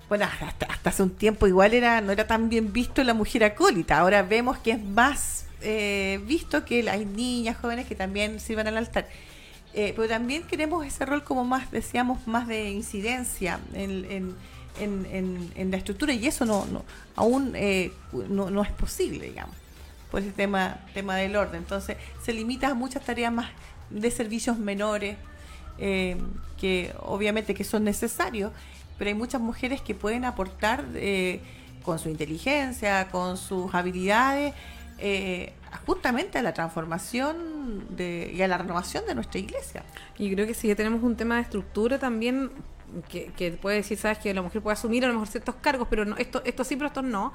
bueno, 0.09 0.27
hasta, 0.27 0.67
hasta 0.67 0.91
hace 0.91 1.03
un 1.03 1.11
tiempo 1.11 1.47
igual 1.47 1.75
era 1.75 2.01
no 2.01 2.13
era 2.13 2.27
tan 2.27 2.49
bien 2.49 2.73
visto 2.73 3.03
la 3.05 3.15
mujer 3.15 3.45
acólita. 3.45 3.99
Ahora 3.99 4.23
vemos 4.23 4.59
que 4.59 4.73
es 4.73 4.83
más 4.83 5.42
eh, 5.63 6.21
visto 6.27 6.65
que 6.65 6.89
hay 6.89 7.05
niñas 7.05 7.57
jóvenes 7.57 7.87
que 7.87 7.95
también 7.95 8.41
sirvan 8.41 8.67
al 8.67 8.77
altar. 8.77 9.09
Eh, 9.75 9.93
pero 9.97 10.09
también 10.09 10.43
queremos 10.43 10.85
ese 10.85 11.07
rol 11.07 11.25
como 11.25 11.45
más, 11.45 11.71
decíamos, 11.71 12.27
más 12.27 12.47
de 12.47 12.71
incidencia 12.71 13.59
en, 13.75 14.35
la 15.71 15.77
estructura 15.77 16.13
y 16.13 16.27
eso 16.27 16.45
no, 16.45 16.67
aún 17.17 17.53
eh, 17.55 17.93
no, 18.29 18.63
es 18.63 18.71
posible, 18.71 19.29
digamos, 19.29 19.57
por 20.11 20.21
ese 20.21 20.33
tema, 20.33 20.79
tema 20.93 21.17
del 21.17 21.37
orden. 21.37 21.63
Entonces 21.63 21.97
se 22.23 22.33
limita 22.33 22.69
a 22.69 22.75
muchas 22.75 23.05
tareas 23.05 23.33
más 23.33 23.51
de 23.91 24.11
servicios 24.11 24.59
menores, 24.59 25.17
que 25.79 26.93
obviamente 27.01 27.55
que 27.55 27.65
son 27.65 27.85
necesarios, 27.85 28.53
pero 28.99 29.09
hay 29.09 29.15
muchas 29.15 29.41
mujeres 29.41 29.81
que 29.81 29.95
pueden 29.95 30.25
aportar 30.25 30.85
con 31.83 31.99
su 31.99 32.09
inteligencia, 32.09 33.09
con 33.11 33.37
sus 33.37 33.75
habilidades, 33.75 34.55
eh, 35.03 35.53
justamente 35.87 36.39
a 36.39 36.43
la 36.43 36.55
transformación 36.55 37.87
de, 37.97 38.33
y 38.35 38.41
a 38.43 38.49
la 38.49 38.59
renovación 38.59 39.05
de 39.07 39.15
nuestra 39.15 39.41
iglesia. 39.41 39.83
Y 40.19 40.33
creo 40.33 40.47
que 40.47 40.55
si 40.55 40.69
ya 40.69 40.77
tenemos 40.77 41.03
un 41.03 41.17
tema 41.17 41.37
de 41.37 41.43
estructura 41.43 41.99
también, 41.99 42.51
que, 43.09 43.27
que 43.37 43.51
puede 43.53 43.77
decir, 43.77 43.99
sabes, 43.99 44.19
que 44.19 44.33
la 44.35 44.43
mujer 44.43 44.63
puede 44.63 44.75
asumir 44.75 45.05
a 45.05 45.09
lo 45.09 45.15
mejor 45.15 45.29
ciertos 45.29 45.57
cargos, 45.57 45.89
pero 45.91 46.05
no, 46.05 46.17
esto, 46.17 46.43
esto 46.45 46.63
sí, 46.65 46.77
pero 46.77 46.87
esto 46.89 47.03
no. 47.03 47.33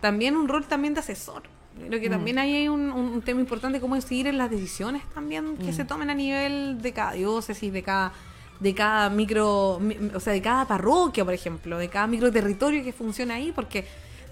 También 0.00 0.36
un 0.36 0.48
rol 0.48 0.64
también 0.66 0.94
de 0.94 1.00
asesor. 1.00 1.42
Creo 1.88 2.00
que 2.00 2.08
Mm. 2.08 2.12
también 2.12 2.38
ahí 2.38 2.54
hay 2.54 2.68
un, 2.68 2.90
un 2.92 3.20
tema 3.22 3.40
importante, 3.40 3.80
cómo 3.80 3.94
decidir 3.96 4.26
en 4.26 4.38
las 4.38 4.50
decisiones 4.50 5.02
también 5.14 5.56
que 5.56 5.70
Mm. 5.72 5.74
se 5.74 5.84
tomen 5.84 6.10
a 6.10 6.14
nivel 6.14 6.80
de 6.82 6.92
cada 6.92 7.12
diócesis, 7.12 7.72
de 7.72 7.82
cada 7.82 8.12
de 8.60 8.72
cada 8.72 9.10
micro, 9.10 9.78
mi- 9.80 9.96
o 10.14 10.20
sea, 10.20 10.32
de 10.32 10.40
cada 10.40 10.64
parroquia, 10.64 11.24
por 11.24 11.34
ejemplo, 11.34 11.76
de 11.76 11.88
cada 11.88 12.06
micro 12.06 12.30
territorio 12.30 12.84
que 12.84 12.92
funciona 12.92 13.34
ahí, 13.34 13.50
porque 13.52 13.84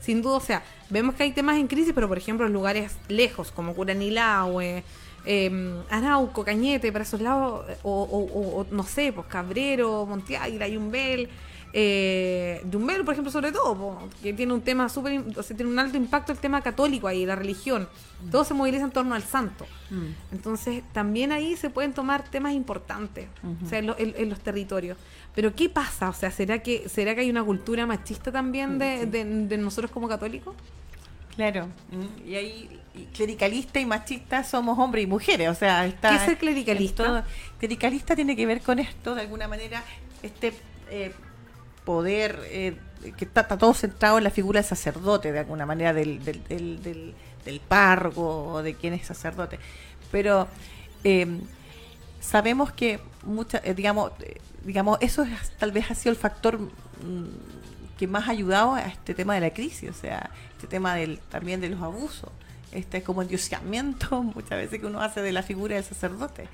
sin 0.03 0.21
duda, 0.21 0.37
o 0.37 0.41
sea, 0.41 0.63
vemos 0.91 1.15
que 1.15 1.23
hay 1.23 1.33
temas 1.33 1.57
en 1.57 1.69
crisis, 1.69 1.93
pero 1.95 2.09
por 2.09 2.19
ejemplo 2.19 2.47
en 2.47 2.53
lugares 2.53 2.97
lejos, 3.09 3.53
como 3.53 3.75
Curanilahue, 3.75 4.83
eh, 5.25 5.83
Arauco, 5.89 6.45
Cañete, 6.45 6.91
para 6.91 7.05
esos 7.05 7.21
lados, 7.21 7.65
o, 7.85 8.67
no 8.71 8.83
sé, 8.83 9.13
pues 9.13 9.27
Cabrero, 9.29 10.05
Monteaguila, 10.05 10.67
Yumbel, 10.67 11.29
eh, 11.75 12.63
Yumbel, 12.71 13.05
por 13.05 13.13
ejemplo, 13.15 13.31
sobre 13.33 13.51
todo, 13.53 13.77
po, 13.77 14.09
que 14.23 14.33
tiene 14.33 14.53
un 14.53 14.61
tema 14.61 14.89
súper, 14.89 15.23
o 15.37 15.43
sea, 15.43 15.57
tiene 15.57 15.71
un 15.73 15.79
alto 15.79 15.97
impacto 15.97 16.33
el 16.33 16.39
tema 16.39 16.61
católico 16.63 17.09
ahí, 17.09 17.25
la 17.27 17.35
religión. 17.37 17.89
Todo 18.31 18.45
se 18.45 18.55
moviliza 18.55 18.85
en 18.85 18.91
torno 18.91 19.15
al 19.15 19.23
santo. 19.23 19.67
Entonces, 20.33 20.83
también 20.93 21.33
ahí 21.33 21.57
se 21.57 21.71
pueden 21.71 21.93
tomar 21.93 22.25
temas 22.29 22.53
importantes, 22.53 23.29
o 23.65 23.69
sea, 23.69 23.79
en, 23.79 23.87
lo- 23.87 23.99
en- 23.99 24.15
en 24.17 24.29
los 24.31 24.41
territorios. 24.41 24.97
Pero, 25.35 25.55
¿qué 25.55 25.69
pasa? 25.69 26.09
O 26.09 26.13
sea, 26.13 26.31
¿será 26.31 26.59
que, 26.63 26.89
será 26.89 27.15
que 27.15 27.23
hay 27.23 27.31
una 27.31 27.43
cultura 27.43 27.87
machista 27.87 28.31
también 28.31 28.79
de, 28.79 29.07
de- 29.07 29.25
de 29.25 29.59
nosotros 29.59 29.91
como 29.91 30.09
católicos? 30.09 30.55
Claro, 31.37 31.67
mm, 31.91 32.29
y 32.29 32.35
ahí 32.35 32.79
y 32.95 33.05
clericalista 33.07 33.81
y 33.81 33.87
machista 33.87 34.45
somos 34.45 34.79
hombres 34.79 35.05
y 35.05 35.07
mujeres, 35.07 35.49
o 35.49 35.55
sea, 35.55 35.87
está 35.87 36.11
¿Qué 36.11 36.17
es 36.17 36.23
ser 36.25 36.37
clericalista? 36.37 37.05
todo- 37.07 37.25
Clericalista 37.59 38.15
tiene 38.15 38.37
que 38.37 38.45
ver 38.45 38.61
con 38.61 38.79
esto, 38.79 39.15
de 39.15 39.23
alguna 39.23 39.49
manera, 39.49 39.83
este 40.23 40.53
eh, 40.91 41.11
poder 41.85 42.41
eh, 42.47 42.77
que 43.17 43.25
está, 43.25 43.47
todo 43.47 43.75
centrado 43.75 44.19
en 44.19 44.25
la 44.25 44.31
figura 44.31 44.61
del 44.61 44.69
sacerdote, 44.69 45.33
de 45.33 45.41
alguna 45.41 45.67
manera, 45.67 45.93
del, 45.93 46.25
del, 46.25 46.45
del, 46.45 46.83
del, 46.83 47.15
del 47.45 47.61
párroco 47.61 48.45
o 48.45 48.63
de 48.63 48.75
quien 48.75 48.95
es 48.95 49.07
sacerdote. 49.07 49.59
Pero 50.11 50.47
eh, 51.05 51.27
sabemos 52.21 52.73
que 52.73 53.01
mucha, 53.25 53.61
eh, 53.65 53.75
digamos, 53.75 54.13
digamos, 54.65 54.99
eso 55.01 55.23
es, 55.23 55.51
tal 55.59 55.73
vez 55.73 55.91
ha 55.91 55.95
sido 55.95 56.13
el 56.13 56.19
factor 56.19 56.61
mm, 56.61 56.69
que 57.99 58.07
más 58.07 58.29
ha 58.29 58.33
ayudado 58.33 58.75
a 58.75 58.83
este 58.83 59.15
tema 59.15 59.35
de 59.35 59.41
la 59.41 59.51
crisis, 59.51 59.91
o 59.91 59.95
sea, 59.95 60.31
este 60.53 60.67
tema 60.67 60.95
del, 60.95 61.19
también 61.31 61.61
de 61.61 61.69
los 61.69 61.83
abusos, 61.83 62.31
este 62.71 63.03
como 63.03 63.23
endioseamiento 63.23 64.23
muchas 64.35 64.59
veces 64.59 64.81
que 64.81 64.87
uno 64.87 65.01
hace 65.01 65.23
de 65.23 65.33
la 65.33 65.43
figura 65.43 65.75
del 65.75 65.85
sacerdote. 65.85 66.49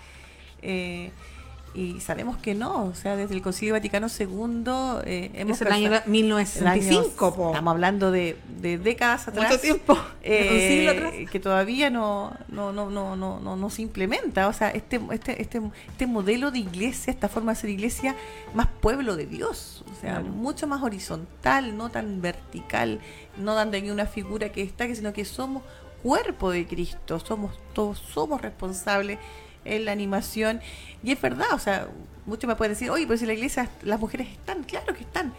Y 1.74 2.00
sabemos 2.00 2.36
que 2.38 2.54
no, 2.54 2.86
o 2.86 2.94
sea, 2.94 3.14
desde 3.14 3.34
el 3.34 3.42
Concilio 3.42 3.74
Vaticano 3.74 4.08
II 4.08 4.64
eh, 5.04 5.30
hemos 5.34 5.60
Es 5.60 5.66
el 5.66 5.72
año 5.72 5.90
persa- 5.90 6.06
1965, 6.06 7.26
el 7.26 7.32
año- 7.32 7.36
po. 7.36 7.48
Estamos 7.50 7.70
hablando 7.72 8.10
de, 8.10 8.36
de 8.60 8.78
décadas 8.78 9.28
atrás. 9.28 9.48
Mucho 9.50 9.60
tiempo. 9.60 9.96
eh, 10.22 10.48
Un 10.52 10.58
siglo 10.58 10.90
atrás. 11.08 11.30
que 11.30 11.40
todavía 11.40 11.90
no, 11.90 12.32
no, 12.48 12.72
no, 12.72 12.90
no, 12.90 13.16
no, 13.16 13.38
no, 13.40 13.56
no 13.56 13.70
se 13.70 13.82
implementa. 13.82 14.48
O 14.48 14.52
sea, 14.52 14.70
este, 14.70 15.00
este, 15.12 15.40
este, 15.42 15.60
este 15.88 16.06
modelo 16.06 16.50
de 16.50 16.58
iglesia, 16.60 17.12
esta 17.12 17.28
forma 17.28 17.52
de 17.54 17.60
ser 17.60 17.70
iglesia, 17.70 18.16
más 18.54 18.66
pueblo 18.80 19.14
de 19.16 19.26
Dios. 19.26 19.84
O 19.92 19.94
sea, 20.00 20.14
Claro. 20.20 20.24
mucho 20.24 20.66
más 20.66 20.82
horizontal, 20.82 21.76
no 21.76 21.90
tan 21.90 22.20
vertical, 22.22 23.00
no 23.36 23.54
dando 23.54 23.76
aquí 23.76 23.90
una 23.90 24.06
figura 24.06 24.50
que 24.50 24.62
destaque, 24.64 24.94
sino 24.96 25.12
que 25.12 25.24
somos 25.24 25.62
cuerpo 26.02 26.50
de 26.50 26.66
Cristo, 26.66 27.18
somos 27.20 27.52
todos 27.72 27.98
somos 27.98 28.40
responsables 28.40 29.18
en 29.64 29.84
la 29.84 29.92
animación. 29.92 30.60
Y 31.02 31.12
es 31.12 31.20
verdad, 31.20 31.48
o 31.52 31.58
sea, 31.58 31.88
muchos 32.26 32.46
me 32.48 32.56
pueden 32.56 32.72
decir, 32.74 32.90
oye, 32.90 33.06
pero 33.06 33.18
si 33.18 33.26
la 33.26 33.32
iglesia, 33.34 33.68
las 33.82 33.98
mujeres 34.00 34.28
están, 34.28 34.62
claro 34.64 34.94
que 34.94 35.02
están, 35.02 35.32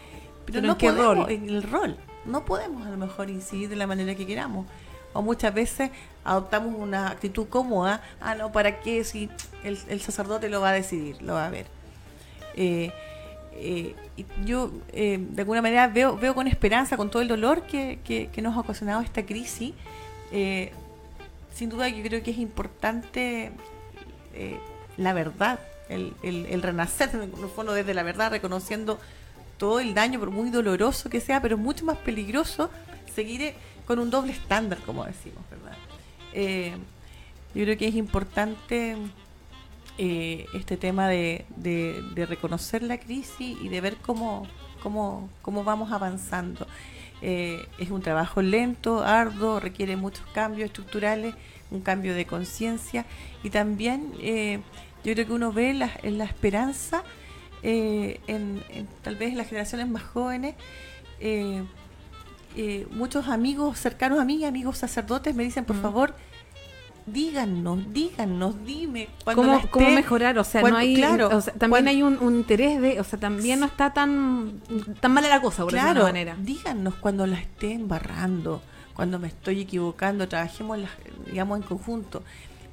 pero, 0.46 0.60
¿Pero 0.60 0.66
no 0.66 0.72
en 0.72 0.78
qué 0.78 0.86
podemos, 0.88 1.16
rol? 1.16 1.30
en 1.30 1.48
el 1.48 1.62
rol. 1.62 1.96
No 2.26 2.44
podemos 2.44 2.86
a 2.86 2.90
lo 2.90 2.96
mejor 2.96 3.30
incidir 3.30 3.68
de 3.68 3.76
la 3.76 3.86
manera 3.86 4.14
que 4.14 4.26
queramos. 4.26 4.66
O 5.12 5.22
muchas 5.22 5.52
veces 5.52 5.90
adoptamos 6.24 6.74
una 6.78 7.08
actitud 7.08 7.46
cómoda, 7.48 8.00
ah, 8.20 8.34
no, 8.36 8.52
¿para 8.52 8.80
qué? 8.80 9.02
Si 9.04 9.28
el, 9.64 9.78
el 9.88 10.00
sacerdote 10.00 10.48
lo 10.48 10.60
va 10.60 10.68
a 10.70 10.72
decidir, 10.72 11.20
lo 11.22 11.34
va 11.34 11.46
a 11.46 11.50
ver. 11.50 11.66
Eh, 12.54 12.92
eh, 13.54 13.94
yo 14.44 14.70
eh, 14.92 15.18
de 15.18 15.42
alguna 15.42 15.62
manera 15.62 15.88
veo, 15.88 16.16
veo 16.16 16.34
con 16.34 16.46
esperanza, 16.46 16.96
con 16.96 17.10
todo 17.10 17.22
el 17.22 17.28
dolor 17.28 17.62
que, 17.62 17.98
que- 18.04 18.28
que 18.28 18.40
nos 18.42 18.56
ha 18.56 18.60
ocasionado 18.60 19.00
esta 19.00 19.24
crisis, 19.26 19.72
eh, 20.30 20.72
sin 21.54 21.68
duda 21.70 21.88
yo 21.88 22.02
creo 22.04 22.22
que 22.22 22.30
es 22.30 22.38
importante 22.38 23.50
eh, 24.34 24.58
la 24.96 25.12
verdad, 25.12 25.60
el, 25.88 26.62
renacer 26.62 27.10
en 27.14 27.22
el 27.22 27.50
fondo 27.54 27.72
desde 27.72 27.94
la 27.94 28.02
verdad, 28.02 28.30
reconociendo 28.30 28.98
todo 29.58 29.80
el 29.80 29.94
daño, 29.94 30.18
por 30.18 30.30
muy 30.30 30.50
doloroso 30.50 31.10
que 31.10 31.20
sea, 31.20 31.42
pero 31.42 31.58
mucho 31.58 31.84
más 31.84 31.98
peligroso 31.98 32.70
seguir 33.14 33.42
eh, 33.42 33.54
con 33.86 33.98
un 33.98 34.10
doble 34.10 34.32
estándar, 34.32 34.78
como 34.86 35.04
decimos, 35.04 35.42
¿verdad? 35.50 35.76
Eh, 36.32 36.76
yo 37.54 37.64
creo 37.64 37.76
que 37.76 37.88
es 37.88 37.94
importante 37.94 38.96
este 39.98 40.78
tema 40.78 41.08
de, 41.08 41.44
reconocer 42.28 42.82
la 42.82 42.98
crisis 42.98 43.58
y 43.60 43.68
de 43.68 43.80
ver 43.82 43.96
cómo, 43.96 44.46
cómo, 44.82 45.28
cómo 45.42 45.62
vamos 45.62 45.92
avanzando. 45.92 46.66
Es 47.20 47.90
un 47.90 48.00
trabajo 48.00 48.40
lento, 48.40 49.02
arduo, 49.04 49.60
requiere 49.60 49.96
muchos 49.96 50.24
cambios 50.28 50.68
estructurales, 50.68 51.34
un 51.70 51.80
cambio 51.80 52.14
de 52.14 52.26
conciencia 52.26 53.04
y 53.42 53.50
también 53.50 54.12
eh, 54.20 54.60
yo 55.04 55.12
creo 55.14 55.26
que 55.26 55.32
uno 55.32 55.52
ve 55.52 55.72
la, 55.74 55.90
en 56.02 56.18
la 56.18 56.24
esperanza 56.24 57.02
eh, 57.62 58.20
en, 58.26 58.62
en 58.70 58.88
tal 59.02 59.16
vez 59.16 59.30
en 59.32 59.38
las 59.38 59.46
generaciones 59.48 59.88
más 59.88 60.02
jóvenes. 60.02 60.54
eh, 61.20 61.62
eh, 62.56 62.86
muchos 62.90 63.28
amigos 63.28 63.78
cercanos 63.78 64.18
a 64.18 64.24
mí, 64.24 64.44
amigos 64.44 64.78
sacerdotes, 64.78 65.34
me 65.36 65.44
dicen, 65.44 65.64
por 65.64 65.76
Mm. 65.76 65.82
favor, 65.82 66.14
díganos, 67.06 67.92
díganos, 67.92 68.64
dime. 68.64 69.08
¿Cómo, 69.24 69.54
esté- 69.54 69.68
cómo 69.70 69.90
mejorar? 69.90 70.38
O 70.38 70.44
sea, 70.44 70.60
cuando- 70.60 70.78
no 70.78 70.82
hay. 70.82 70.94
claro, 70.94 71.28
o 71.28 71.40
sea, 71.40 71.52
también 71.54 71.70
cuando- 71.84 71.90
hay 71.90 72.02
un, 72.02 72.18
un 72.20 72.34
interés 72.36 72.80
de. 72.80 73.00
O 73.00 73.04
sea, 73.04 73.18
también 73.18 73.60
no 73.60 73.66
está 73.66 73.92
tan, 73.92 74.60
tan 75.00 75.12
mala 75.12 75.28
la 75.28 75.40
cosa, 75.40 75.62
por 75.62 75.72
decirlo 75.72 75.88
de 75.90 75.94
Claro, 76.00 76.06
alguna 76.06 76.24
manera. 76.32 76.36
díganos 76.44 76.94
cuando 76.96 77.26
la 77.26 77.38
esté 77.38 77.72
embarrando, 77.72 78.62
cuando 79.00 79.18
me 79.18 79.28
estoy 79.28 79.62
equivocando, 79.62 80.28
trabajemos, 80.28 80.76
las- 80.78 80.90
digamos, 81.24 81.58
en 81.58 81.62
conjunto. 81.66 82.22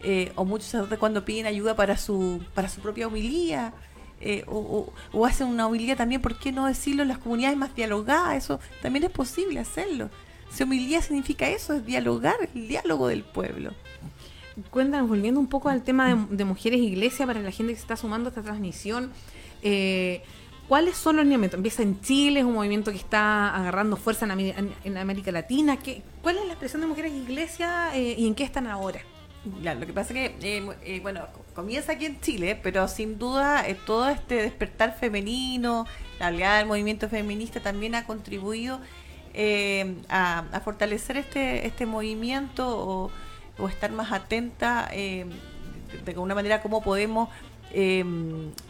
Eh, 0.03 0.33
o 0.35 0.43
muchos 0.43 0.75
cuando 0.99 1.23
piden 1.23 1.45
ayuda 1.45 1.73
para 1.73 1.95
su, 1.95 2.43
para 2.53 2.67
su 2.67 2.81
propia 2.81 3.07
homilía, 3.07 3.71
eh, 4.19 4.43
o, 4.45 4.91
hacen 5.25 5.47
una 5.47 5.65
homilía 5.67 5.95
también, 5.95 6.21
¿por 6.21 6.37
qué 6.37 6.51
no 6.51 6.65
decirlo 6.65 7.03
en 7.03 7.07
las 7.07 7.19
comunidades 7.19 7.57
más 7.57 7.73
dialogadas? 7.73 8.43
Eso 8.43 8.59
también 8.81 9.05
es 9.05 9.11
posible 9.11 9.61
hacerlo. 9.61 10.09
Si 10.51 10.63
homilía 10.63 11.01
significa 11.01 11.47
eso, 11.47 11.71
es 11.75 11.85
dialogar, 11.85 12.35
el 12.53 12.67
diálogo 12.67 13.07
del 13.07 13.23
pueblo. 13.23 13.71
Cuéntanos, 14.69 15.07
volviendo 15.07 15.39
un 15.39 15.47
poco 15.47 15.69
al 15.69 15.81
tema 15.81 16.13
de, 16.13 16.35
de 16.35 16.43
mujeres 16.43 16.81
iglesia, 16.81 17.25
para 17.25 17.39
la 17.41 17.51
gente 17.51 17.71
que 17.71 17.77
se 17.77 17.83
está 17.83 17.95
sumando 17.95 18.27
a 18.27 18.31
esta 18.31 18.41
transmisión, 18.41 19.13
eh, 19.61 20.23
¿cuáles 20.67 20.97
son 20.97 21.15
los 21.17 21.25
lineamientos? 21.25 21.57
¿Empieza 21.57 21.83
en 21.83 22.01
Chile? 22.01 22.39
¿Es 22.41 22.45
un 22.45 22.53
movimiento 22.53 22.91
que 22.91 22.97
está 22.97 23.55
agarrando 23.55 23.95
fuerza 23.97 24.25
en, 24.25 24.39
en- 24.39 24.73
en 24.83 24.97
América 24.97 25.31
Latina? 25.31 25.77
¿Qué, 25.77 26.01
¿Cuál 26.21 26.37
es 26.37 26.45
la 26.45 26.53
expresión 26.53 26.81
de 26.81 26.87
mujeres 26.87 27.13
iglesia 27.13 27.95
eh, 27.95 28.15
y 28.17 28.27
en 28.27 28.35
qué 28.35 28.43
están 28.43 28.67
ahora? 28.67 28.99
Lo 29.63 29.85
que 29.85 29.93
pasa 29.93 30.13
es 30.13 30.31
que, 30.39 30.57
eh, 30.57 30.69
eh, 30.83 30.99
bueno, 31.01 31.21
co- 31.33 31.45
comienza 31.55 31.93
aquí 31.93 32.05
en 32.05 32.19
Chile, 32.19 32.59
pero 32.61 32.87
sin 32.89 33.17
duda 33.17 33.65
todo 33.85 34.09
este 34.09 34.35
despertar 34.41 34.97
femenino, 34.99 35.85
la 36.19 36.27
oleada 36.27 36.57
del 36.57 36.67
movimiento 36.67 37.07
feminista 37.07 37.61
también 37.61 37.95
ha 37.95 38.05
contribuido 38.05 38.81
a, 40.09 40.43
a 40.51 40.59
fortalecer 40.61 41.15
este, 41.17 41.65
este 41.65 41.85
movimiento 41.85 42.67
o, 42.67 43.11
estar 43.69 43.91
más 43.91 44.11
atenta 44.11 44.89
de, 44.91 45.27
de 46.03 46.11
alguna 46.11 46.35
manera 46.35 46.61
cómo 46.61 46.81
podemos, 46.81 47.29
eh, 47.73 48.03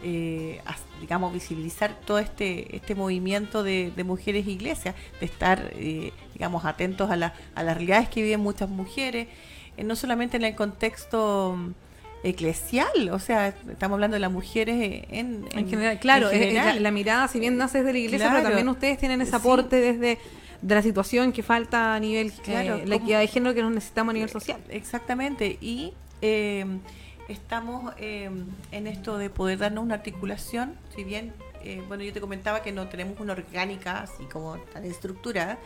eh, 0.02 0.60
digamos, 1.00 1.32
visibilizar 1.32 1.96
todo 2.04 2.18
este, 2.18 2.74
este 2.76 2.94
movimiento 2.94 3.62
de, 3.62 3.92
de 3.94 4.04
mujeres 4.04 4.46
iglesias, 4.46 4.94
de 5.20 5.26
estar, 5.26 5.70
eh, 5.74 6.12
digamos, 6.34 6.64
atentos 6.64 7.10
a, 7.10 7.16
la- 7.16 7.34
a 7.54 7.62
las 7.62 7.76
realidades 7.76 8.08
que 8.08 8.22
viven 8.22 8.40
muchas 8.40 8.68
mujeres 8.68 9.28
eh, 9.76 9.84
no 9.84 9.94
solamente 9.96 10.36
en 10.36 10.44
el 10.44 10.54
contexto 10.56 11.56
eclesial, 12.24 13.10
o 13.12 13.18
sea, 13.20 13.48
estamos 13.70 13.94
hablando 13.94 14.14
de 14.16 14.20
las 14.20 14.32
mujeres 14.32 14.74
eh, 14.80 15.04
en, 15.10 15.44
En 15.52 15.68
general, 15.68 15.98
claro, 16.00 16.30
en 16.32 16.82
la, 16.82 16.90
mirada, 16.90 17.28
si 17.28 17.38
bien 17.38 17.56
nace 17.56 17.78
desde 17.78 17.92
la 17.92 17.98
iglesia, 17.98 18.18
Claro. 18.26 18.36
pero 18.38 18.48
también 18.48 18.68
ustedes 18.68 18.98
tienen 18.98 19.20
ese 19.20 19.30
Sí. 19.30 19.36
aporte 19.36 19.76
desde 19.76 20.18
de 20.60 20.74
la 20.74 20.82
situación 20.82 21.30
que 21.30 21.44
falta 21.44 21.94
a 21.94 22.00
nivel, 22.00 22.32
Claro, 22.32 22.74
eh, 22.74 22.82
la 22.86 22.96
equidad 22.96 23.20
de 23.20 23.28
género 23.28 23.54
que 23.54 23.62
nos 23.62 23.70
necesitamos 23.72 24.10
a 24.10 24.14
nivel 24.14 24.28
social. 24.28 24.58
Exactamente, 24.70 25.56
y 25.60 25.92
eh, 26.20 26.66
estamos 27.28 27.92
eh, 27.98 28.30
en 28.72 28.86
esto 28.86 29.18
de 29.18 29.30
poder 29.30 29.58
darnos 29.58 29.84
una 29.84 29.94
articulación, 29.94 30.74
si 30.94 31.04
bien, 31.04 31.32
eh, 31.62 31.82
bueno, 31.88 32.02
yo 32.02 32.12
te 32.12 32.20
comentaba 32.20 32.62
que 32.62 32.72
no 32.72 32.88
tenemos 32.88 33.20
una 33.20 33.34
orgánica 33.34 34.02
así 34.02 34.24
como 34.24 34.56
tan 34.72 34.84
estructurada, 34.84 35.58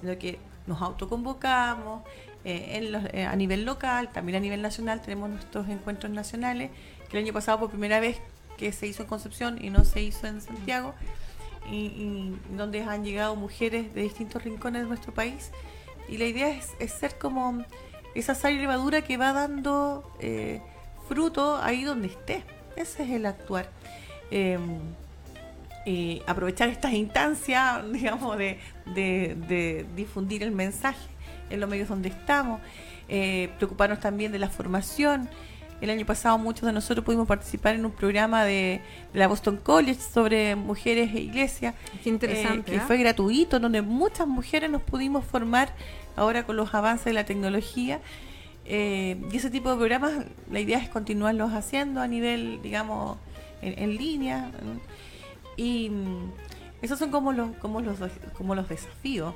sino 0.00 0.18
que 0.18 0.38
nos 0.66 0.82
autoconvocamos 0.82 2.02
eh, 2.44 3.10
eh, 3.12 3.24
a 3.24 3.34
nivel 3.36 3.64
local, 3.64 4.10
también 4.12 4.36
a 4.36 4.40
nivel 4.40 4.62
nacional, 4.62 5.00
tenemos 5.02 5.30
nuestros 5.30 5.68
encuentros 5.68 6.12
nacionales, 6.12 6.70
que 7.08 7.18
el 7.18 7.24
año 7.24 7.32
pasado 7.32 7.58
por 7.58 7.70
primera 7.70 8.00
vez 8.00 8.20
que 8.56 8.72
se 8.72 8.86
hizo 8.86 9.02
en 9.02 9.08
Concepción 9.08 9.64
y 9.64 9.70
no 9.70 9.84
se 9.84 10.02
hizo 10.02 10.26
en 10.26 10.40
Santiago, 10.40 10.94
y, 11.70 11.86
y 11.86 12.38
donde 12.56 12.82
han 12.82 13.04
llegado 13.04 13.34
mujeres 13.34 13.92
de 13.94 14.02
distintos 14.02 14.44
rincones 14.44 14.82
de 14.82 14.88
nuestro 14.88 15.12
país. 15.12 15.50
Y 16.08 16.18
la 16.18 16.26
idea 16.26 16.48
es, 16.48 16.92
ser 16.92 17.18
como 17.18 17.64
esa 18.14 18.36
sal 18.36 18.52
y 18.54 18.58
levadura 18.58 19.02
que 19.02 19.16
va 19.16 19.32
dando 19.32 20.08
fruto 21.08 21.56
ahí 21.62 21.84
donde 21.84 22.08
esté. 22.08 22.44
Ese 22.76 23.04
es 23.04 23.10
el 23.10 23.26
actuar. 23.26 23.68
Eh, 24.30 24.58
eh, 25.86 26.22
aprovechar 26.26 26.68
estas 26.68 26.92
instancias, 26.92 27.80
digamos, 27.92 28.36
de, 28.38 28.58
de- 28.94 29.36
de 29.48 29.86
difundir 29.94 30.42
el 30.42 30.50
mensaje 30.50 31.08
en 31.50 31.60
los 31.60 31.70
medios 31.70 31.88
donde 31.88 32.08
estamos, 32.08 32.60
eh, 33.08 33.50
preocuparnos 33.58 34.00
también 34.00 34.32
de 34.32 34.38
la 34.38 34.48
formación. 34.48 35.28
El 35.80 35.90
año 35.90 36.06
pasado 36.06 36.38
muchos 36.38 36.66
de 36.66 36.72
nosotros 36.72 37.04
pudimos 37.04 37.28
participar 37.28 37.74
en 37.74 37.84
un 37.84 37.92
programa 37.92 38.44
de, 38.44 38.80
de 39.12 39.18
la 39.18 39.28
Boston 39.28 39.58
College 39.62 40.00
sobre 40.00 40.56
mujeres 40.56 41.14
e 41.14 41.20
iglesias, 41.20 41.74
Qué 42.02 42.08
interesante. 42.08 42.72
eh, 42.72 42.74
que 42.76 42.80
¿ah? 42.80 42.84
fue 42.86 42.96
gratuito, 42.96 43.60
donde 43.60 43.82
muchas 43.82 44.26
mujeres 44.26 44.70
nos 44.70 44.80
pudimos 44.82 45.24
formar 45.24 45.68
ahora 46.16 46.44
con 46.46 46.56
los 46.56 46.74
avances 46.74 47.04
de 47.04 47.12
la 47.12 47.24
tecnología. 47.26 48.00
Eh, 48.68 49.16
y 49.30 49.36
ese 49.36 49.50
tipo 49.50 49.70
de 49.70 49.76
programas, 49.76 50.12
la 50.50 50.60
idea 50.60 50.78
es 50.78 50.88
continuarlos 50.88 51.52
haciendo 51.52 52.00
a 52.00 52.08
nivel, 52.08 52.60
digamos, 52.62 53.18
en, 53.62 53.96
línea. 53.96 54.50
Y 55.56 55.90
mm, 55.90 56.32
esos 56.82 56.98
son 56.98 57.10
como 57.10 57.32
los, 57.32 57.56
como 57.56 57.80
los, 57.80 57.98
como 58.36 58.54
los 58.54 58.68
desafíos. 58.68 59.34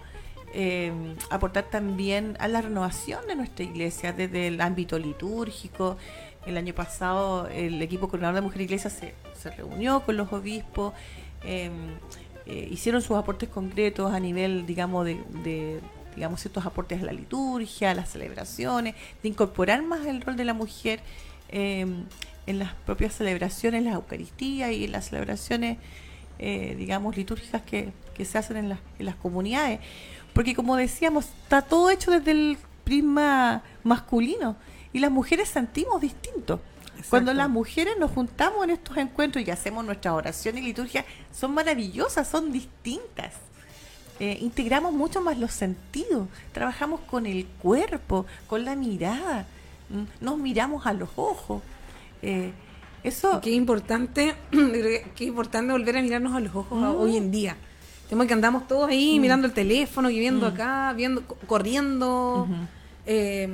Eh, 0.52 0.92
aportar 1.30 1.70
también 1.70 2.36
a 2.40 2.48
la 2.48 2.60
renovación 2.60 3.24
de 3.28 3.36
nuestra 3.36 3.64
iglesia 3.64 4.12
desde 4.12 4.48
el 4.48 4.60
ámbito 4.60 4.98
litúrgico. 4.98 5.96
El 6.44 6.56
año 6.56 6.74
pasado 6.74 7.46
el 7.48 7.80
equipo 7.82 8.08
coordinador 8.08 8.36
de 8.36 8.40
Mujer 8.40 8.62
Iglesia 8.62 8.90
se, 8.90 9.14
se 9.36 9.50
reunió 9.50 10.00
con 10.00 10.16
los 10.16 10.32
obispos, 10.32 10.94
eh, 11.44 12.68
hicieron 12.70 13.00
sus 13.00 13.16
aportes 13.16 13.48
concretos 13.48 14.12
a 14.12 14.18
nivel, 14.18 14.66
digamos, 14.66 15.04
de, 15.04 15.80
digamos, 16.14 16.40
ciertos 16.40 16.66
aportes 16.66 17.02
a 17.02 17.06
la 17.06 17.12
liturgia, 17.12 17.90
a 17.90 17.94
las 17.94 18.10
celebraciones, 18.10 18.94
de 19.22 19.28
incorporar 19.28 19.82
más 19.82 20.06
el 20.06 20.20
rol 20.20 20.36
de 20.36 20.44
la 20.44 20.54
mujer 20.54 21.00
eh, 21.48 21.86
en 22.46 22.58
las 22.58 22.74
propias 22.86 23.14
celebraciones, 23.14 23.84
las 23.84 23.94
Eucaristías 23.94 24.72
y 24.72 24.84
en 24.84 24.92
las 24.92 25.08
celebraciones, 25.08 25.78
eh, 26.38 26.74
digamos, 26.78 27.16
litúrgicas 27.16 27.62
que, 27.62 27.92
que 28.14 28.24
se 28.24 28.38
hacen 28.38 28.56
en 28.56 28.68
las, 28.68 28.80
en 28.98 29.06
las 29.06 29.16
comunidades. 29.16 29.80
Porque 30.32 30.54
como 30.54 30.76
decíamos, 30.76 31.26
está 31.42 31.62
todo 31.62 31.90
hecho 31.90 32.10
desde 32.10 32.30
el 32.30 32.58
prisma 32.84 33.62
masculino 33.82 34.56
y 34.92 34.98
las 34.98 35.10
mujeres 35.10 35.48
sentimos 35.48 36.00
distinto. 36.00 36.60
Cuando 37.08 37.32
las 37.32 37.48
mujeres 37.48 37.94
nos 37.98 38.10
juntamos 38.10 38.64
en 38.64 38.70
estos 38.70 38.96
encuentros 38.98 39.46
y 39.46 39.50
hacemos 39.50 39.84
nuestras 39.84 40.14
oraciones 40.14 40.62
y 40.62 40.66
liturgia, 40.66 41.04
son 41.32 41.54
maravillosas, 41.54 42.28
son 42.28 42.52
distintas. 42.52 43.32
Eh, 44.20 44.36
integramos 44.42 44.92
mucho 44.92 45.20
más 45.22 45.38
los 45.38 45.50
sentidos, 45.52 46.28
trabajamos 46.52 47.00
con 47.00 47.24
el 47.26 47.46
cuerpo, 47.46 48.26
con 48.46 48.64
la 48.66 48.76
mirada, 48.76 49.46
mm, 49.88 50.24
nos 50.24 50.36
miramos 50.38 50.86
a 50.86 50.92
los 50.92 51.08
ojos. 51.16 51.62
Eh, 52.22 52.52
eso 53.02 53.40
Qué 53.40 53.50
importante, 53.52 54.34
qué 55.16 55.24
importante 55.24 55.72
volver 55.72 55.96
a 55.96 56.02
mirarnos 56.02 56.34
a 56.34 56.40
los 56.40 56.54
ojos 56.54 56.78
Mm. 56.78 57.00
hoy 57.00 57.16
en 57.16 57.30
día. 57.30 57.56
Tenemos 58.10 58.26
que 58.26 58.34
andamos 58.34 58.68
todos 58.68 58.90
ahí 58.90 59.18
mirando 59.18 59.46
el 59.46 59.54
teléfono 59.54 60.10
y 60.10 60.18
viendo 60.18 60.50
Mm. 60.50 60.52
acá, 60.54 60.92
viendo, 60.94 61.22
co- 61.26 61.36
corriendo. 61.46 62.46
Eh, 63.06 63.48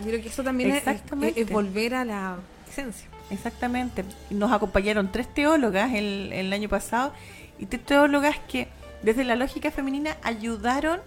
yo 0.00 0.04
creo 0.06 0.20
que 0.22 0.28
eso 0.28 0.42
también 0.42 0.70
es- 0.70 0.76
es, 0.78 0.88
Exactamente. 0.88 1.40
es 1.42 1.50
volver 1.50 1.94
a 1.94 2.04
la 2.04 2.36
esencia. 2.68 3.06
Exactamente. 3.30 4.04
Nos 4.30 4.50
acompañaron 4.50 5.12
tres 5.12 5.32
teólogas 5.32 5.92
el, 5.94 6.32
el 6.32 6.52
año 6.52 6.68
pasado 6.68 7.12
y 7.58 7.66
tres 7.66 7.84
teólogas 7.84 8.36
que 8.50 8.66
desde 9.02 9.24
la 9.24 9.36
lógica 9.36 9.70
femenina 9.70 10.16
ayudaron 10.22 11.00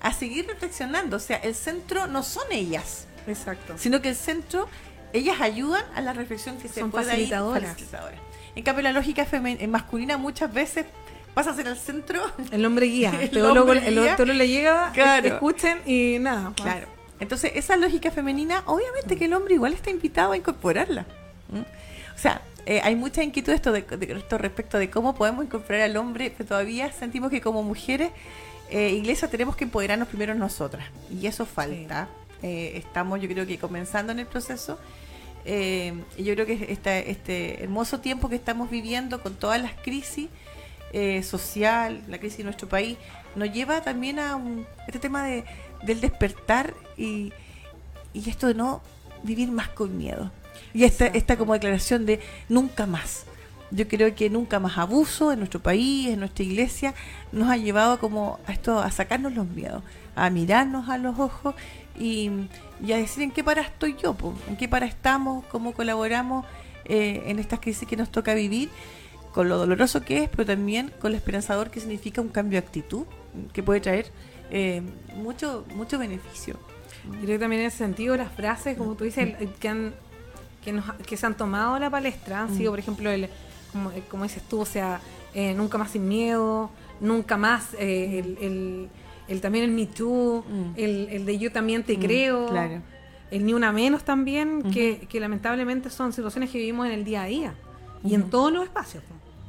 a 0.00 0.12
seguir 0.12 0.46
reflexionando. 0.46 1.16
O 1.16 1.20
sea, 1.20 1.36
el 1.38 1.54
centro 1.54 2.06
no 2.06 2.22
son 2.22 2.44
ellas, 2.52 3.06
Exacto. 3.26 3.74
sino 3.78 4.00
que 4.02 4.10
el 4.10 4.16
centro, 4.16 4.68
ellas 5.12 5.40
ayudan 5.40 5.84
a 5.94 6.00
la 6.00 6.12
reflexión 6.12 6.58
que 6.58 6.68
se 6.68 6.80
Son 6.80 6.90
pueda 6.90 7.04
ir- 7.06 7.10
facilitadoras. 7.10 7.70
facilitadoras. 7.70 8.20
En 8.54 8.62
cambio, 8.62 8.82
la 8.82 8.92
lógica 8.92 9.26
femen- 9.26 9.56
eh, 9.60 9.66
masculina 9.66 10.16
muchas 10.18 10.52
veces 10.52 10.86
pasa 11.34 11.50
a 11.50 11.54
ser 11.54 11.66
el 11.66 11.76
centro. 11.76 12.22
El 12.52 12.64
hombre 12.64 12.86
guía. 12.86 13.10
El 13.20 13.30
teólogo, 13.30 13.72
hombre 13.72 13.88
el 13.88 13.94
guía. 14.00 14.14
teólogo 14.16 14.38
le 14.38 14.48
llega, 14.48 14.92
Claro. 14.92 15.26
escuchen 15.26 15.80
y 15.86 16.18
nada. 16.20 16.42
más. 16.50 16.54
Claro. 16.54 16.86
Entonces, 17.20 17.52
esa 17.54 17.76
lógica 17.76 18.10
femenina, 18.10 18.62
obviamente 18.66 19.16
que 19.16 19.24
el 19.24 19.34
hombre 19.34 19.54
igual 19.54 19.72
está 19.72 19.90
invitado 19.90 20.32
a 20.32 20.36
incorporarla. 20.36 21.06
¿m? 21.52 21.64
O 22.14 22.18
sea, 22.18 22.42
eh, 22.66 22.80
hay 22.82 22.96
mucha 22.96 23.22
inquietud 23.22 23.52
esto 23.52 23.72
de, 23.72 23.82
de- 23.82 24.12
esto 24.18 24.38
respecto 24.38 24.78
de 24.78 24.90
cómo 24.90 25.14
podemos 25.14 25.44
incorporar 25.44 25.82
al 25.82 25.96
hombre, 25.96 26.32
pero 26.36 26.48
todavía 26.48 26.90
sentimos 26.92 27.30
que 27.30 27.40
como 27.40 27.62
mujeres, 27.62 28.10
eh, 28.70 28.90
iglesia, 28.90 29.28
tenemos 29.28 29.56
que 29.56 29.64
empoderarnos 29.64 30.08
primero 30.08 30.34
nosotras. 30.34 30.86
Y 31.10 31.26
eso 31.26 31.44
falta. 31.46 32.08
Eh, 32.42 32.72
estamos, 32.76 33.20
yo 33.20 33.28
creo 33.28 33.46
que 33.46 33.58
comenzando 33.58 34.12
en 34.12 34.18
el 34.20 34.26
proceso. 34.26 34.78
Eh, 35.46 35.92
y 36.16 36.24
yo 36.24 36.34
creo 36.34 36.46
que 36.46 36.66
esta, 36.70 36.98
este 36.98 37.62
hermoso 37.62 38.00
tiempo 38.00 38.28
que 38.30 38.36
estamos 38.36 38.70
viviendo 38.70 39.22
con 39.22 39.34
todas 39.34 39.60
las 39.60 39.72
crisis 39.74 40.28
eh, 40.92 41.22
social, 41.22 42.00
la 42.08 42.18
crisis 42.18 42.38
de 42.38 42.44
nuestro 42.44 42.68
país, 42.68 42.96
nos 43.36 43.52
lleva 43.52 43.82
también 43.82 44.18
a 44.18 44.36
un, 44.36 44.66
este 44.86 44.98
tema 44.98 45.24
de, 45.24 45.44
del 45.82 46.00
despertar 46.00 46.72
y, 46.96 47.32
y 48.14 48.30
esto 48.30 48.46
de 48.46 48.54
no 48.54 48.80
vivir 49.22 49.50
más 49.50 49.68
con 49.68 49.98
miedo. 49.98 50.30
Y 50.72 50.84
esta, 50.84 51.06
esta 51.06 51.36
como 51.36 51.52
declaración 51.52 52.06
de 52.06 52.20
nunca 52.48 52.86
más. 52.86 53.24
Yo 53.70 53.88
creo 53.88 54.14
que 54.14 54.30
nunca 54.30 54.60
más 54.60 54.78
abuso 54.78 55.32
en 55.32 55.38
nuestro 55.38 55.60
país, 55.60 56.08
en 56.08 56.20
nuestra 56.20 56.44
iglesia, 56.44 56.94
nos 57.32 57.48
ha 57.48 57.56
llevado 57.56 57.98
como 57.98 58.38
a 58.46 58.52
esto, 58.52 58.78
a 58.78 58.90
sacarnos 58.90 59.34
los 59.34 59.48
miedos, 59.48 59.82
a 60.14 60.30
mirarnos 60.30 60.88
a 60.88 60.98
los 60.98 61.18
ojos 61.18 61.54
y, 61.98 62.30
y 62.84 62.92
a 62.92 62.98
decir 62.98 63.22
en 63.22 63.30
qué 63.30 63.42
para 63.42 63.62
estoy 63.62 63.96
yo, 64.00 64.14
po, 64.14 64.34
en 64.48 64.56
qué 64.56 64.68
para 64.68 64.86
estamos, 64.86 65.44
cómo 65.46 65.72
colaboramos 65.72 66.46
eh, 66.84 67.22
en 67.26 67.38
estas 67.38 67.60
crisis 67.60 67.88
que 67.88 67.96
nos 67.96 68.10
toca 68.10 68.34
vivir, 68.34 68.68
con 69.32 69.48
lo 69.48 69.56
doloroso 69.58 70.02
que 70.02 70.24
es, 70.24 70.28
pero 70.28 70.46
también 70.46 70.92
con 71.00 71.10
lo 71.10 71.16
esperanzador 71.16 71.70
que 71.70 71.80
significa 71.80 72.20
un 72.20 72.28
cambio 72.28 72.60
de 72.60 72.66
actitud, 72.66 73.06
que 73.52 73.62
puede 73.62 73.80
traer 73.80 74.12
eh, 74.50 74.82
mucho, 75.16 75.64
mucho 75.74 75.98
beneficio. 75.98 76.56
Creo 77.22 77.26
que 77.26 77.38
también 77.38 77.62
en 77.62 77.68
ese 77.68 77.78
sentido 77.78 78.16
las 78.16 78.30
frases, 78.32 78.78
como 78.78 78.94
tú 78.94 79.04
dices, 79.04 79.34
que 79.58 79.68
han 79.68 79.94
que, 80.64 80.72
nos, 80.72 80.84
que 81.06 81.16
se 81.16 81.26
han 81.26 81.36
tomado 81.36 81.78
la 81.78 81.90
palestra 81.90 82.40
han 82.42 82.56
sido, 82.56 82.72
por 82.72 82.78
ejemplo, 82.78 83.10
el, 83.10 83.28
como, 83.72 83.90
eh, 83.92 84.02
como 84.10 84.22
dices 84.24 84.42
tú, 84.48 84.60
o 84.60 84.66
sea, 84.66 85.00
eh, 85.34 85.52
nunca 85.54 85.78
más 85.78 85.90
sin 85.90 86.08
miedo, 86.08 86.70
nunca 87.00 87.36
más 87.36 87.74
eh, 87.78 88.18
el, 88.24 88.38
el, 88.40 88.88
el- 89.28 89.40
también 89.40 89.64
el 89.64 89.70
Me 89.72 89.86
Too, 89.86 90.44
Mm. 90.48 90.72
el, 90.76 91.08
el 91.10 91.26
de 91.26 91.38
yo 91.38 91.52
también 91.52 91.82
te 91.82 91.96
Mm, 91.96 92.00
creo, 92.00 92.46
claro. 92.48 92.80
el 93.30 93.44
ni 93.44 93.52
una 93.52 93.72
menos 93.72 94.04
también, 94.04 94.62
que, 94.70 95.06
que 95.08 95.20
lamentablemente 95.20 95.90
son 95.90 96.12
situaciones 96.12 96.50
que 96.50 96.58
vivimos 96.58 96.86
en 96.86 96.92
el 96.92 97.04
día 97.04 97.22
a 97.22 97.26
día 97.26 97.54
y 98.04 98.14
en 98.14 98.30
todos 98.30 98.52
los 98.52 98.64
espacios. 98.64 99.02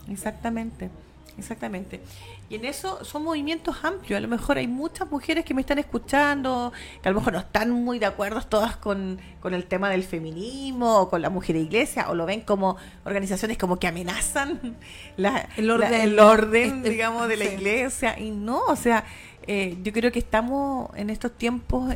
Exactamente, 0.10 0.90
exactamente. 1.38 2.00
Y 2.48 2.56
en 2.56 2.66
eso 2.66 3.04
son 3.04 3.24
movimientos 3.24 3.84
amplios. 3.84 4.18
A 4.18 4.22
lo 4.22 4.28
mejor 4.28 4.58
hay 4.60 4.68
muchas 4.68 5.10
mujeres 5.10 5.44
que 5.46 5.56
me 5.56 5.62
están 5.62 5.80
escuchando, 5.80 6.72
que 7.02 7.10
a 7.10 7.12
lo 7.12 7.20
mejor 7.20 7.34
no 7.34 7.40
están 7.40 7.72
muy 7.72 7.98
de 7.98 8.06
acuerdo 8.06 8.40
todas 8.44 8.78
con, 8.78 9.20
con 9.40 9.56
el 9.56 9.66
tema 9.66 9.90
del 9.90 10.04
feminismo 10.04 11.00
o 11.00 11.10
con 11.10 11.24
la 11.24 11.32
mujer 11.32 11.56
de 11.56 11.64
iglesia, 11.64 12.08
o 12.10 12.14
lo 12.14 12.28
ven 12.28 12.42
como 12.42 12.78
organizaciones 13.04 13.58
como 13.58 13.78
que 13.80 13.88
amenazan 13.88 14.78
la- 15.18 15.50
El 15.58 15.68
la- 15.68 15.74
orden. 15.74 15.94
el 16.02 16.20
orden, 16.20 16.78
Este- 16.78 16.90
digamos, 16.92 17.28
de 17.28 17.38
la 17.38 17.46
iglesia. 17.46 18.20
Y 18.20 18.30
no, 18.30 18.60
o 18.68 18.76
sea, 18.76 19.06
eh, 19.48 19.78
yo 19.84 19.92
creo 19.92 20.12
que 20.12 20.20
estamos 20.20 20.90
en 20.96 21.10
estos 21.10 21.32
tiempos 21.32 21.96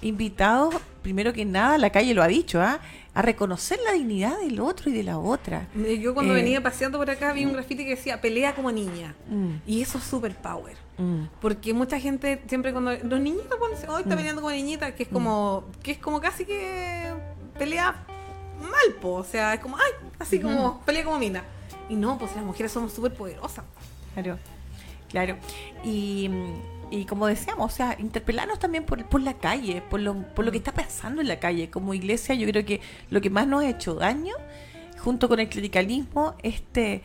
invitados, 0.00 0.74
primero 1.02 1.32
que 1.32 1.44
nada, 1.44 1.76
la 1.78 1.90
calle 1.90 2.14
lo 2.14 2.22
ha 2.22 2.28
dicho, 2.28 2.60
¿ah? 2.62 2.78
A 3.18 3.22
reconocer 3.22 3.80
la 3.84 3.94
dignidad 3.94 4.38
del 4.38 4.60
otro 4.60 4.90
y 4.90 4.92
de 4.92 5.02
la 5.02 5.18
otra. 5.18 5.66
Eh, 5.76 5.98
Yo 5.98 6.14
cuando 6.14 6.34
Eh, 6.34 6.36
venía 6.36 6.62
paseando 6.62 6.98
por 6.98 7.10
acá 7.10 7.32
vi 7.32 7.44
un 7.44 7.52
grafiti 7.52 7.82
que 7.82 7.90
decía 7.96 8.20
pelea 8.20 8.54
como 8.54 8.70
niña. 8.70 9.16
Mm, 9.28 9.54
Y 9.66 9.82
eso 9.82 9.98
es 9.98 10.04
super 10.04 10.36
power. 10.36 10.76
mm. 10.98 11.24
Porque 11.40 11.74
mucha 11.74 11.98
gente 11.98 12.40
siempre 12.46 12.70
cuando 12.72 12.92
los 12.92 13.20
niñitos 13.20 13.58
ponen, 13.58 13.76
hoy 13.90 14.02
está 14.02 14.14
Mm. 14.14 14.18
peleando 14.18 14.40
con 14.42 14.52
niñita, 14.52 14.94
que 14.94 15.02
es 15.02 15.08
como 15.08 15.64
que 15.82 15.90
es 15.92 15.98
como 15.98 16.20
casi 16.20 16.44
que 16.44 17.12
pelea 17.58 17.92
mal, 18.60 18.94
po. 19.00 19.14
O 19.14 19.24
sea, 19.24 19.52
es 19.54 19.58
como, 19.60 19.76
ay, 19.76 20.08
así 20.20 20.38
como, 20.38 20.80
pelea 20.86 21.02
como 21.04 21.18
mina. 21.18 21.42
Y 21.88 21.96
no, 21.96 22.18
pues 22.18 22.36
las 22.36 22.44
mujeres 22.44 22.70
somos 22.70 22.92
súper 22.92 23.14
poderosas. 23.14 23.64
Claro, 24.14 24.38
claro. 25.10 25.36
Y, 25.84 26.30
y 26.90 27.04
como 27.04 27.26
decíamos, 27.26 27.72
o 27.72 27.74
sea, 27.76 27.96
interpelarnos 27.98 28.58
también 28.58 28.84
por, 28.84 29.04
por 29.06 29.20
la 29.20 29.34
calle, 29.34 29.82
por 29.90 30.00
lo, 30.00 30.14
por 30.34 30.44
lo 30.44 30.50
que 30.52 30.58
está 30.58 30.72
pasando 30.72 31.20
en 31.20 31.28
la 31.28 31.38
calle. 31.38 31.70
Como 31.70 31.94
iglesia, 31.94 32.34
yo 32.34 32.46
creo 32.46 32.64
que 32.64 32.80
lo 33.10 33.20
que 33.20 33.30
más 33.30 33.46
nos 33.46 33.62
ha 33.64 33.68
hecho 33.68 33.94
daño, 33.94 34.34
junto 34.98 35.28
con 35.28 35.40
el 35.40 35.48
clericalismo, 35.48 36.34
este 36.42 37.02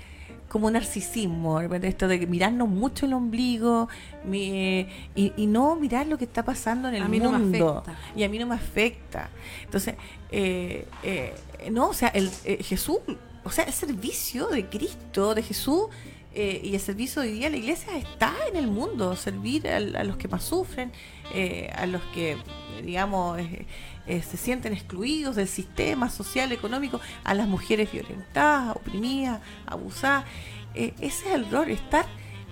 como 0.50 0.70
narcisismo, 0.70 1.60
esto 1.62 2.08
de 2.08 2.28
mirarnos 2.28 2.70
mucho 2.70 3.08
el 3.08 3.14
ombligo 3.14 3.90
mi- 4.24 4.88
y, 5.16 5.34
y 5.36 5.48
no 5.48 5.76
mirar 5.76 6.06
lo 6.06 6.16
que 6.20 6.26
está 6.26 6.46
pasando 6.46 6.90
en 6.90 6.94
el 6.96 7.02
A 7.02 7.08
mí 7.08 7.20
no 7.20 7.32
me 7.32 7.40
mundo. 7.40 7.80
afecta. 7.80 7.98
y 8.16 8.22
a 8.24 8.30
mí 8.30 8.38
no 8.38 8.46
me 8.46 8.54
afecta. 8.54 9.32
Entonces, 9.64 9.96
eh, 10.32 10.86
eh, 11.02 11.34
no, 11.72 11.90
o 11.90 11.94
sea, 11.96 12.10
el, 12.10 12.30
eh, 12.46 12.62
Jesús, 12.64 13.00
o 13.44 13.50
sea, 13.50 13.64
el 13.64 13.74
servicio 13.74 14.46
de 14.50 14.68
Cristo, 14.68 15.34
de 15.34 15.42
Jesús, 15.42 15.88
eh, 16.36 16.62
y 16.64 16.74
el 16.76 16.82
servicio 16.82 17.22
de 17.22 17.30
hoy 17.30 17.34
día 17.36 17.50
la 17.50 17.58
iglesia 17.58 17.98
está 17.98 18.34
en 18.50 18.56
el 18.56 18.68
mundo, 18.68 19.16
servir 19.16 19.68
al- 19.68 19.96
a, 19.96 20.04
los 20.04 20.18
que 20.18 20.28
más 20.28 20.44
sufren, 20.44 20.92
eh, 21.34 21.72
a 21.76 21.86
los 21.86 22.02
que, 22.14 22.38
digamos, 22.84 23.40
eh, 23.40 23.66
eh, 24.08 24.22
se 24.22 24.38
sienten 24.38 24.74
excluidos 24.74 25.36
del 25.36 25.48
sistema 25.48 26.10
social, 26.10 26.52
económico, 26.52 27.00
a 27.24 27.34
las 27.34 27.48
mujeres 27.48 27.92
violentadas, 27.92 28.76
oprimidas, 28.76 29.42
abusadas. 29.66 30.26
Ese 30.74 30.94
es 31.06 31.26
el 31.36 31.50
rol, 31.52 31.70
estar, 31.70 32.06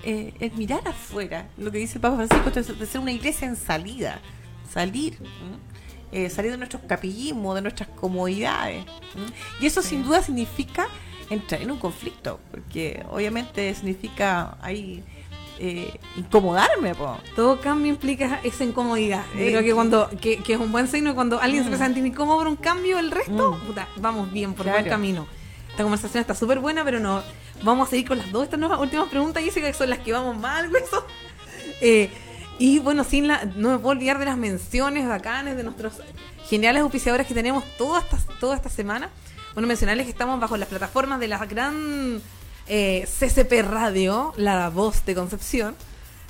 eh, 0.04 0.34
el 0.40 0.52
mirar 0.54 0.88
afuera, 0.88 1.50
lo 1.58 1.72
que 1.72 1.80
dice 1.80 1.96
el 1.96 2.02
Papa 2.02 2.26
Francisco, 2.28 2.74
de 2.76 2.86
ser 2.86 3.02
una 3.02 3.12
iglesia 3.12 3.48
en 3.48 3.56
salida, 3.56 4.20
salir. 4.72 5.18
salir 6.30 6.52
de 6.52 6.58
nuestros 6.58 6.82
capillismos, 6.88 7.56
de 7.56 7.62
nuestras 7.62 7.88
comodidades. 7.90 8.84
Y 9.62 9.66
eso 9.66 9.82
sin 9.82 10.04
duda 10.04 10.22
significa 10.22 10.88
entrar 11.32 11.62
en 11.62 11.72
un 11.72 11.80
conflicto, 11.80 12.40
porque 12.52 13.04
obviamente 13.10 13.74
significa 13.74 14.58
ahí 14.62 15.04
eh, 15.60 15.94
incomodarme. 16.18 16.96
Po. 16.96 17.18
Todo 17.36 17.60
cambio 17.62 17.90
implica 17.92 18.40
esa 18.44 18.64
incomodidad. 18.64 19.24
Eh, 19.36 19.50
creo 19.52 19.62
que 19.62 19.74
cuando 19.74 20.10
que, 20.20 20.38
que 20.38 20.54
es 20.54 20.60
un 20.60 20.72
buen 20.72 20.88
signo 20.88 21.14
cuando 21.16 21.40
alguien 21.40 21.64
se 21.64 21.70
Mm. 21.70 21.74
empieza 21.74 21.84
a 21.84 21.88
sentir 21.88 22.06
incómodo 22.06 22.38
por 22.40 22.48
un 22.48 22.56
cambio, 22.56 22.98
el 23.00 23.12
resto, 23.12 23.52
Mm. 23.54 23.68
puta, 23.68 23.88
vamos 23.98 24.32
bien 24.32 24.54
por 24.54 24.66
Claro. 24.66 24.80
buen 24.80 24.90
camino. 24.90 25.28
Esta 25.70 25.84
conversación 25.84 26.22
está 26.22 26.34
súper 26.36 26.60
buena, 26.60 26.84
pero 26.84 27.00
no. 27.00 27.22
Vamos 27.64 27.88
a 27.88 27.92
seguir 27.92 28.08
con 28.08 28.18
las 28.18 28.32
dos 28.32 28.44
estas 28.46 28.60
nuevas 28.60 28.80
últimas 28.80 29.08
preguntas, 29.10 29.44
Jessica, 29.44 29.68
que 29.68 29.74
son 29.74 29.90
las 29.90 30.00
que 30.00 30.12
vamos 30.12 30.38
mal, 30.38 30.72
hueso. 30.72 31.06
Eh, 31.84 32.10
y 32.60 32.78
bueno, 32.80 33.04
sin 33.04 33.28
la, 33.28 33.44
no 33.56 33.70
me 33.72 33.78
puedo 33.80 33.90
olvidar 33.98 34.20
de 34.20 34.26
las 34.26 34.38
menciones 34.38 35.08
bacanes 35.08 35.58
de 35.58 35.64
nuestros 35.64 35.94
geniales 36.48 36.84
auspiciadores 36.84 37.26
que 37.26 37.34
tenemos 37.34 37.64
toda 37.78 38.00
esta, 38.02 38.18
toda 38.40 38.56
esta 38.56 38.70
semana. 38.70 39.10
Bueno, 39.54 39.68
mencionarles 39.68 40.06
que 40.06 40.12
estamos 40.12 40.40
bajo 40.40 40.56
las 40.58 40.70
plataformas 40.70 41.20
de 41.20 41.28
la 41.28 41.38
gran 41.46 42.22
eh, 42.68 43.06
CCP 43.20 43.62
Radio, 43.70 44.34
la 44.38 44.70
voz 44.70 45.06
de 45.06 45.14
Concepción. 45.16 45.76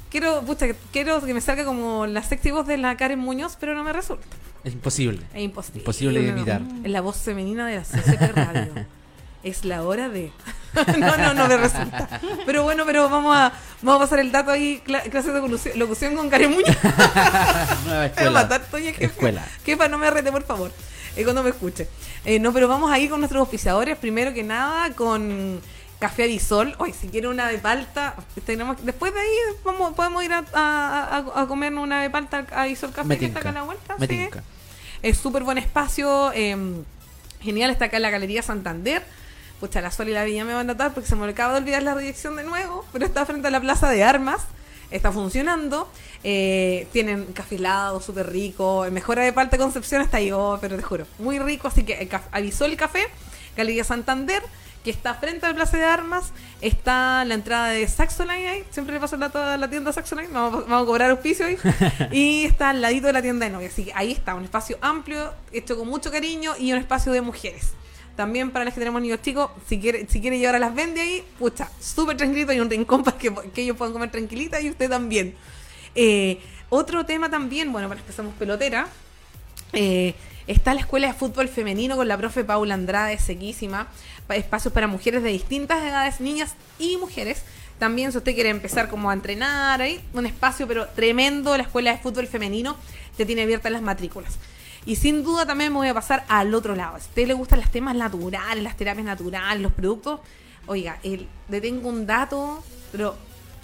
Quiero, 0.10 0.42
pucha, 0.42 0.66
quiero 0.92 1.22
que 1.22 1.34
me 1.34 1.40
salga 1.42 1.64
como 1.64 2.06
la 2.08 2.24
sexy 2.24 2.52
voz 2.52 2.68
de 2.68 2.78
la 2.78 2.98
Karen 2.98 3.20
Muñoz, 3.20 3.58
pero 3.60 3.76
no 3.76 3.84
me 3.84 3.94
resulta. 3.94 4.26
Es 4.64 4.74
imposible. 4.74 5.22
Es 5.34 5.42
imposible. 5.42 5.80
Imposible 5.80 6.22
de 6.22 6.28
imitar. 6.30 6.62
Es 6.84 6.92
la 6.92 7.02
voz 7.02 7.18
femenina 7.18 7.66
de 7.68 7.76
la 7.78 7.84
CCP 7.84 8.36
Radio. 8.36 8.74
es 9.44 9.66
la 9.66 9.84
hora 9.84 10.10
de. 10.10 10.32
no, 11.00 11.18
no, 11.18 11.34
no 11.34 11.48
me 11.48 11.58
resulta. 11.58 12.20
Pero 12.46 12.64
bueno, 12.64 12.84
pero 12.86 13.08
vamos 13.10 13.36
a, 13.36 13.54
vamos 13.82 14.02
a 14.02 14.04
pasar 14.06 14.20
el 14.20 14.32
dato 14.32 14.52
ahí, 14.52 14.82
cla- 14.86 15.10
clase 15.10 15.32
de 15.32 15.40
locución, 15.42 15.80
locución 15.80 16.16
con 16.16 16.30
Karen 16.30 16.52
Muñoz. 16.52 16.76
Nueva 17.86 18.06
escuela. 18.08 18.32
matar, 18.32 18.62
Toña, 18.70 18.92
jefa. 18.92 19.06
Escuela. 19.06 19.46
Jefa, 19.66 19.88
no 19.88 19.98
me 19.98 20.10
rete, 20.12 20.32
por 20.32 20.44
favor. 20.44 20.72
Eh, 21.16 21.24
cuando 21.24 21.44
me 21.44 21.50
escuche. 21.50 21.88
Eh, 22.26 22.40
no, 22.40 22.54
pero 22.54 22.68
vamos 22.68 22.92
a 22.92 23.00
ir 23.00 23.10
con 23.10 23.20
nuestros 23.20 23.40
auspiciadores. 23.42 23.98
Primero 23.98 24.34
que 24.34 24.44
nada, 24.44 24.94
con 24.96 25.60
Café 26.00 26.24
Arisol. 26.24 26.76
Hoy, 26.80 26.94
si 26.94 27.08
quiere 27.10 27.28
una 27.28 27.48
de 27.48 27.58
palta, 27.58 28.16
tenemos, 28.46 28.78
después 28.86 29.14
de 29.14 29.20
ahí 29.20 29.28
vamos, 29.64 29.94
podemos 29.94 30.24
ir 30.24 30.34
a, 30.34 30.44
a, 30.54 31.18
a- 31.36 31.42
a 31.42 31.48
comer 31.48 31.74
una 31.74 32.02
de 32.02 32.10
palta 32.10 32.46
a 32.52 32.62
Arisol 32.62 32.92
Café, 32.92 33.08
que 33.18 33.26
está 33.26 33.40
acá 33.40 33.50
a 33.50 33.54
la 33.54 33.64
vuelta. 33.64 33.96
Sí. 34.00 34.30
Es 35.02 35.18
súper 35.18 35.44
buen 35.44 35.58
espacio. 35.58 36.32
eh, 36.34 36.56
genial, 37.42 37.72
está 37.72 37.86
acá 37.86 37.98
en 37.98 38.04
la 38.04 38.10
Galería 38.12 38.42
Santander. 38.42 39.04
Pucha, 39.60 39.82
la 39.82 39.92
Sol 39.92 40.10
y 40.10 40.12
la 40.14 40.24
Villa 40.24 40.44
me 40.46 40.54
van 40.54 40.70
a 40.70 40.74
notar 40.74 40.94
porque 40.94 41.08
se 41.10 41.16
me 41.16 41.28
acaba 41.28 41.54
de 41.54 41.60
olvidar 41.60 41.84
la 41.84 41.96
dirección 41.96 42.36
de 42.36 42.44
nuevo, 42.44 42.86
pero 42.94 43.06
está 43.06 43.26
frente 43.26 43.48
a 43.48 43.52
la 43.52 43.60
Plaza 43.60 43.90
de 43.90 44.04
Armas. 44.04 44.42
Está 44.90 45.12
funcionando. 45.12 45.88
Eh, 46.24 46.88
tienen 46.92 47.26
café 47.34 47.56
helado, 47.56 48.02
súper 48.02 48.30
rico. 48.32 48.86
El 48.86 48.92
mejor 48.92 49.20
de 49.20 49.34
parte 49.34 49.58
Concepción 49.58 50.02
está 50.02 50.18
ahí, 50.18 50.32
oh, 50.32 50.58
pero 50.62 50.76
te 50.76 50.84
juro, 50.84 51.06
muy 51.20 51.40
rico. 51.40 51.68
Así 51.68 51.84
que 51.84 52.08
caf- 52.10 52.28
avisó 52.32 52.66
el 52.66 52.76
café, 52.78 53.08
Galería 53.58 53.84
Santander, 53.84 54.42
que 54.84 54.90
está 54.92 55.14
frente 55.16 55.46
a 55.46 55.50
la 55.50 55.56
Plaza 55.56 55.78
de 55.78 55.84
Armas. 55.86 56.32
Está 56.62 57.24
la 57.26 57.34
entrada 57.36 57.68
de 57.70 57.88
Saxoline 57.88 58.48
ahí. 58.48 58.64
Siempre 58.72 58.94
le 58.96 59.00
paso 59.00 59.16
el 59.16 59.22
dato 59.22 59.42
a 59.42 59.58
la 59.58 59.70
tienda 59.70 59.92
Saxoline. 59.94 60.30
Vamos, 60.32 60.68
vamos 60.68 60.84
a 60.84 60.86
cobrar 60.86 61.12
auspicio 61.12 61.46
ahí. 61.46 61.58
y 62.12 62.46
está 62.46 62.70
al 62.72 62.82
ladito 62.82 63.08
de 63.08 63.14
la 63.14 63.22
tienda 63.22 63.46
de 63.46 63.52
novia. 63.52 63.68
Así 63.68 63.86
que 63.86 63.92
ahí 63.96 64.12
está, 64.12 64.36
un 64.36 64.44
espacio 64.44 64.78
amplio, 64.82 65.34
hecho 65.52 65.78
con 65.78 65.88
mucho 65.88 66.12
cariño 66.12 66.54
y 66.60 66.72
un 66.72 66.80
espacio 66.80 67.12
de 67.12 67.22
mujeres. 67.22 67.72
También 68.16 68.52
para 68.52 68.66
las 68.66 68.74
que 68.74 68.80
tenemos 68.82 69.02
niños 69.02 69.22
chicos, 69.22 69.50
si 69.68 69.80
quiere, 69.80 70.06
si 70.10 70.20
quiere 70.20 70.38
llevar 70.38 70.56
a 70.56 70.60
las 70.60 70.76
vende 70.76 71.00
ahí, 71.02 71.24
pucha, 71.40 71.70
súper 71.80 72.18
tranquilito, 72.18 72.52
hay 72.52 72.60
un 72.60 72.70
rincón 72.70 73.04
para 73.04 73.18
que, 73.18 73.34
que 73.54 73.62
ellos 73.62 73.78
puedan 73.78 73.94
comer 73.94 74.12
tranquilita 74.12 74.60
y 74.62 74.70
usted 74.70 74.90
también. 74.90 75.34
Eh, 75.96 76.40
otro 76.70 77.06
tema 77.06 77.30
también, 77.30 77.72
bueno, 77.72 77.88
para 77.88 78.00
los 78.00 78.08
que 78.08 78.14
somos 78.14 78.34
pelotera, 78.36 78.88
eh, 79.74 80.16
está 80.48 80.74
la 80.74 80.82
escuela 80.82 81.08
de 81.08 81.14
fútbol 81.14 81.48
femenino 81.48 81.96
con 81.96 82.08
la 82.08 82.18
profe 82.18 82.44
Paula 82.44 82.74
Andrade, 82.74 83.18
sequísima. 83.20 83.88
pa- 84.28 84.36
Espacios 84.36 84.74
para 84.74 84.88
mujeres 84.88 85.24
de 85.24 85.30
distintas 85.30 85.82
edades, 85.84 86.22
niñas 86.22 86.54
y 86.80 86.98
mujeres. 86.98 87.44
También 87.80 88.12
si 88.12 88.20
usted 88.20 88.34
quiere 88.36 88.50
empezar 88.50 88.88
como 88.90 89.10
a 89.10 89.14
entrenar 89.14 89.82
ahí, 89.82 90.00
un 90.14 90.26
espacio 90.26 90.68
pero 90.68 90.88
tremendo, 90.90 91.58
la 91.58 91.64
escuela 91.64 91.92
de 91.92 91.98
fútbol 91.98 92.28
femenino 92.28 92.78
te 93.18 93.26
tiene 93.26 93.42
abiertas 93.42 93.72
las 93.72 93.82
matrículas. 93.82 94.34
Y 94.86 94.96
sin 94.96 95.24
duda 95.24 95.46
también 95.46 95.72
me 95.72 95.78
voy 95.80 95.88
a 95.90 95.94
pasar 95.94 96.24
al 96.28 96.54
otro 96.56 96.76
lado. 96.76 96.98
Si 97.00 97.06
a 97.06 97.08
usted 97.10 97.28
le 97.28 97.34
gustan 97.34 97.60
los 97.60 97.70
temas 97.72 97.96
naturales, 97.96 98.64
las 98.64 98.78
terapias 98.78 99.06
naturales, 99.06 99.62
los 99.62 99.74
productos, 99.74 100.20
oiga, 100.68 101.00
le 101.04 101.62
tengo 101.62 101.90
un 101.90 102.06
dato, 102.06 102.64
pero 102.92 103.16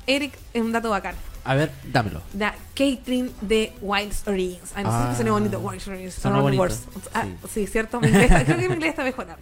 Eric 0.07 0.33
es 0.53 0.61
un 0.61 0.71
dato 0.71 0.89
bacán. 0.89 1.15
A 1.47 1.55
ver, 1.55 1.71
dámelo. 1.85 2.21
La 2.37 2.53
catering 2.75 3.31
de 3.41 3.73
Wilds 3.81 4.27
Origins. 4.27 4.71
Ay, 4.75 4.83
no 4.83 4.91
sé 4.91 4.97
Ah. 4.97 5.07
si 5.11 5.15
suena 5.15 5.31
bonito. 5.31 5.59
Wilds 5.59 5.87
Origins. 5.87 6.13
Son 6.13 6.41
bonito, 6.41 6.61
words. 6.61 6.81
Ah, 7.13 7.23
sí. 7.23 7.37
sí. 7.53 7.67
cierto. 7.67 7.99
Mi 8.01 8.07
inglés, 8.09 8.31
creo 8.45 8.57
que 8.57 8.67
mi 8.67 8.73
inglés 8.75 8.89
está 8.91 9.03
mejorando. 9.03 9.41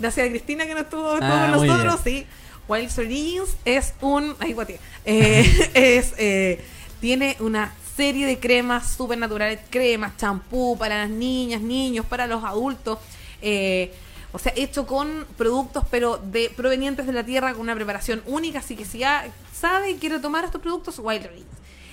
Gracias 0.00 0.26
a 0.26 0.30
Cristina 0.30 0.66
que 0.66 0.74
no 0.74 0.80
estuvo, 0.80 1.14
estuvo 1.14 1.32
Ah, 1.32 1.50
con 1.54 1.66
nosotros. 1.66 2.00
Sí. 2.04 2.26
Wilds 2.68 2.98
Origins 2.98 3.56
es 3.64 3.94
un. 4.00 4.34
Ay, 4.40 4.52
guate. 4.52 4.80
Eh, 5.04 5.70
es, 5.74 6.14
eh, 6.18 6.64
tiene 7.00 7.36
una 7.40 7.72
serie 7.96 8.26
de 8.26 8.38
cremas 8.40 8.92
súper 8.92 9.18
naturales. 9.18 9.60
Cremas, 9.70 10.16
champú 10.16 10.76
para 10.76 10.98
las 10.98 11.10
niñas, 11.10 11.60
niños, 11.60 12.04
para 12.06 12.26
los 12.26 12.42
adultos. 12.42 12.98
Eh, 13.42 13.92
o 14.34 14.38
sea, 14.40 14.52
hecho 14.56 14.84
con 14.84 15.26
productos, 15.38 15.84
pero 15.92 16.18
de 16.18 16.50
provenientes 16.50 17.06
de 17.06 17.12
la 17.12 17.24
tierra, 17.24 17.52
con 17.52 17.60
una 17.60 17.74
preparación 17.76 18.20
única. 18.26 18.58
Así 18.58 18.74
que 18.74 18.84
si 18.84 18.98
ya 18.98 19.32
sabe 19.52 19.92
y 19.92 19.94
quiere 19.94 20.18
tomar 20.18 20.44
estos 20.44 20.60
productos, 20.60 20.98
Wild 20.98 21.26
Origins. 21.26 21.46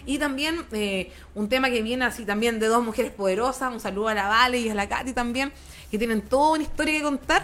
Y 0.07 0.17
también 0.17 0.65
eh, 0.71 1.11
un 1.35 1.49
tema 1.49 1.69
que 1.69 1.83
viene 1.83 2.03
así 2.03 2.25
también 2.25 2.59
de 2.59 2.65
dos 2.65 2.83
mujeres 2.83 3.11
poderosas. 3.11 3.71
Un 3.71 3.79
saludo 3.79 4.07
a 4.07 4.15
la 4.15 4.27
Vale 4.27 4.59
y 4.59 4.69
a 4.69 4.73
la 4.73 4.89
Katy 4.89 5.13
también, 5.13 5.53
que 5.91 5.99
tienen 5.99 6.23
toda 6.23 6.53
una 6.53 6.63
historia 6.63 6.97
que 6.97 7.03
contar. 7.03 7.43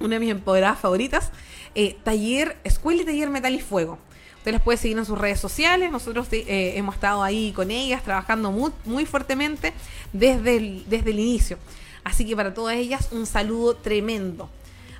Una 0.00 0.16
de 0.16 0.20
mis 0.20 0.30
empoderadas 0.32 0.80
favoritas. 0.80 1.30
eh, 1.76 1.96
taller, 2.02 2.56
Escuela 2.64 3.02
y 3.02 3.04
Taller 3.04 3.30
Metal 3.30 3.54
y 3.54 3.60
Fuego. 3.60 3.96
Usted 4.38 4.50
las 4.50 4.62
puede 4.62 4.76
seguir 4.76 4.98
en 4.98 5.04
sus 5.04 5.18
redes 5.18 5.38
sociales. 5.38 5.92
Nosotros 5.92 6.26
eh, 6.32 6.72
hemos 6.74 6.96
estado 6.96 7.22
ahí 7.22 7.52
con 7.52 7.70
ellas 7.70 8.02
trabajando 8.02 8.50
muy, 8.50 9.06
fuertemente 9.06 9.72
desde 10.12 10.82
desde 10.88 11.10
el 11.10 11.20
inicio. 11.20 11.58
Así 12.04 12.26
que 12.26 12.34
para 12.36 12.54
todas 12.54 12.76
ellas 12.76 13.08
un 13.12 13.26
saludo 13.26 13.74
tremendo. 13.76 14.48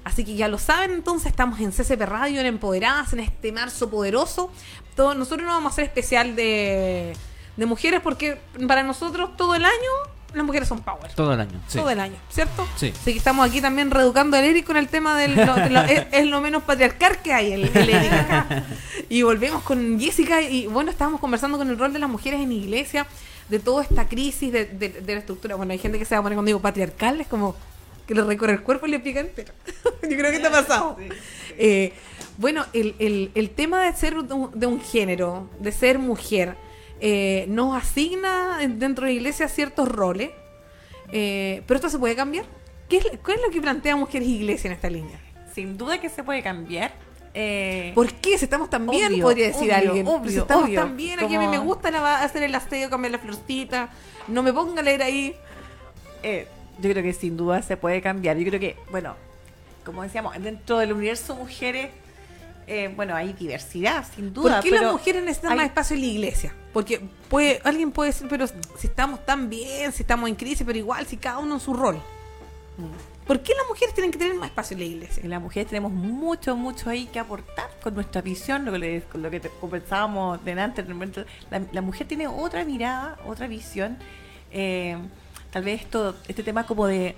Así 0.04 0.24
que 0.24 0.34
ya 0.34 0.48
lo 0.48 0.58
saben, 0.58 0.92
entonces 0.92 1.26
estamos 1.30 1.60
en 1.60 1.72
CCP 1.72 2.00
Radio, 2.02 2.40
en 2.40 2.46
Empoderadas, 2.46 3.12
en 3.12 3.20
este 3.20 3.52
marzo 3.52 3.90
poderoso. 3.90 4.50
Todo, 4.96 5.14
nosotros 5.14 5.46
no 5.46 5.52
vamos 5.54 5.70
a 5.70 5.74
hacer 5.74 5.84
especial 5.84 6.34
de, 6.36 7.14
de 7.56 7.66
mujeres 7.66 8.00
porque 8.02 8.40
para 8.66 8.82
nosotros 8.82 9.36
todo 9.36 9.54
el 9.54 9.64
año 9.64 9.90
las 10.32 10.44
mujeres 10.44 10.68
son 10.68 10.80
power. 10.80 11.12
Todo 11.14 11.34
el 11.34 11.40
año. 11.40 11.60
Sí. 11.66 11.78
Todo 11.78 11.90
el 11.90 12.00
año, 12.00 12.14
¿cierto? 12.30 12.66
Sí. 12.76 12.92
Así 12.98 13.12
que 13.12 13.18
estamos 13.18 13.46
aquí 13.48 13.60
también 13.60 13.90
reeducando 13.90 14.36
al 14.36 14.44
Eric 14.44 14.64
con 14.64 14.76
el 14.76 14.88
tema 14.88 15.18
del 15.18 15.34
lo- 15.36 15.54
de 15.56 15.70
lo- 15.70 15.80
es, 15.82 16.06
es 16.12 16.26
lo 16.26 16.40
menos 16.40 16.62
patriarcal 16.62 17.18
que 17.22 17.32
hay 17.34 17.52
el, 17.52 17.64
el 17.76 17.90
Eric 17.90 18.12
acá. 18.12 18.64
Y 19.10 19.22
volvemos 19.22 19.62
con 19.64 19.98
Jessica 19.98 20.40
y 20.40 20.66
bueno, 20.68 20.90
estábamos 20.90 21.20
conversando 21.20 21.58
con 21.58 21.68
el 21.68 21.76
rol 21.76 21.92
de 21.92 21.98
las 21.98 22.08
mujeres 22.08 22.40
en 22.40 22.52
iglesia, 22.52 23.06
de 23.50 23.58
toda 23.58 23.82
esta 23.82 24.08
crisis 24.08 24.52
de, 24.52 24.64
de- 24.64 24.88
de 25.00 25.12
la 25.14 25.20
estructura. 25.20 25.56
Bueno, 25.56 25.72
hay 25.72 25.78
gente 25.78 25.98
que 25.98 26.04
se 26.04 26.14
va 26.14 26.20
a 26.20 26.22
poner 26.22 26.36
cuando 26.36 26.48
digo 26.48 26.60
patriarcal, 26.60 27.20
es 27.20 27.26
como 27.26 27.54
que 28.06 28.14
le 28.14 28.22
recorre 28.24 28.52
el 28.54 28.62
cuerpo 28.62 28.86
y 28.86 28.90
le 28.90 29.00
pica 29.00 29.20
entero. 29.20 29.52
Yo 30.02 30.16
creo 30.16 30.30
que 30.30 30.38
te 30.38 30.46
ha 30.46 30.50
pasado. 30.50 30.96
Eh, 31.58 31.92
bueno, 32.38 32.64
el, 32.72 32.94
el- 32.98 33.30
el 33.34 33.50
tema 33.50 33.84
de 33.84 33.92
ser 33.96 34.14
de 34.22 34.34
un, 34.34 34.50
de 34.58 34.66
un 34.66 34.80
género, 34.80 35.48
de 35.58 35.72
ser 35.72 35.98
mujer, 35.98 36.56
eh, 37.00 37.44
nos 37.48 37.76
asigna 37.76 38.58
dentro 38.68 39.06
de 39.06 39.12
la 39.12 39.16
iglesia 39.16 39.48
ciertos 39.48 39.88
roles, 39.88 40.30
eh, 41.12 41.62
pero 41.66 41.76
esto 41.76 41.88
se 41.90 41.98
puede 41.98 42.14
cambiar. 42.14 42.44
¿Qué 42.88 42.98
es, 42.98 43.06
¿Cuál 43.24 43.38
es 43.38 43.42
lo 43.46 43.50
que 43.52 43.60
plantea 43.60 43.94
Mujeres 43.96 44.26
Iglesia 44.28 44.68
en 44.68 44.74
esta 44.74 44.90
línea? 44.90 45.18
Sin 45.54 45.76
duda 45.78 46.00
que 46.00 46.08
se 46.08 46.22
puede 46.24 46.42
cambiar. 46.42 46.92
Eh, 47.32 47.92
¿Por 47.94 48.12
qué? 48.14 48.36
Si 48.38 48.44
estamos 48.44 48.68
tan 48.70 48.86
bien, 48.88 49.20
podría 49.20 49.46
decir 49.46 49.62
obvio, 49.70 49.74
alguien. 49.76 50.06
obvio, 50.08 50.30
si 50.32 50.38
estamos 50.38 50.64
obvio. 50.64 50.80
tan 50.80 50.96
bien, 50.96 51.20
aquí 51.20 51.34
a 51.34 51.38
mí 51.38 51.46
me 51.46 51.58
gusta 51.58 51.90
la- 51.90 52.22
hacer 52.22 52.42
el 52.42 52.54
aseo, 52.54 52.90
cambiar 52.90 53.12
la 53.12 53.18
florcita. 53.18 53.88
No 54.28 54.42
me 54.42 54.52
ponga 54.52 54.80
a 54.80 54.84
leer 54.84 55.02
ahí. 55.02 55.34
eh, 56.22 56.46
yo 56.80 56.90
creo 56.90 57.02
que 57.02 57.12
sin 57.12 57.36
duda 57.36 57.62
se 57.62 57.76
puede 57.76 58.00
cambiar. 58.02 58.36
Yo 58.36 58.46
creo 58.48 58.58
que, 58.60 58.76
bueno, 58.90 59.14
como 59.84 60.02
decíamos, 60.02 60.34
dentro 60.42 60.78
del 60.78 60.92
universo 60.92 61.34
mujeres, 61.36 61.90
eh, 62.66 62.92
bueno, 62.96 63.14
hay 63.14 63.32
diversidad, 63.32 64.04
sin 64.14 64.32
duda. 64.34 64.56
¿Por 64.56 64.64
qué 64.64 64.70
pero 64.70 64.82
las 64.82 64.92
mujeres 64.92 65.22
necesitan 65.22 65.52
hay- 65.52 65.56
más 65.58 65.66
espacio 65.66 65.94
en 65.96 66.00
la 66.02 66.06
iglesia? 66.08 66.54
Porque 66.72 67.00
puede, 67.28 67.60
alguien 67.64 67.90
puede 67.92 68.10
decir, 68.10 68.26
pero 68.30 68.46
si 68.46 68.86
estamos 68.86 69.24
tan 69.26 69.48
bien, 69.50 69.92
si 69.92 70.02
estamos 70.02 70.28
en 70.28 70.34
crisis, 70.36 70.62
pero 70.66 70.78
igual, 70.78 71.06
si 71.06 71.16
cada 71.16 71.38
uno 71.38 71.54
en 71.54 71.60
su 71.60 71.74
rol. 71.74 72.00
¿Por 73.30 73.42
qué 73.44 73.54
las 73.54 73.64
mujeres 73.68 73.94
tienen 73.94 74.10
que 74.10 74.18
tener 74.18 74.34
más 74.34 74.48
espacio 74.48 74.74
en 74.74 74.80
la 74.80 74.86
iglesia? 74.86 75.22
Las 75.24 75.40
mujeres 75.40 75.68
tenemos 75.68 75.92
mucho, 75.92 76.56
mucho 76.56 76.90
ahí 76.90 77.06
que 77.06 77.20
aportar 77.20 77.70
con 77.80 77.94
nuestra 77.94 78.22
visión, 78.22 78.64
lo 78.64 78.72
que, 78.72 78.78
le- 78.80 79.02
con 79.02 79.22
lo 79.22 79.30
que 79.30 79.38
te- 79.38 79.50
conversábamos 79.60 80.44
delante. 80.44 80.84
La, 81.48 81.62
la 81.70 81.80
mujer 81.80 82.08
tiene 82.08 82.26
otra 82.26 82.64
mirada, 82.64 83.20
otra 83.24 83.46
visión. 83.46 83.98
Eh, 84.50 84.98
tal 85.52 85.62
vez 85.62 85.82
esto, 85.82 86.16
este 86.26 86.42
tema 86.42 86.66
como 86.66 86.88
de, 86.88 87.14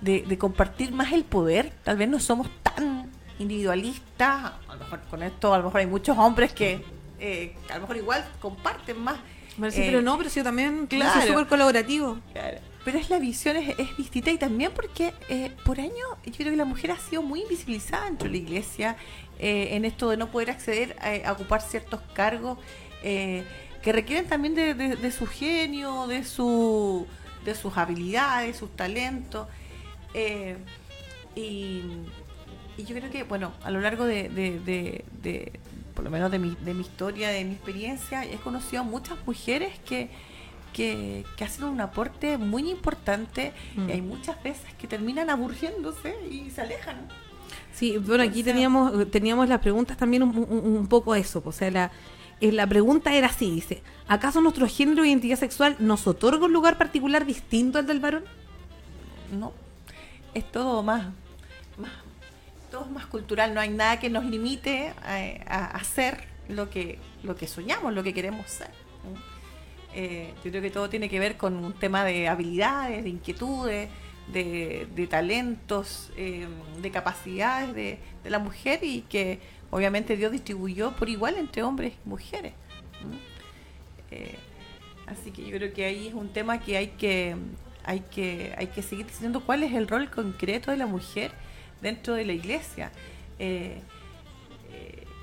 de, 0.00 0.22
de 0.28 0.38
compartir 0.38 0.92
más 0.92 1.10
el 1.12 1.24
poder, 1.24 1.72
tal 1.82 1.96
vez 1.96 2.08
no 2.08 2.20
somos 2.20 2.48
tan 2.62 3.10
individualistas. 3.40 4.52
A 4.68 4.74
lo 4.74 4.78
mejor 4.78 5.00
con 5.10 5.24
esto, 5.24 5.52
a 5.54 5.58
lo 5.58 5.64
mejor 5.64 5.80
hay 5.80 5.88
muchos 5.88 6.16
hombres 6.18 6.52
que, 6.52 6.84
eh, 7.18 7.56
a 7.68 7.74
lo 7.74 7.80
mejor 7.80 7.96
igual 7.96 8.24
comparten 8.40 9.00
más. 9.00 9.16
Bueno, 9.56 9.74
sí, 9.74 9.80
Eh, 9.80 9.86
pero 9.86 10.02
no, 10.02 10.16
pero 10.18 10.30
sí, 10.30 10.38
yo 10.38 10.44
también 10.44 10.86
claro. 10.86 11.26
súper 11.26 11.48
colaborativo. 11.48 12.18
Claro. 12.32 12.58
Pero 12.84 12.98
es 12.98 13.10
la 13.10 13.18
visión 13.18 13.56
es, 13.56 13.78
es 13.78 13.96
distinta 13.96 14.30
y 14.30 14.38
también 14.38 14.72
porque 14.74 15.12
eh, 15.28 15.50
por 15.64 15.78
años 15.80 15.94
yo 16.24 16.32
creo 16.32 16.50
que 16.52 16.56
la 16.56 16.64
mujer 16.64 16.90
ha 16.92 16.98
sido 16.98 17.22
muy 17.22 17.42
invisibilizada 17.42 18.04
dentro 18.06 18.26
de 18.26 18.32
la 18.32 18.38
iglesia 18.38 18.96
eh, 19.38 19.68
en 19.76 19.84
esto 19.84 20.08
de 20.10 20.16
no 20.16 20.30
poder 20.30 20.50
acceder 20.50 20.96
a, 21.00 21.28
a 21.28 21.32
ocupar 21.32 21.60
ciertos 21.60 22.00
cargos 22.14 22.58
eh, 23.02 23.44
que 23.82 23.92
requieren 23.92 24.26
también 24.26 24.54
de, 24.54 25.12
su 25.12 25.26
genio, 25.26 26.06
de 26.06 26.24
su 26.24 27.06
de 27.44 27.54
sus 27.54 27.76
habilidades, 27.76 28.56
sus 28.56 28.74
talentos. 28.74 29.46
eh, 30.14 30.56
y, 31.34 31.82
yo 32.78 32.94
creo 32.96 33.10
que, 33.10 33.22
bueno, 33.24 33.52
a 33.64 33.70
lo 33.70 33.80
largo 33.80 34.04
de- 34.04 34.28
de- 34.28 35.52
por 35.94 36.04
lo 36.04 36.10
menos 36.10 36.30
de 36.30 36.38
mi, 36.38 36.56
de 36.60 36.74
mi 36.74 36.82
historia, 36.82 37.28
de 37.30 37.44
mi 37.44 37.54
experiencia, 37.54 38.24
he 38.24 38.36
conocido 38.36 38.82
a 38.82 38.84
muchas 38.84 39.18
mujeres 39.26 39.72
que, 39.84 40.10
que, 40.78 41.24
que 41.36 41.42
hacen 41.44 41.64
un 41.64 41.80
aporte 41.80 42.38
muy 42.38 42.70
importante 42.70 43.52
Mm. 43.74 43.88
y 43.88 43.92
hay 43.92 44.00
muchas 44.02 44.40
veces 44.44 44.72
que 44.78 44.86
terminan 44.86 45.28
aburriéndose 45.28 46.14
y 46.30 46.50
se 46.50 46.60
alejan. 46.62 46.96
Sí, 47.74 47.96
bueno, 47.98 48.22
aquí 48.22 48.40
O 48.40 48.44
sea- 48.44 48.52
teníamos 48.52 49.10
teníamos 49.10 49.48
las 49.48 49.58
preguntas 49.60 49.96
también 49.96 50.22
un, 50.22 50.30
un- 50.38 50.76
un 50.76 50.86
poco 50.86 51.14
eso. 51.16 51.42
O 51.44 51.50
sea, 51.52 51.70
la, 51.72 51.90
eh, 52.40 52.52
la 52.52 52.66
pregunta 52.66 53.12
era 53.12 53.26
así, 53.26 53.50
dice, 53.50 53.82
¿acaso 54.06 54.40
nuestro 54.40 54.68
género 54.68 55.02
e 55.02 55.08
identidad 55.08 55.36
sexual 55.38 55.74
nos 55.80 56.06
otorga 56.06 56.46
un 56.46 56.52
lugar 56.52 56.78
particular 56.78 57.26
distinto 57.26 57.78
al 57.78 57.86
del 57.88 57.98
varón? 58.00 58.24
No, 59.38 59.52
es 60.34 60.44
todo 60.52 60.82
más, 60.84 61.06
más 61.76 61.90
todo 62.70 62.84
es 62.84 62.90
más 62.90 63.06
cultural, 63.06 63.52
no 63.54 63.60
hay 63.60 63.70
nada 63.70 63.98
que 63.98 64.10
nos 64.10 64.24
limite 64.24 64.92
a, 65.02 65.16
a 65.54 65.64
hacer 65.76 66.24
lo 66.48 66.70
que, 66.70 66.98
lo 67.24 67.34
que 67.34 67.46
soñamos, 67.48 67.92
lo 67.94 68.02
que 68.04 68.12
queremos 68.14 68.46
ser. 68.48 68.70
Eh, 69.94 70.34
yo 70.44 70.50
creo 70.50 70.62
que 70.62 70.70
todo 70.70 70.88
tiene 70.88 71.08
que 71.08 71.18
ver 71.18 71.36
con 71.36 71.56
un 71.64 71.72
tema 71.72 72.04
de 72.04 72.28
habilidades, 72.28 73.04
de 73.04 73.10
inquietudes, 73.10 73.88
de, 74.32 75.08
talentos, 75.08 76.10
eh, 76.16 76.46
de 76.80 76.90
capacidades 76.90 77.74
de, 77.74 77.98
la 78.24 78.38
mujer 78.38 78.80
y 78.82 79.02
que 79.02 79.40
obviamente 79.70 80.16
Dios 80.16 80.30
distribuyó 80.32 80.92
por 80.92 81.08
igual 81.08 81.36
entre 81.38 81.62
hombres 81.62 81.94
y 82.04 82.08
mujeres. 82.08 82.52
Eh, 84.10 84.36
así 85.06 85.30
que 85.30 85.44
yo 85.44 85.56
creo 85.56 85.72
que 85.72 85.84
ahí 85.86 86.08
es 86.08 86.14
un 86.14 86.28
tema 86.28 86.60
que 86.60 86.76
hay 86.76 86.88
que 86.88 87.36
hay 87.84 88.00
que 88.00 88.54
hay 88.58 88.66
que 88.66 88.82
seguir 88.82 89.06
diciendo 89.06 89.40
cuál 89.40 89.62
es 89.62 89.72
el 89.72 89.88
rol 89.88 90.10
concreto 90.10 90.70
de 90.70 90.76
la 90.76 90.86
mujer 90.86 91.32
dentro 91.80 92.14
de 92.14 92.26
la 92.26 92.32
iglesia. 92.34 92.92
Eh, 93.38 93.80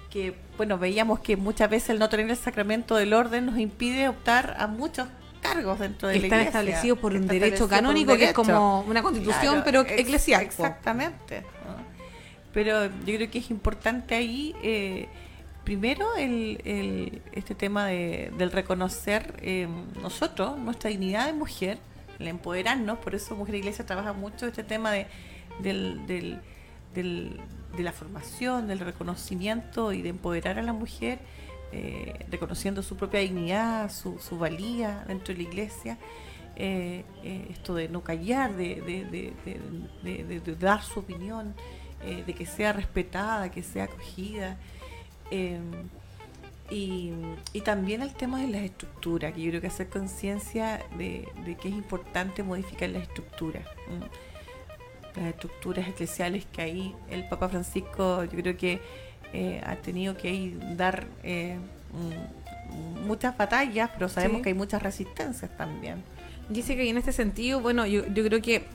que 0.10 0.34
bueno 0.58 0.78
veíamos 0.78 1.20
que 1.20 1.38
muchas 1.38 1.70
veces 1.70 1.90
el 1.92 2.00
no 2.00 2.10
tener 2.10 2.30
el 2.30 2.38
sacramento 2.38 2.96
del 2.96 3.14
orden 3.14 3.46
nos 3.48 3.58
impide 3.60 4.08
optar 4.10 4.56
a 4.60 4.68
muchos 4.68 5.08
cargos 5.42 5.80
dentro 5.80 6.08
de 6.08 6.16
Que 6.16 6.20
la 6.22 6.26
están 6.28 6.40
iglesia. 6.42 6.60
establecidos 6.62 7.00
por 7.00 7.14
un 7.14 7.28
derecho 7.28 7.66
un 7.66 7.70
canónico, 7.70 8.16
que 8.18 8.26
es 8.26 8.34
como 8.34 8.82
una 8.82 9.04
constitución, 9.04 9.62
pero 9.64 9.82
eclesial. 9.82 10.42
Exactamente. 10.42 11.44
Pero 12.54 12.86
yo 12.86 13.16
creo 13.16 13.30
que 13.30 13.40
es 13.40 13.52
importante 13.52 14.16
ahí, 14.16 14.56
eh, 14.64 15.08
primero, 15.66 16.16
el, 16.16 16.62
el- 16.64 17.22
este 17.34 17.54
tema 17.54 17.86
de, 17.86 18.32
del 18.38 18.52
reconocer 18.52 19.34
eh, 19.42 19.68
nosotros, 20.02 20.58
nuestra 20.58 20.90
dignidad 20.90 21.26
de 21.28 21.34
mujer, 21.34 21.78
el 22.18 22.28
empoderarnos, 22.30 22.98
por 23.00 23.14
eso 23.14 23.36
Mujer 23.36 23.56
Iglesia 23.56 23.86
trabaja 23.86 24.14
mucho 24.14 24.48
este 24.48 24.64
tema 24.64 24.90
de, 24.92 25.06
del, 25.60 26.08
del- 26.08 26.40
del- 26.94 27.42
de 27.76 27.84
la 27.84 27.92
formación, 27.92 28.68
del 28.68 28.80
reconocimiento 28.80 29.92
y 29.94 30.02
de 30.02 30.10
empoderar 30.10 30.58
a 30.60 30.62
la 30.64 30.74
mujer, 30.74 31.20
eh, 31.72 32.26
reconociendo 32.30 32.82
su 32.84 32.96
propia 32.96 33.20
dignidad, 33.22 33.92
su, 33.92 34.18
su 34.20 34.38
valía 34.38 35.04
dentro 35.08 35.34
de 35.34 35.44
la 35.44 35.50
iglesia. 35.50 35.98
eh, 36.58 37.04
eh, 37.24 37.48
esto 37.50 37.76
de 37.76 37.90
no 37.90 38.02
callar, 38.02 38.56
de, 38.56 38.76
de- 38.82 39.34
de- 40.04 40.40
de- 40.40 40.56
dar 40.56 40.82
su 40.84 41.00
opinión, 41.02 41.54
de 42.26 42.34
que 42.34 42.46
sea 42.46 42.72
respetada, 42.72 43.52
que 43.52 43.62
sea 43.64 43.86
acogida. 43.86 44.58
y, 46.70 47.12
y 47.54 47.62
también 47.62 48.02
el 48.02 48.14
tema 48.14 48.40
de 48.42 48.48
las 48.48 48.62
estructuras, 48.64 49.34
que 49.34 49.42
yo 49.42 49.50
creo 49.52 49.62
que 49.62 49.68
hacer 49.68 49.90
conciencia 49.90 50.82
de, 50.98 51.28
que 51.62 51.68
es 51.68 51.74
importante 51.76 52.42
modificar 52.42 52.90
las 52.90 53.04
estructuras. 53.04 53.64
Las 55.16 55.26
estructuras 55.28 55.88
eclesiales 55.88 56.46
que 56.52 56.62
ahí 56.62 56.96
el 57.10 57.28
Papa 57.28 57.48
Francisco 57.50 58.24
yo 58.26 58.32
creo 58.42 58.58
que 58.58 58.82
eh, 59.34 59.62
ha 59.66 59.76
tenido 59.78 60.16
que 60.18 60.28
ahí 60.30 60.58
dar 60.76 61.06
eh, 61.24 61.58
muchas 63.06 63.38
batallas, 63.38 63.90
pero 63.94 64.10
sabemos 64.10 64.38
Sí. 64.38 64.44
que 64.44 64.50
hay 64.50 64.56
muchas 64.56 64.82
resistencias 64.84 65.56
también. 65.58 66.04
Dice 66.50 66.76
que 66.76 66.88
en 66.90 66.98
este 66.98 67.12
sentido, 67.12 67.60
bueno, 67.60 67.86
yo, 67.88 68.06
yo 68.14 68.24
creo 68.24 68.42
que 68.42 68.66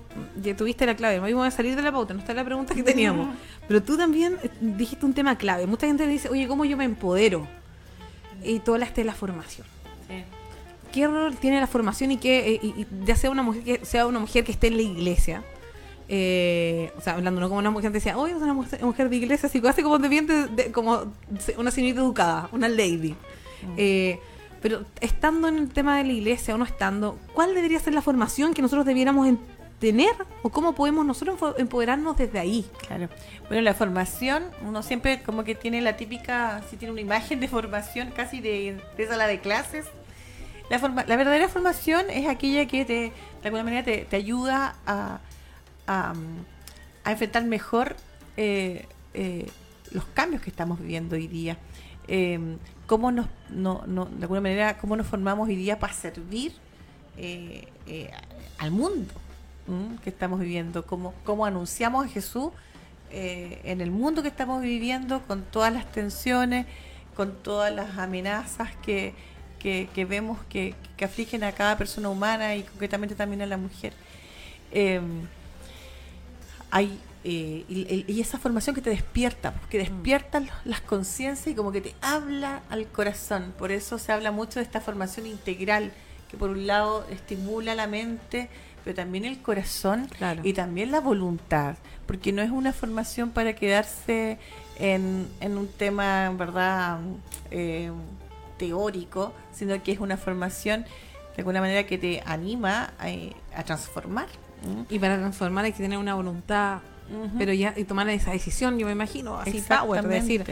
ya 0.42 0.56
tuviste 0.56 0.86
la 0.86 0.96
clave. 0.96 1.20
Hoy 1.20 1.32
vamos 1.32 1.48
a 1.48 1.56
salir 1.56 1.76
de 1.76 1.82
la 1.82 1.92
pauta, 1.92 2.14
no 2.14 2.20
está 2.20 2.34
la 2.34 2.44
pregunta 2.44 2.74
que 2.74 2.82
teníamos. 2.92 3.28
Pero 3.68 3.82
tú 3.82 3.96
también 3.96 4.36
eh, 4.42 4.50
dijiste 4.60 5.06
un 5.06 5.14
tema 5.14 5.36
clave. 5.38 5.66
Mucha 5.66 5.86
gente 5.86 6.06
dice, 6.06 6.28
oye, 6.30 6.48
¿cómo 6.48 6.64
yo 6.64 6.76
me 6.76 6.84
empodero? 6.84 7.46
Y 8.42 8.58
tú 8.60 8.72
hablaste 8.74 9.02
de 9.02 9.04
la 9.04 9.14
formación. 9.14 9.66
¿Qué 10.92 11.06
rol 11.06 11.36
tiene 11.36 11.60
la 11.60 11.68
formación 11.68 12.10
y 12.10 12.16
que, 12.16 12.58
y- 12.60 12.66
y 12.80 12.86
ya 13.04 13.14
sea 13.14 13.30
una 13.30 13.44
mujer 13.44 13.62
que 13.62 13.84
sea 13.84 14.06
una 14.08 14.18
mujer 14.18 14.42
que 14.42 14.50
esté 14.50 14.66
en 14.66 14.76
la 14.76 14.82
iglesia? 14.82 15.44
Eh, 16.12 16.90
o 16.98 17.00
sea, 17.00 17.14
hablando 17.14 17.40
no 17.40 17.48
como 17.48 17.60
una 17.60 17.70
mujer 17.70 17.92
decía, 17.92 18.18
oye, 18.18 18.34
es 18.34 18.42
una 18.42 18.52
mujer, 18.52 18.82
mujer 18.82 19.08
de 19.08 19.16
iglesia, 19.16 19.46
así 19.48 19.62
hace 19.64 19.84
como 19.84 19.98
de 20.00 20.08
bien, 20.08 20.26
de- 20.26 20.48
de- 20.48 20.72
como 20.72 21.04
una 21.56 21.70
señorita 21.70 22.00
educada, 22.00 22.48
una 22.50 22.68
lady. 22.68 23.14
Eh, 23.76 24.18
pero 24.60 24.84
estando 25.00 25.46
en 25.46 25.56
el 25.58 25.68
tema 25.68 25.98
de 25.98 26.04
la 26.04 26.12
iglesia 26.12 26.54
o 26.54 26.58
no 26.58 26.64
estando, 26.64 27.16
¿cuál 27.32 27.54
debería 27.54 27.78
ser 27.78 27.94
la 27.94 28.02
formación 28.02 28.54
que 28.54 28.60
nosotros 28.60 28.84
debiéramos 28.84 29.28
en- 29.28 29.38
tener? 29.78 30.10
¿O 30.42 30.50
cómo 30.50 30.74
podemos 30.74 31.06
nosotros 31.06 31.38
empoderarnos 31.58 32.16
desde 32.16 32.40
ahí? 32.40 32.68
Claro. 32.88 33.08
Bueno, 33.46 33.62
la 33.62 33.72
formación, 33.74 34.42
uno 34.66 34.82
siempre 34.82 35.22
como 35.22 35.44
que 35.44 35.54
tiene 35.54 35.80
la 35.80 35.96
típica, 35.96 36.60
si 36.68 36.76
tiene 36.76 36.90
una 36.92 37.00
imagen 37.02 37.38
de 37.38 37.46
formación 37.46 38.10
casi 38.10 38.40
de, 38.40 38.80
de 38.96 39.06
sala 39.06 39.28
de 39.28 39.40
clases. 39.40 39.86
La, 40.70 40.78
forma, 40.80 41.04
la 41.06 41.16
verdadera 41.16 41.48
formación 41.48 42.10
es 42.10 42.28
aquella 42.28 42.66
que 42.66 42.84
te, 42.84 42.92
de 42.94 43.12
alguna 43.44 43.62
manera 43.64 43.84
te, 43.84 43.98
te 44.04 44.16
ayuda 44.16 44.74
a, 44.86 45.20
a, 45.90 46.12
enfrentar 47.10 47.44
mejor 47.44 47.96
eh, 48.36 48.86
eh, 49.14 49.48
los 49.90 50.04
cambios 50.14 50.42
que 50.42 50.50
estamos 50.50 50.78
viviendo 50.78 51.16
hoy 51.16 51.26
día. 51.26 51.58
Eh, 52.06 52.56
cómo 52.86 53.10
nos, 53.10 53.26
no, 53.48 53.82
no- 53.86 54.06
de 54.06 54.22
alguna 54.22 54.40
manera, 54.40 54.78
cómo 54.78 54.96
nos 54.96 55.06
formamos 55.06 55.48
hoy 55.48 55.56
día 55.56 55.78
para 55.78 55.92
servir 55.92 56.52
eh, 57.16 57.66
al 58.58 58.70
mundo 58.70 59.12
que 60.02 60.10
estamos 60.10 60.40
viviendo, 60.40 60.84
cómo, 60.84 61.14
cómo 61.24 61.46
anunciamos 61.46 62.06
a 62.06 62.08
Jesús 62.08 62.50
en 63.12 63.80
el 63.80 63.90
mundo 63.92 64.22
que 64.22 64.28
estamos 64.28 64.62
viviendo, 64.62 65.22
con 65.28 65.42
todas 65.42 65.72
las 65.72 65.90
tensiones, 65.92 66.66
con 67.14 67.32
todas 67.42 67.72
las 67.72 67.96
amenazas 67.98 68.70
que, 68.82 69.14
vemos 70.08 70.38
que, 70.48 70.74
que 70.96 71.04
afligen 71.04 71.44
a 71.44 71.52
cada 71.52 71.76
persona 71.78 72.08
humana 72.08 72.56
y 72.56 72.62
concretamente 72.64 73.14
también 73.14 73.42
a 73.42 73.46
la 73.46 73.56
mujer. 73.56 73.92
Eh, 76.70 76.72
hay 76.72 76.98
eh, 77.22 77.64
y, 77.68 78.04
y 78.10 78.20
esa 78.22 78.38
formación 78.38 78.74
que 78.74 78.80
te 78.80 78.88
despierta, 78.90 79.52
que 79.68 79.76
despierta 79.78 80.40
los- 80.40 80.50
las 80.64 80.80
conciencias 80.80 81.48
y 81.48 81.54
como 81.54 81.70
que 81.70 81.82
te 81.82 81.94
habla 82.00 82.62
al 82.70 82.86
corazón. 82.86 83.52
Por 83.58 83.72
eso 83.72 83.98
se 83.98 84.10
habla 84.12 84.30
mucho 84.30 84.58
de 84.58 84.64
esta 84.64 84.80
formación 84.80 85.26
integral, 85.26 85.92
que 86.30 86.38
por 86.38 86.48
un 86.50 86.66
lado 86.66 87.04
estimula 87.10 87.74
la 87.74 87.86
mente, 87.86 88.48
pero 88.84 88.96
también 88.96 89.26
el 89.26 89.38
corazón 89.42 90.08
Claro. 90.16 90.40
y 90.44 90.54
también 90.54 90.90
la 90.92 91.00
voluntad, 91.00 91.74
porque 92.06 92.32
no 92.32 92.40
es 92.40 92.50
una 92.50 92.72
formación 92.72 93.30
para 93.32 93.54
quedarse 93.54 94.38
en, 94.78 95.28
en 95.40 95.58
un 95.58 95.68
tema, 95.68 96.24
en 96.24 96.38
verdad, 96.38 97.00
eh, 97.50 97.90
teórico, 98.56 99.34
sino 99.52 99.82
que 99.82 99.92
es 99.92 99.98
una 100.00 100.16
formación 100.16 100.84
de 101.36 101.42
alguna 101.42 101.60
manera 101.60 101.84
que 101.86 101.98
te 101.98 102.22
anima 102.24 102.94
a, 102.98 103.58
a 103.58 103.62
transformar. 103.64 104.28
Y 104.88 104.98
para 104.98 105.16
transformar 105.18 105.64
hay 105.64 105.72
que 105.72 105.82
tener 105.82 105.98
una 105.98 106.14
voluntad, 106.14 106.78
pero 107.38 107.52
ya 107.52 107.74
y 107.76 107.84
tomar 107.84 108.08
esa 108.08 108.30
decisión, 108.32 108.78
yo 108.78 108.86
me 108.86 108.92
imagino, 108.92 109.36
así 109.38 109.52
power, 109.80 110.02
de 110.02 110.08
decir, 110.20 110.44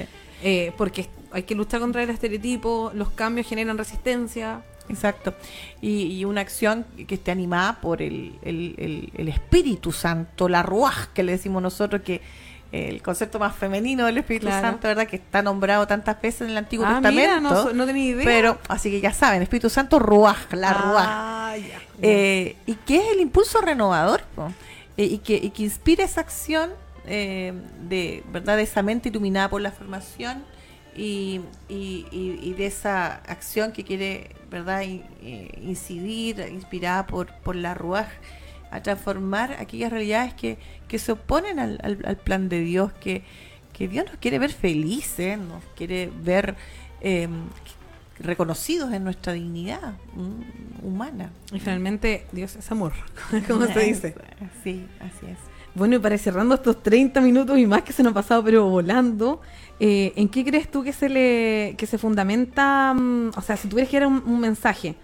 eh, 0.42 0.72
porque 0.76 1.09
hay 1.32 1.42
que 1.44 1.54
luchar 1.54 1.80
contra 1.80 2.02
el 2.02 2.11
estereotipo, 2.11 2.90
los 2.94 3.11
cambios 3.11 3.46
generan 3.46 3.76
resistencia. 3.78 4.62
Exacto. 4.88 5.34
Y, 5.82 6.04
y 6.18 6.24
una 6.24 6.40
acción 6.40 6.86
que 7.06 7.16
esté 7.16 7.30
animada 7.30 7.78
por 7.80 8.00
el, 8.00 8.32
el- 8.42 8.74
el- 8.78 9.11
el 9.14 9.28
Espíritu 9.28 9.92
Santo, 9.92 10.48
la 10.48 10.62
Ruaj, 10.62 11.09
que 11.12 11.22
le 11.22 11.32
decimos 11.32 11.61
nosotros, 11.62 12.00
que 12.02 12.22
el 12.73 13.01
concepto 13.03 13.39
más 13.39 13.55
femenino 13.57 14.05
del 14.07 14.19
Espíritu 14.19 14.47
Claro. 14.47 14.66
Santo, 14.66 14.89
¿verdad? 14.89 15.07
Que 15.07 15.16
está 15.16 15.41
nombrado 15.43 15.87
tantas 15.87 16.21
veces 16.21 16.43
en 16.43 16.51
el 16.51 16.57
Antiguo 16.59 16.85
Ah, 16.87 17.01
Testamento. 17.01 17.21
mira, 17.21 17.41
no, 17.41 17.73
no 17.73 17.87
tenía 17.87 18.05
idea. 18.11 18.25
Pero, 18.25 18.59
así 18.69 18.91
que 18.91 19.01
ya 19.01 19.12
saben, 19.12 19.41
Espíritu 19.43 19.71
Santo, 19.71 19.99
Ruaj, 19.99 20.53
la 20.53 20.75
Ruaj. 20.75 21.07
Ah, 21.09 21.55
ya. 21.57 21.81
Eh, 22.03 22.57
y 22.66 22.75
que 22.75 22.97
es 22.99 23.12
el 23.12 23.21
impulso 23.21 23.61
renovador. 23.61 24.23
Eh, 24.97 25.05
y, 25.05 25.19
que, 25.19 25.37
y 25.37 25.51
que 25.51 25.62
inspira 25.62 26.05
esa 26.05 26.21
acción 26.21 26.71
eh, 27.07 27.55
de 27.89 28.23
verdad 28.33 28.57
de 28.57 28.64
esa 28.64 28.83
mente 28.83 29.09
iluminada 29.09 29.49
por 29.49 29.61
la 29.62 29.71
formación 29.73 30.45
y, 30.95 31.41
y- 31.69 32.05
y- 32.11 32.39
y 32.43 32.53
de 32.55 32.66
esa 32.66 33.14
acción 33.27 33.73
que 33.73 33.83
quiere 33.85 34.35
verdad 34.51 34.83
incidir 35.62 36.41
inspirada 36.53 37.07
por, 37.07 37.33
por 37.43 37.57
la 37.57 37.75
ruaj 37.75 38.07
a 38.71 38.83
transformar 38.83 39.53
aquellas 39.59 39.91
realidades 39.91 40.35
que, 40.35 40.59
que 40.89 40.99
se 40.99 41.12
oponen 41.12 41.59
al, 41.59 41.79
al- 41.83 42.03
al 42.05 42.16
plan 42.16 42.49
de 42.49 42.61
Dios 42.61 42.93
que, 42.95 43.23
que 43.73 43.89
Dios 43.89 44.07
nos 44.07 44.16
quiere 44.16 44.39
ver 44.39 44.53
felices 44.53 45.39
nos 45.39 45.62
quiere 45.77 46.11
ver 46.23 46.55
eh, 47.01 47.29
reconocidos 48.21 48.93
en 48.93 49.05
nuestra 49.05 49.33
dignidad 49.33 49.93
mm, 50.14 50.85
humana 50.87 51.31
Y 51.53 51.61
finalmente, 51.61 52.27
Dios 52.33 52.57
es 52.57 52.71
amor, 52.71 52.93
como 53.47 53.66
se 53.66 53.81
dice. 53.81 54.14
Sí, 54.64 54.87
así 55.01 55.27
es. 55.31 55.39
Bueno, 55.75 55.97
y 55.97 55.99
para 56.01 56.16
ir 56.16 56.21
cerrando 56.21 56.57
estos 56.57 56.83
30 56.83 57.21
minutos 57.21 57.57
y 57.59 57.66
más 57.66 57.83
que 57.83 57.93
se 57.93 58.03
nos 58.03 58.11
ha 58.11 58.14
pasado, 58.14 58.43
pero 58.43 58.69
volando, 58.69 59.41
eh, 59.79 60.12
¿en 60.16 60.29
qué 60.29 60.45
crees 60.45 60.69
tú 60.69 60.83
que 60.83 60.93
se 60.93 61.09
le 61.09 61.75
que 61.79 61.87
se 61.87 61.99
fundamenta? 61.99 62.93
mm, 62.95 63.31
o 63.37 63.41
sea, 63.43 63.57
si 63.57 63.69
tuvieras 63.69 63.89
que 63.91 64.01
dar 64.01 64.09
un, 64.09 64.23
un 64.27 64.41
mensaje, 64.41 64.97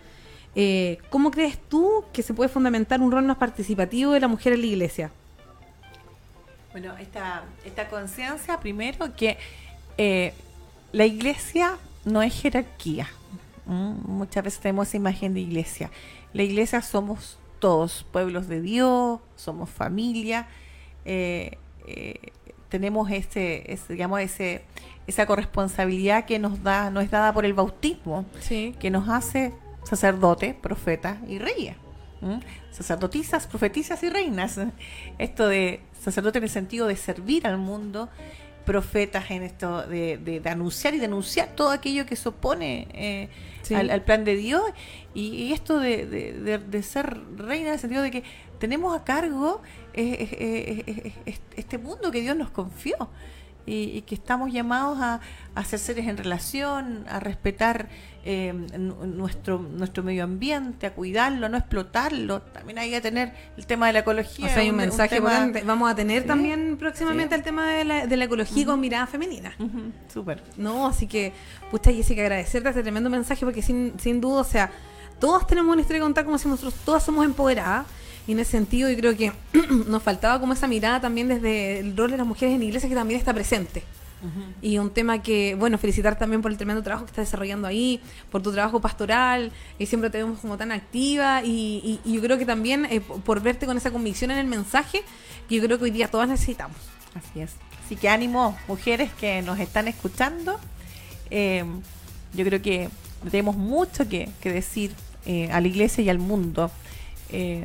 eh, 0.55 0.99
¿cómo 1.11 1.31
crees 1.31 1.59
tú 1.69 2.05
que 2.13 2.23
se 2.23 2.35
puede 2.35 2.49
fundamentar 2.49 3.01
un 3.01 3.11
rol 3.11 3.25
más 3.25 3.37
participativo 3.37 4.13
de 4.13 4.21
la 4.21 4.29
mujer 4.29 4.53
en 4.53 4.61
la 4.61 4.67
iglesia? 4.67 5.11
Bueno, 6.73 6.97
esta, 6.99 7.45
esta 7.65 7.89
conciencia, 7.89 8.59
primero, 8.59 9.15
que 9.15 9.39
eh, 9.97 10.33
la 10.93 11.07
iglesia 11.07 11.77
no 12.05 12.23
es 12.23 12.35
jerarquía. 12.35 13.09
Muchas 13.67 14.45
veces 14.45 14.61
tenemos 14.61 14.89
esa 14.89 14.97
imagen 14.97 15.35
de 15.35 15.41
iglesia. 15.41 15.91
La 16.33 16.43
iglesia 16.43 16.83
somos 16.83 17.39
todos, 17.61 18.05
pueblos 18.13 18.49
de 18.49 18.61
Dios, 18.61 19.21
somos 19.37 19.71
familia, 19.71 20.47
eh, 21.05 21.59
eh, 21.87 22.33
tenemos 22.69 23.11
ese, 23.11 23.73
ese, 23.73 23.93
digamos, 23.93 24.21
ese, 24.21 24.65
esa 25.07 25.27
corresponsabilidad 25.27 26.27
que 26.27 26.39
nos 26.39 26.63
da, 26.63 26.91
nos 26.91 27.05
es 27.05 27.11
dada 27.11 27.33
por 27.33 27.45
el 27.45 27.55
bautismo. 27.55 28.25
Sí. 28.41 28.75
que 28.81 28.91
nos 28.91 29.09
hace 29.09 29.53
sacerdote, 29.95 30.55
profeta 30.61 31.19
y 31.29 31.39
reyes. 31.39 31.77
Sacerdotisas, 32.71 33.47
profetisas 33.47 34.03
y 34.03 34.09
reinas. 34.09 34.59
Esto 35.19 35.47
de 35.47 35.81
sacerdote 36.01 36.39
en 36.39 36.45
el 36.45 36.51
sentido 36.51 36.87
de 36.87 36.97
servir 36.97 37.47
al 37.47 37.59
mundo, 37.59 38.09
profetas 38.65 39.31
en 39.31 39.43
esto 39.43 39.83
de, 39.87 40.17
de- 40.17 40.41
de 40.41 40.49
anunciar 40.51 40.95
y 40.95 40.99
denunciar 40.99 41.49
todo 41.55 41.71
aquello 41.71 42.07
que 42.07 42.17
se 42.17 42.29
opone 42.31 42.89
eh, 42.95 43.29
Sí. 43.63 43.75
al, 43.75 43.91
al 43.91 44.03
plan 44.03 44.25
de 44.25 44.37
Dios. 44.37 44.63
Y, 45.15 45.29
y 45.35 45.53
esto 45.53 45.79
de, 45.79 46.83
ser 46.83 47.19
reina 47.37 47.69
en 47.69 47.73
el 47.75 47.79
sentido 47.79 48.03
de 48.03 48.11
que 48.11 48.23
tenemos 48.59 48.95
a 48.99 49.05
cargo 49.05 49.61
eh, 49.93 50.83
eh, 51.27 51.43
este 51.57 51.79
mundo 51.79 52.11
que 52.11 52.21
Dios 52.23 52.37
nos 52.37 52.51
confió 52.51 52.97
y, 53.67 53.85
y 53.97 54.03
que 54.03 54.15
estamos 54.15 54.53
llamados 54.53 54.99
a, 55.01 55.21
a 55.55 55.65
ser 55.65 55.79
seres 55.79 56.07
en 56.07 56.17
relación, 56.17 57.05
a 57.09 57.19
respetar 57.21 57.89
eh, 58.27 58.53
nu- 58.79 59.07
nuestro 59.07 59.59
nuestro 59.59 60.03
medio 60.03 60.25
ambiente, 60.25 60.87
a 60.87 60.95
cuidarlo, 60.95 61.47
a 61.47 61.49
no 61.49 61.57
explotarlo. 61.59 62.41
También 62.43 62.79
hay 62.79 62.91
que 62.91 63.01
tener 63.01 63.33
el 63.57 63.67
tema 63.67 63.87
de 63.89 63.95
la 63.95 63.99
ecología. 64.01 64.47
O 64.47 64.49
sea, 64.49 64.59
hay 64.59 64.69
un 64.69 64.75
un- 64.77 64.81
un 64.81 64.87
mensaje 64.89 65.17
tema-. 65.17 65.51
Vamos 65.65 65.91
a 65.91 65.95
tener 65.95 66.23
Sí. 66.23 66.29
también 66.29 66.77
próximamente 66.79 67.35
Sí. 67.35 67.39
el 67.41 67.45
tema 67.45 67.69
de 67.73 67.85
la, 67.85 68.07
de 68.07 68.17
la 68.17 68.25
ecología 68.25 68.67
con 68.67 68.81
mirada 68.81 69.07
femenina. 69.07 69.55
Ujú, 69.59 69.93
Súper. 70.13 70.43
No, 70.57 70.87
así 70.87 71.07
que, 71.07 71.33
pucha 71.71 71.93
Jessica, 71.93 72.23
agradecerte 72.23 72.69
este 72.69 72.83
tremendo 72.83 73.09
mensaje 73.11 73.45
porque 73.45 73.63
sin, 73.63 73.95
sin 73.99 74.21
duda, 74.21 74.41
o 74.41 74.45
sea, 74.45 74.71
todas 75.21 75.47
tenemos 75.47 75.73
una 75.73 75.81
historia 75.81 76.01
que 76.01 76.05
contar, 76.05 76.25
como 76.25 76.37
decimos 76.37 76.61
nosotros, 76.63 76.85
todas 76.85 77.03
somos 77.03 77.25
empoderadas. 77.25 77.87
Y 78.27 78.33
en 78.33 78.39
ese 78.39 78.53
sentido 78.53 78.89
yo 78.91 78.97
creo 78.97 79.17
que 79.17 79.33
nos 79.89 80.03
faltaba 80.03 80.41
como 80.41 80.53
esa 80.55 80.67
mirada 80.67 81.01
también 81.01 81.29
desde 81.29 81.81
el 81.81 81.97
rol 81.97 82.11
de 82.11 82.17
las 82.17 82.27
mujeres 82.27 82.55
en 82.55 82.61
la 82.61 82.65
iglesia 82.67 82.89
que 82.89 82.95
también 82.95 83.19
está 83.19 83.33
presente. 83.35 83.83
Y 84.63 84.79
un 84.79 84.89
tema 84.89 85.23
que, 85.23 85.55
bueno, 85.55 85.77
felicitar 85.77 86.17
también 86.19 86.41
por 86.41 86.51
el 86.51 86.57
tremendo 86.57 86.83
trabajo 86.83 87.05
que 87.05 87.11
estás 87.11 87.27
desarrollando 87.27 87.69
ahí, 87.69 88.01
por 88.31 88.41
tu 88.43 88.53
trabajo 88.53 88.81
pastoral, 88.81 89.53
y 89.79 89.85
siempre 89.85 90.09
te 90.09 90.17
vemos 90.17 90.39
como 90.39 90.57
tan 90.57 90.73
activa, 90.73 91.43
y, 91.45 91.83
y- 91.85 92.01
y 92.11 92.15
yo 92.15 92.23
creo 92.23 92.39
que 92.39 92.47
también 92.47 92.87
eh, 92.87 93.03
por 93.03 93.21
por 93.21 93.43
verte 93.43 93.67
con 93.67 93.77
esa 93.77 93.91
convicción 93.91 94.31
en 94.31 94.39
el 94.39 94.47
mensaje, 94.47 95.03
que 95.47 95.57
yo 95.57 95.63
creo 95.63 95.77
que 95.77 95.85
hoy 95.85 95.91
día 95.91 96.09
todas 96.11 96.27
necesitamos. 96.27 96.79
Así 97.15 97.41
es. 97.41 97.51
Así 97.85 97.97
que 97.97 98.09
ánimo, 98.09 98.57
mujeres 98.67 99.11
que 99.21 99.43
nos 99.43 99.59
están 99.61 99.89
escuchando. 99.89 100.59
Eh, 101.31 101.63
yo 102.33 102.45
creo 102.47 102.63
que 102.63 102.89
tenemos 103.31 103.57
mucho 103.57 104.09
que, 104.09 104.31
que 104.41 104.51
decir 104.51 104.93
eh, 105.27 105.51
a 105.53 105.61
la 105.61 105.69
iglesia 105.69 106.03
y 106.03 106.09
al 106.09 106.19
mundo. 106.19 106.71
Eh, 107.29 107.63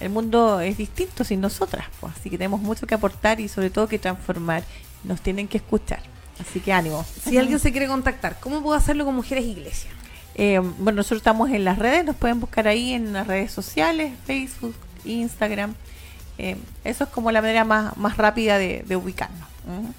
el 0.00 0.08
mundo 0.08 0.60
es 0.60 0.78
distinto 0.78 1.24
sin 1.24 1.40
nosotras, 1.40 1.86
pues, 2.00 2.14
así 2.18 2.30
que 2.30 2.38
tenemos 2.38 2.60
mucho 2.60 2.86
que 2.86 2.94
aportar 2.94 3.38
y 3.38 3.48
sobre 3.48 3.70
todo 3.70 3.86
que 3.86 3.98
transformar. 3.98 4.64
Nos 5.04 5.20
tienen 5.20 5.48
que 5.48 5.58
escuchar. 5.58 6.00
Así 6.40 6.60
que 6.60 6.72
ánimo. 6.72 7.04
Si 7.22 7.36
alguien 7.36 7.58
se 7.58 7.70
quiere 7.70 7.86
contactar, 7.86 8.38
¿cómo 8.40 8.62
puedo 8.62 8.76
hacerlo 8.76 9.04
con 9.04 9.14
Mujeres 9.14 9.44
Iglesia? 9.44 9.90
Eh, 10.34 10.58
bueno, 10.58 10.96
nosotros 10.96 11.18
estamos 11.18 11.50
en 11.50 11.64
las 11.64 11.78
redes, 11.78 12.04
nos 12.04 12.16
pueden 12.16 12.40
buscar 12.40 12.66
ahí 12.66 12.94
en 12.94 13.12
las 13.12 13.26
redes 13.26 13.52
sociales, 13.52 14.12
Facebook, 14.26 14.74
Instagram. 15.04 15.74
Eh, 16.38 16.56
eso 16.84 17.04
es 17.04 17.10
como 17.10 17.30
la 17.30 17.42
manera 17.42 17.64
más, 17.64 17.94
más 17.98 18.16
rápida 18.16 18.56
de, 18.56 18.84
de 18.86 18.96
ubicarnos. 18.96 19.48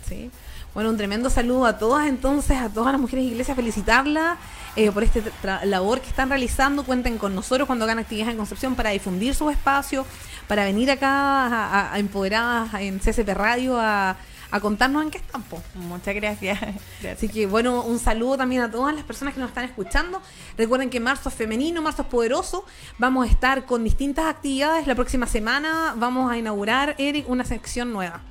Sí. 0.08 0.32
Bueno, 0.74 0.89
un 0.89 0.97
tremendo 0.97 1.30
saludo 1.30 1.66
a 1.66 1.78
todas 1.78 2.08
entonces, 2.08 2.58
a 2.58 2.70
todas 2.70 2.91
las 2.91 3.02
mujeres 3.02 3.26
de 3.26 3.32
iglesia, 3.32 3.54
felicitarlas 3.54 4.38
eh, 4.76 4.91
por 4.91 5.03
esta 5.03 5.65
labor 5.65 6.01
que 6.01 6.09
están 6.09 6.30
realizando. 6.30 6.84
Cuenten 6.84 7.17
con 7.17 7.36
nosotros 7.36 7.67
cuando 7.67 7.86
hagan 7.86 7.99
actividades 7.99 8.32
en 8.34 8.38
Concepción 8.38 8.76
para 8.76 8.91
difundir 8.91 9.36
sus 9.36 9.51
espacios, 9.51 10.05
para 10.47 10.63
venir 10.65 10.89
acá 10.91 11.07
a, 11.09 11.47
a- 11.89 11.93
a 11.93 11.99
empoderadas 11.99 12.74
en 12.76 12.99
CCP 12.99 13.30
Radio 13.34 13.80
a, 13.80 14.15
a 14.53 14.59
contarnos 14.59 15.03
en 15.03 15.11
qué 15.11 15.17
están. 15.19 15.43
Muchas 15.76 16.13
gracias. 16.15 16.59
Gracias. 16.59 17.17
Así 17.17 17.30
que 17.30 17.45
bueno, 17.47 17.84
un 17.84 17.99
saludo 17.99 18.38
también 18.38 18.61
a 18.61 18.69
todas 18.72 18.93
las 18.93 19.03
personas 19.03 19.34
que 19.34 19.39
nos 19.39 19.49
están 19.49 19.65
escuchando. 19.65 20.22
Recuerden 20.57 20.89
que 20.89 20.99
marzo 20.99 21.30
es 21.30 21.36
femenino, 21.36 21.82
marzo 21.82 22.01
es 22.03 22.07
poderoso. 22.09 22.65
Vamos 22.97 23.28
a 23.28 23.32
estar 23.32 23.65
con 23.65 23.84
distintas 23.84 24.26
actividades. 24.26 24.88
La 24.88 24.95
próxima 24.95 25.26
semana 25.28 25.93
vamos 25.97 26.32
a 26.32 26.38
inaugurar, 26.38 26.95
Eric, 26.97 27.30
una 27.30 27.45
sección 27.45 27.93
nueva. 27.93 28.22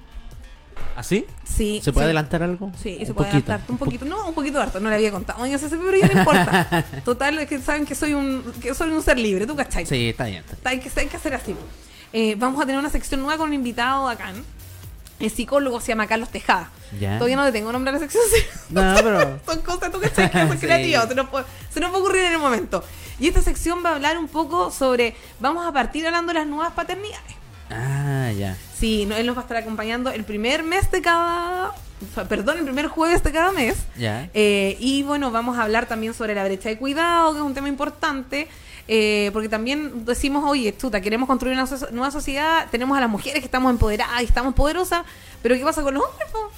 ¿Así? 0.96 1.24
Sí. 1.44 1.80
¿Se 1.82 1.92
puede 1.92 2.04
sí. 2.04 2.08
adelantar 2.08 2.42
algo? 2.42 2.70
Sí, 2.82 2.98
se 3.06 3.14
puede 3.14 3.30
poquito. 3.30 3.52
adaptar 3.52 3.70
un 3.70 3.78
poquito. 3.78 4.04
No, 4.04 4.28
un 4.28 4.34
poquito 4.34 4.60
harto, 4.60 4.80
no 4.80 4.88
le 4.88 4.96
había 4.96 5.10
contado. 5.10 5.42
Oye, 5.42 5.56
pero 5.58 5.96
ya 5.96 6.08
no 6.08 6.18
importa. 6.20 6.84
Total, 7.04 7.38
es 7.38 7.48
que 7.48 7.58
saben 7.60 7.86
que 7.86 7.94
soy 7.94 8.14
un, 8.14 8.42
que 8.60 8.74
soy 8.74 8.90
un 8.90 9.02
ser 9.02 9.18
libre, 9.18 9.46
¿tú 9.46 9.56
cachai? 9.56 9.86
Sí, 9.86 10.10
está 10.10 10.24
bien. 10.26 10.44
Hay 10.64 10.80
que, 10.80 10.90
hay 11.00 11.06
que 11.06 11.16
hacer 11.16 11.34
así. 11.34 11.54
Eh, 12.12 12.34
vamos 12.36 12.60
a 12.60 12.66
tener 12.66 12.78
una 12.78 12.90
sección 12.90 13.20
nueva 13.20 13.38
con 13.38 13.48
un 13.48 13.54
invitado 13.54 14.08
acá. 14.08 14.32
El 15.18 15.30
psicólogo 15.30 15.80
se 15.80 15.88
llama 15.88 16.06
Carlos 16.06 16.30
Tejada. 16.30 16.70
Ya. 16.98 17.18
Todavía 17.18 17.36
no 17.36 17.44
le 17.44 17.52
tengo 17.52 17.70
nombre 17.72 17.90
a 17.90 17.92
la 17.94 17.98
sección. 17.98 18.22
sí. 18.34 18.42
No, 18.70 18.94
pero. 19.02 19.38
Son 19.46 19.60
cosas, 19.62 19.92
tú 19.92 20.00
cachai, 20.00 20.30
que 20.30 20.38
son 20.38 20.52
Sí. 20.58 20.66
creativas, 20.66 21.08
se 21.08 21.14
nos, 21.14 21.28
puede, 21.28 21.44
se 21.72 21.80
nos 21.80 21.90
puede 21.90 22.02
ocurrir 22.02 22.24
en 22.24 22.32
el 22.32 22.38
momento. 22.38 22.82
Y 23.18 23.28
esta 23.28 23.42
sección 23.42 23.84
va 23.84 23.90
a 23.90 23.94
hablar 23.96 24.18
un 24.18 24.28
poco 24.28 24.70
sobre, 24.70 25.14
vamos 25.40 25.66
a 25.66 25.72
partir 25.72 26.06
hablando 26.06 26.32
de 26.32 26.38
las 26.40 26.48
nuevas 26.48 26.72
paternidades. 26.72 27.39
Ah, 27.70 28.30
ya. 28.36 28.56
Sí, 28.78 29.06
no, 29.06 29.16
él 29.16 29.26
nos 29.26 29.36
va 29.36 29.40
a 29.40 29.44
estar 29.44 29.56
acompañando 29.56 30.10
el 30.10 30.24
primer 30.24 30.62
mes 30.62 30.90
de 30.90 31.00
cada, 31.02 31.72
perdón, 32.28 32.58
el 32.58 32.64
primer 32.64 32.88
jueves 32.88 33.22
de 33.22 33.30
cada 33.32 33.52
mes. 33.52 33.76
Ya. 33.96 34.28
Eh, 34.34 34.76
y 34.80 35.02
bueno, 35.02 35.30
vamos 35.30 35.58
a 35.58 35.62
hablar 35.62 35.86
también 35.86 36.14
sobre 36.14 36.34
la 36.34 36.44
brecha 36.44 36.68
de 36.68 36.78
cuidado, 36.78 37.32
que 37.32 37.38
es 37.38 37.44
un 37.44 37.54
tema 37.54 37.68
importante. 37.68 38.48
eh, 38.92 39.30
porque 39.32 39.48
también 39.48 40.04
decimos, 40.04 40.42
oye, 40.44 40.76
chuta, 40.76 41.00
queremos 41.00 41.28
construir 41.28 41.54
una 41.56 41.66
so- 41.68 41.90
nueva 41.92 42.10
sociedad, 42.10 42.66
tenemos 42.72 42.98
a 42.98 43.00
las 43.00 43.08
mujeres 43.10 43.38
que 43.38 43.44
estamos 43.44 43.70
empoderadas 43.70 44.20
y 44.22 44.24
estamos 44.24 44.52
poderosas, 44.54 45.04
pero 45.42 45.54
¿qué 45.54 45.62
pasa 45.62 45.82
con 45.82 45.94
los 45.94 46.02
hombres? 46.02 46.28
po? 46.32 46.50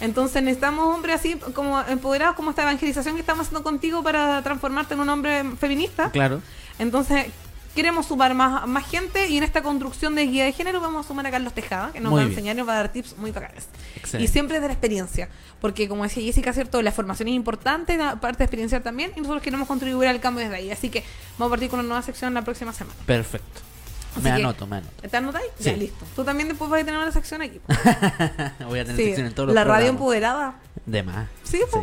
Entonces 0.00 0.42
necesitamos 0.42 0.94
hombres 0.94 1.16
así 1.16 1.34
como 1.52 1.78
empoderados, 1.82 2.36
como 2.36 2.50
esta 2.50 2.62
evangelización 2.62 3.16
que 3.16 3.20
estamos 3.20 3.46
haciendo 3.46 3.62
contigo 3.62 4.02
para 4.02 4.40
transformarte 4.42 4.94
en 4.94 5.00
un 5.00 5.08
hombre 5.10 5.44
feminista. 5.60 6.10
Claro. 6.10 6.40
Entonces, 6.78 7.26
queremos 7.74 8.06
sumar 8.06 8.34
más, 8.34 8.66
más 8.68 8.86
gente 8.88 9.28
y 9.28 9.36
en 9.36 9.42
esta 9.44 9.62
construcción 9.62 10.14
de 10.14 10.26
guía 10.26 10.44
de 10.44 10.52
género 10.52 10.80
vamos 10.80 11.04
a 11.04 11.08
sumar 11.08 11.26
a 11.26 11.30
Carlos 11.30 11.52
Tejada, 11.52 11.92
que 11.92 12.00
nos 12.00 12.10
Muy 12.10 12.18
va 12.18 12.22
a 12.22 12.26
bien. 12.28 12.38
enseñar 12.38 12.56
y 12.56 12.58
nos 12.58 12.68
va 12.68 12.72
a 12.72 12.76
dar 12.76 12.92
tips 12.92 13.16
muy 13.18 13.30
bacanes. 13.32 13.66
Excelente. 13.96 14.24
Y 14.30 14.32
siempre 14.32 14.60
de 14.60 14.66
la 14.68 14.72
experiencia, 14.72 15.28
porque 15.60 15.88
como 15.88 16.02
decía 16.04 16.22
Jessica, 16.22 16.52
¿cierto? 16.52 16.80
La 16.82 16.92
formación 16.92 17.28
es 17.28 17.34
importante, 17.34 17.96
la 17.96 18.16
parte 18.20 18.38
de 18.38 18.44
experienciar 18.44 18.82
también, 18.82 19.12
y 19.16 19.20
nosotros 19.20 19.42
queremos 19.42 19.66
contribuir 19.68 20.08
al 20.08 20.20
cambio 20.20 20.44
desde 20.44 20.56
ahí. 20.56 20.70
Así 20.70 20.88
que 20.90 21.02
vamos 21.38 21.50
a 21.50 21.50
partir 21.50 21.68
con 21.70 21.80
una 21.80 21.88
nueva 21.88 22.02
sección 22.02 22.32
la 22.34 22.42
próxima 22.42 22.72
semana. 22.72 22.96
Perfecto. 23.06 23.60
Así 24.12 24.22
Me 24.22 24.30
anoto, 24.30 24.66
me 24.68 24.76
anoto. 24.76 25.08
¿Te 25.10 25.16
anotáis? 25.16 25.46
Ya, 25.58 25.72
Sí. 25.72 25.80
listo. 25.80 26.04
Tú 26.14 26.22
también 26.22 26.48
después 26.48 26.70
vas 26.70 26.80
a 26.82 26.84
tener 26.84 27.00
una 27.00 27.10
sección 27.10 27.42
aquí. 27.42 27.60
Voy 28.68 28.78
a 28.78 28.84
tener 28.84 28.96
Sí, 28.96 29.04
sección 29.06 29.26
en 29.26 29.34
todos 29.34 29.48
los 29.48 29.54
la 29.56 29.64
radio 29.64 29.88
empoderada. 29.88 30.54
De 30.86 31.02
más. 31.02 31.26
Sí, 31.42 31.60
po. 31.70 31.82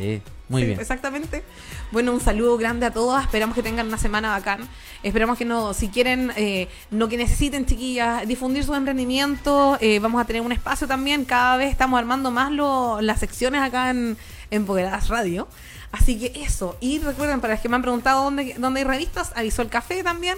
Muy 0.51 0.61
Sí, 0.61 0.67
bien. 0.67 0.79
Exactamente. 0.79 1.43
Bueno, 1.91 2.11
un 2.13 2.21
saludo 2.21 2.57
grande 2.57 2.85
a 2.85 2.91
todas. 2.91 3.23
Esperamos 3.25 3.55
que 3.55 3.63
tengan 3.63 3.87
una 3.87 3.97
semana 3.97 4.29
bacán. 4.29 4.67
Esperamos 5.03 5.37
que 5.37 5.45
no, 5.45 5.73
si 5.73 5.89
quieren, 5.89 6.31
eh, 6.35 6.67
no 6.91 7.07
que 7.09 7.17
necesiten, 7.17 7.65
chiquillas, 7.65 8.27
difundir 8.27 8.63
sus 8.63 8.75
emprendimientos. 8.77 9.77
eh, 9.81 9.99
vamos 9.99 10.21
a 10.21 10.25
tener 10.25 10.41
un 10.43 10.51
espacio 10.51 10.87
también. 10.87 11.25
Cada 11.25 11.57
vez 11.57 11.71
estamos 11.71 11.97
armando 11.97 12.29
más 12.31 12.51
lo- 12.51 13.01
las 13.01 13.19
secciones 13.19 13.61
acá 13.61 13.89
en 13.89 14.17
Empoderadas 14.51 15.07
Radio. 15.09 15.47
Así 15.91 16.19
que 16.19 16.31
eso. 16.43 16.77
Y 16.79 16.99
recuerden, 16.99 17.41
para 17.41 17.53
los 17.55 17.61
que 17.61 17.67
me 17.69 17.75
han 17.75 17.81
preguntado 17.81 18.23
dónde, 18.23 18.55
dónde 18.57 18.81
hay 18.81 18.85
revistas, 18.85 19.31
avisó 19.35 19.61
el 19.61 19.69
café 19.69 20.03
también. 20.03 20.37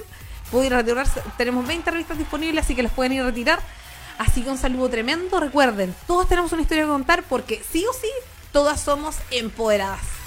Pueden 0.52 0.68
ir 0.68 0.74
a 0.74 0.78
retirarse. 0.78 1.22
Tenemos 1.38 1.68
20 1.68 1.90
revistas 1.92 2.18
disponibles, 2.18 2.64
así 2.64 2.74
que 2.76 2.84
las 2.84 2.92
pueden 2.92 3.14
ir 3.14 3.22
a 3.22 3.26
retirar. 3.26 3.60
Así 4.18 4.42
que 4.44 4.50
un 4.50 4.58
saludo 4.58 4.90
tremendo. 4.90 5.40
Recuerden, 5.40 5.94
todos 6.08 6.28
tenemos 6.28 6.52
una 6.54 6.62
historia 6.62 6.84
que 6.84 6.90
contar 6.90 7.24
porque 7.28 7.62
sí 7.72 7.84
o 7.90 7.94
sí, 7.94 8.10
todas 8.54 8.80
somos 8.80 9.18
empoderadas. 9.32 10.23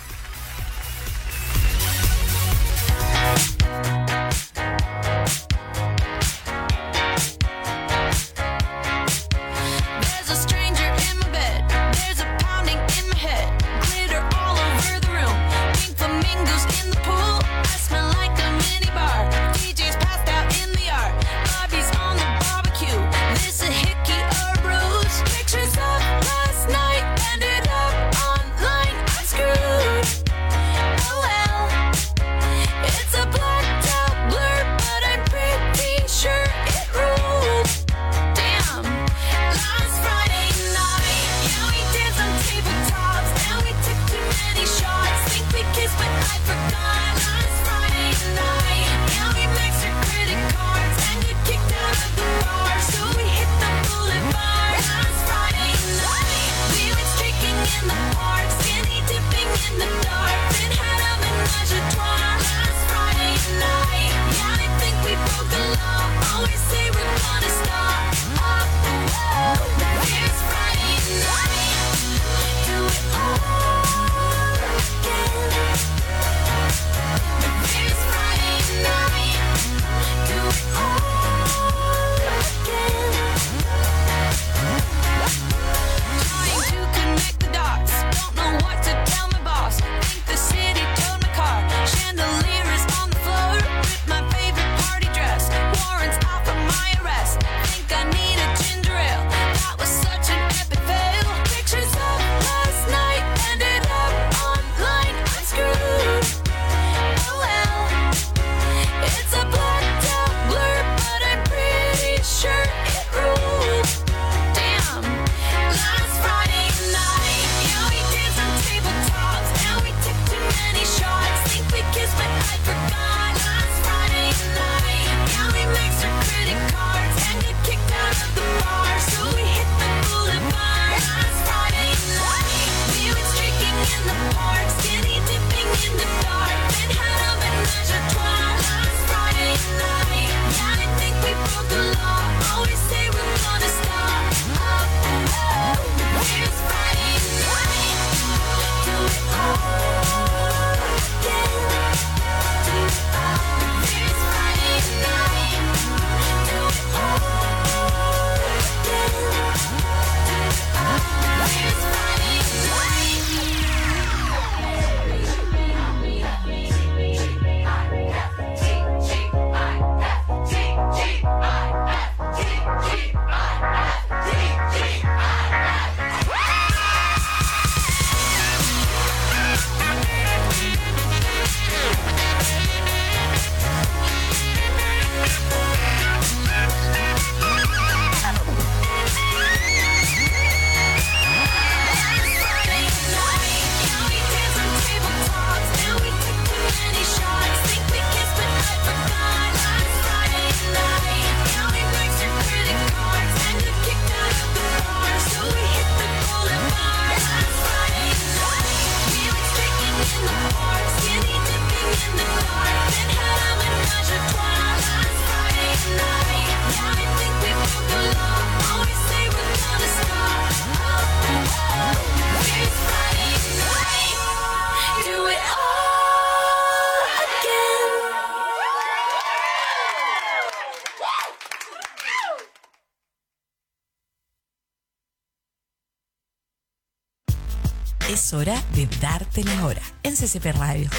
De 239.36 239.42
darte 239.42 239.44
la 239.44 239.66
hora 239.66 239.82
en 240.02 240.14
CCP 240.14 240.46
Radio. 240.56 240.90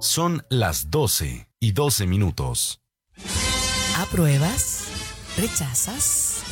Son 0.00 0.44
las 0.48 0.90
12 0.90 1.48
y 1.60 1.72
12 1.72 2.06
minutos. 2.06 2.80
¿Apruebas? 3.98 4.84
¿Rechazas? 5.36 6.42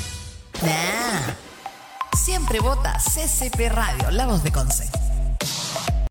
Nah. 0.63 1.35
Siempre 2.17 2.61
vota 2.61 2.99
CCP 2.99 3.69
Radio, 3.71 4.11
la 4.11 4.27
voz 4.27 4.43
de 4.43 4.51
Conce. 4.51 4.91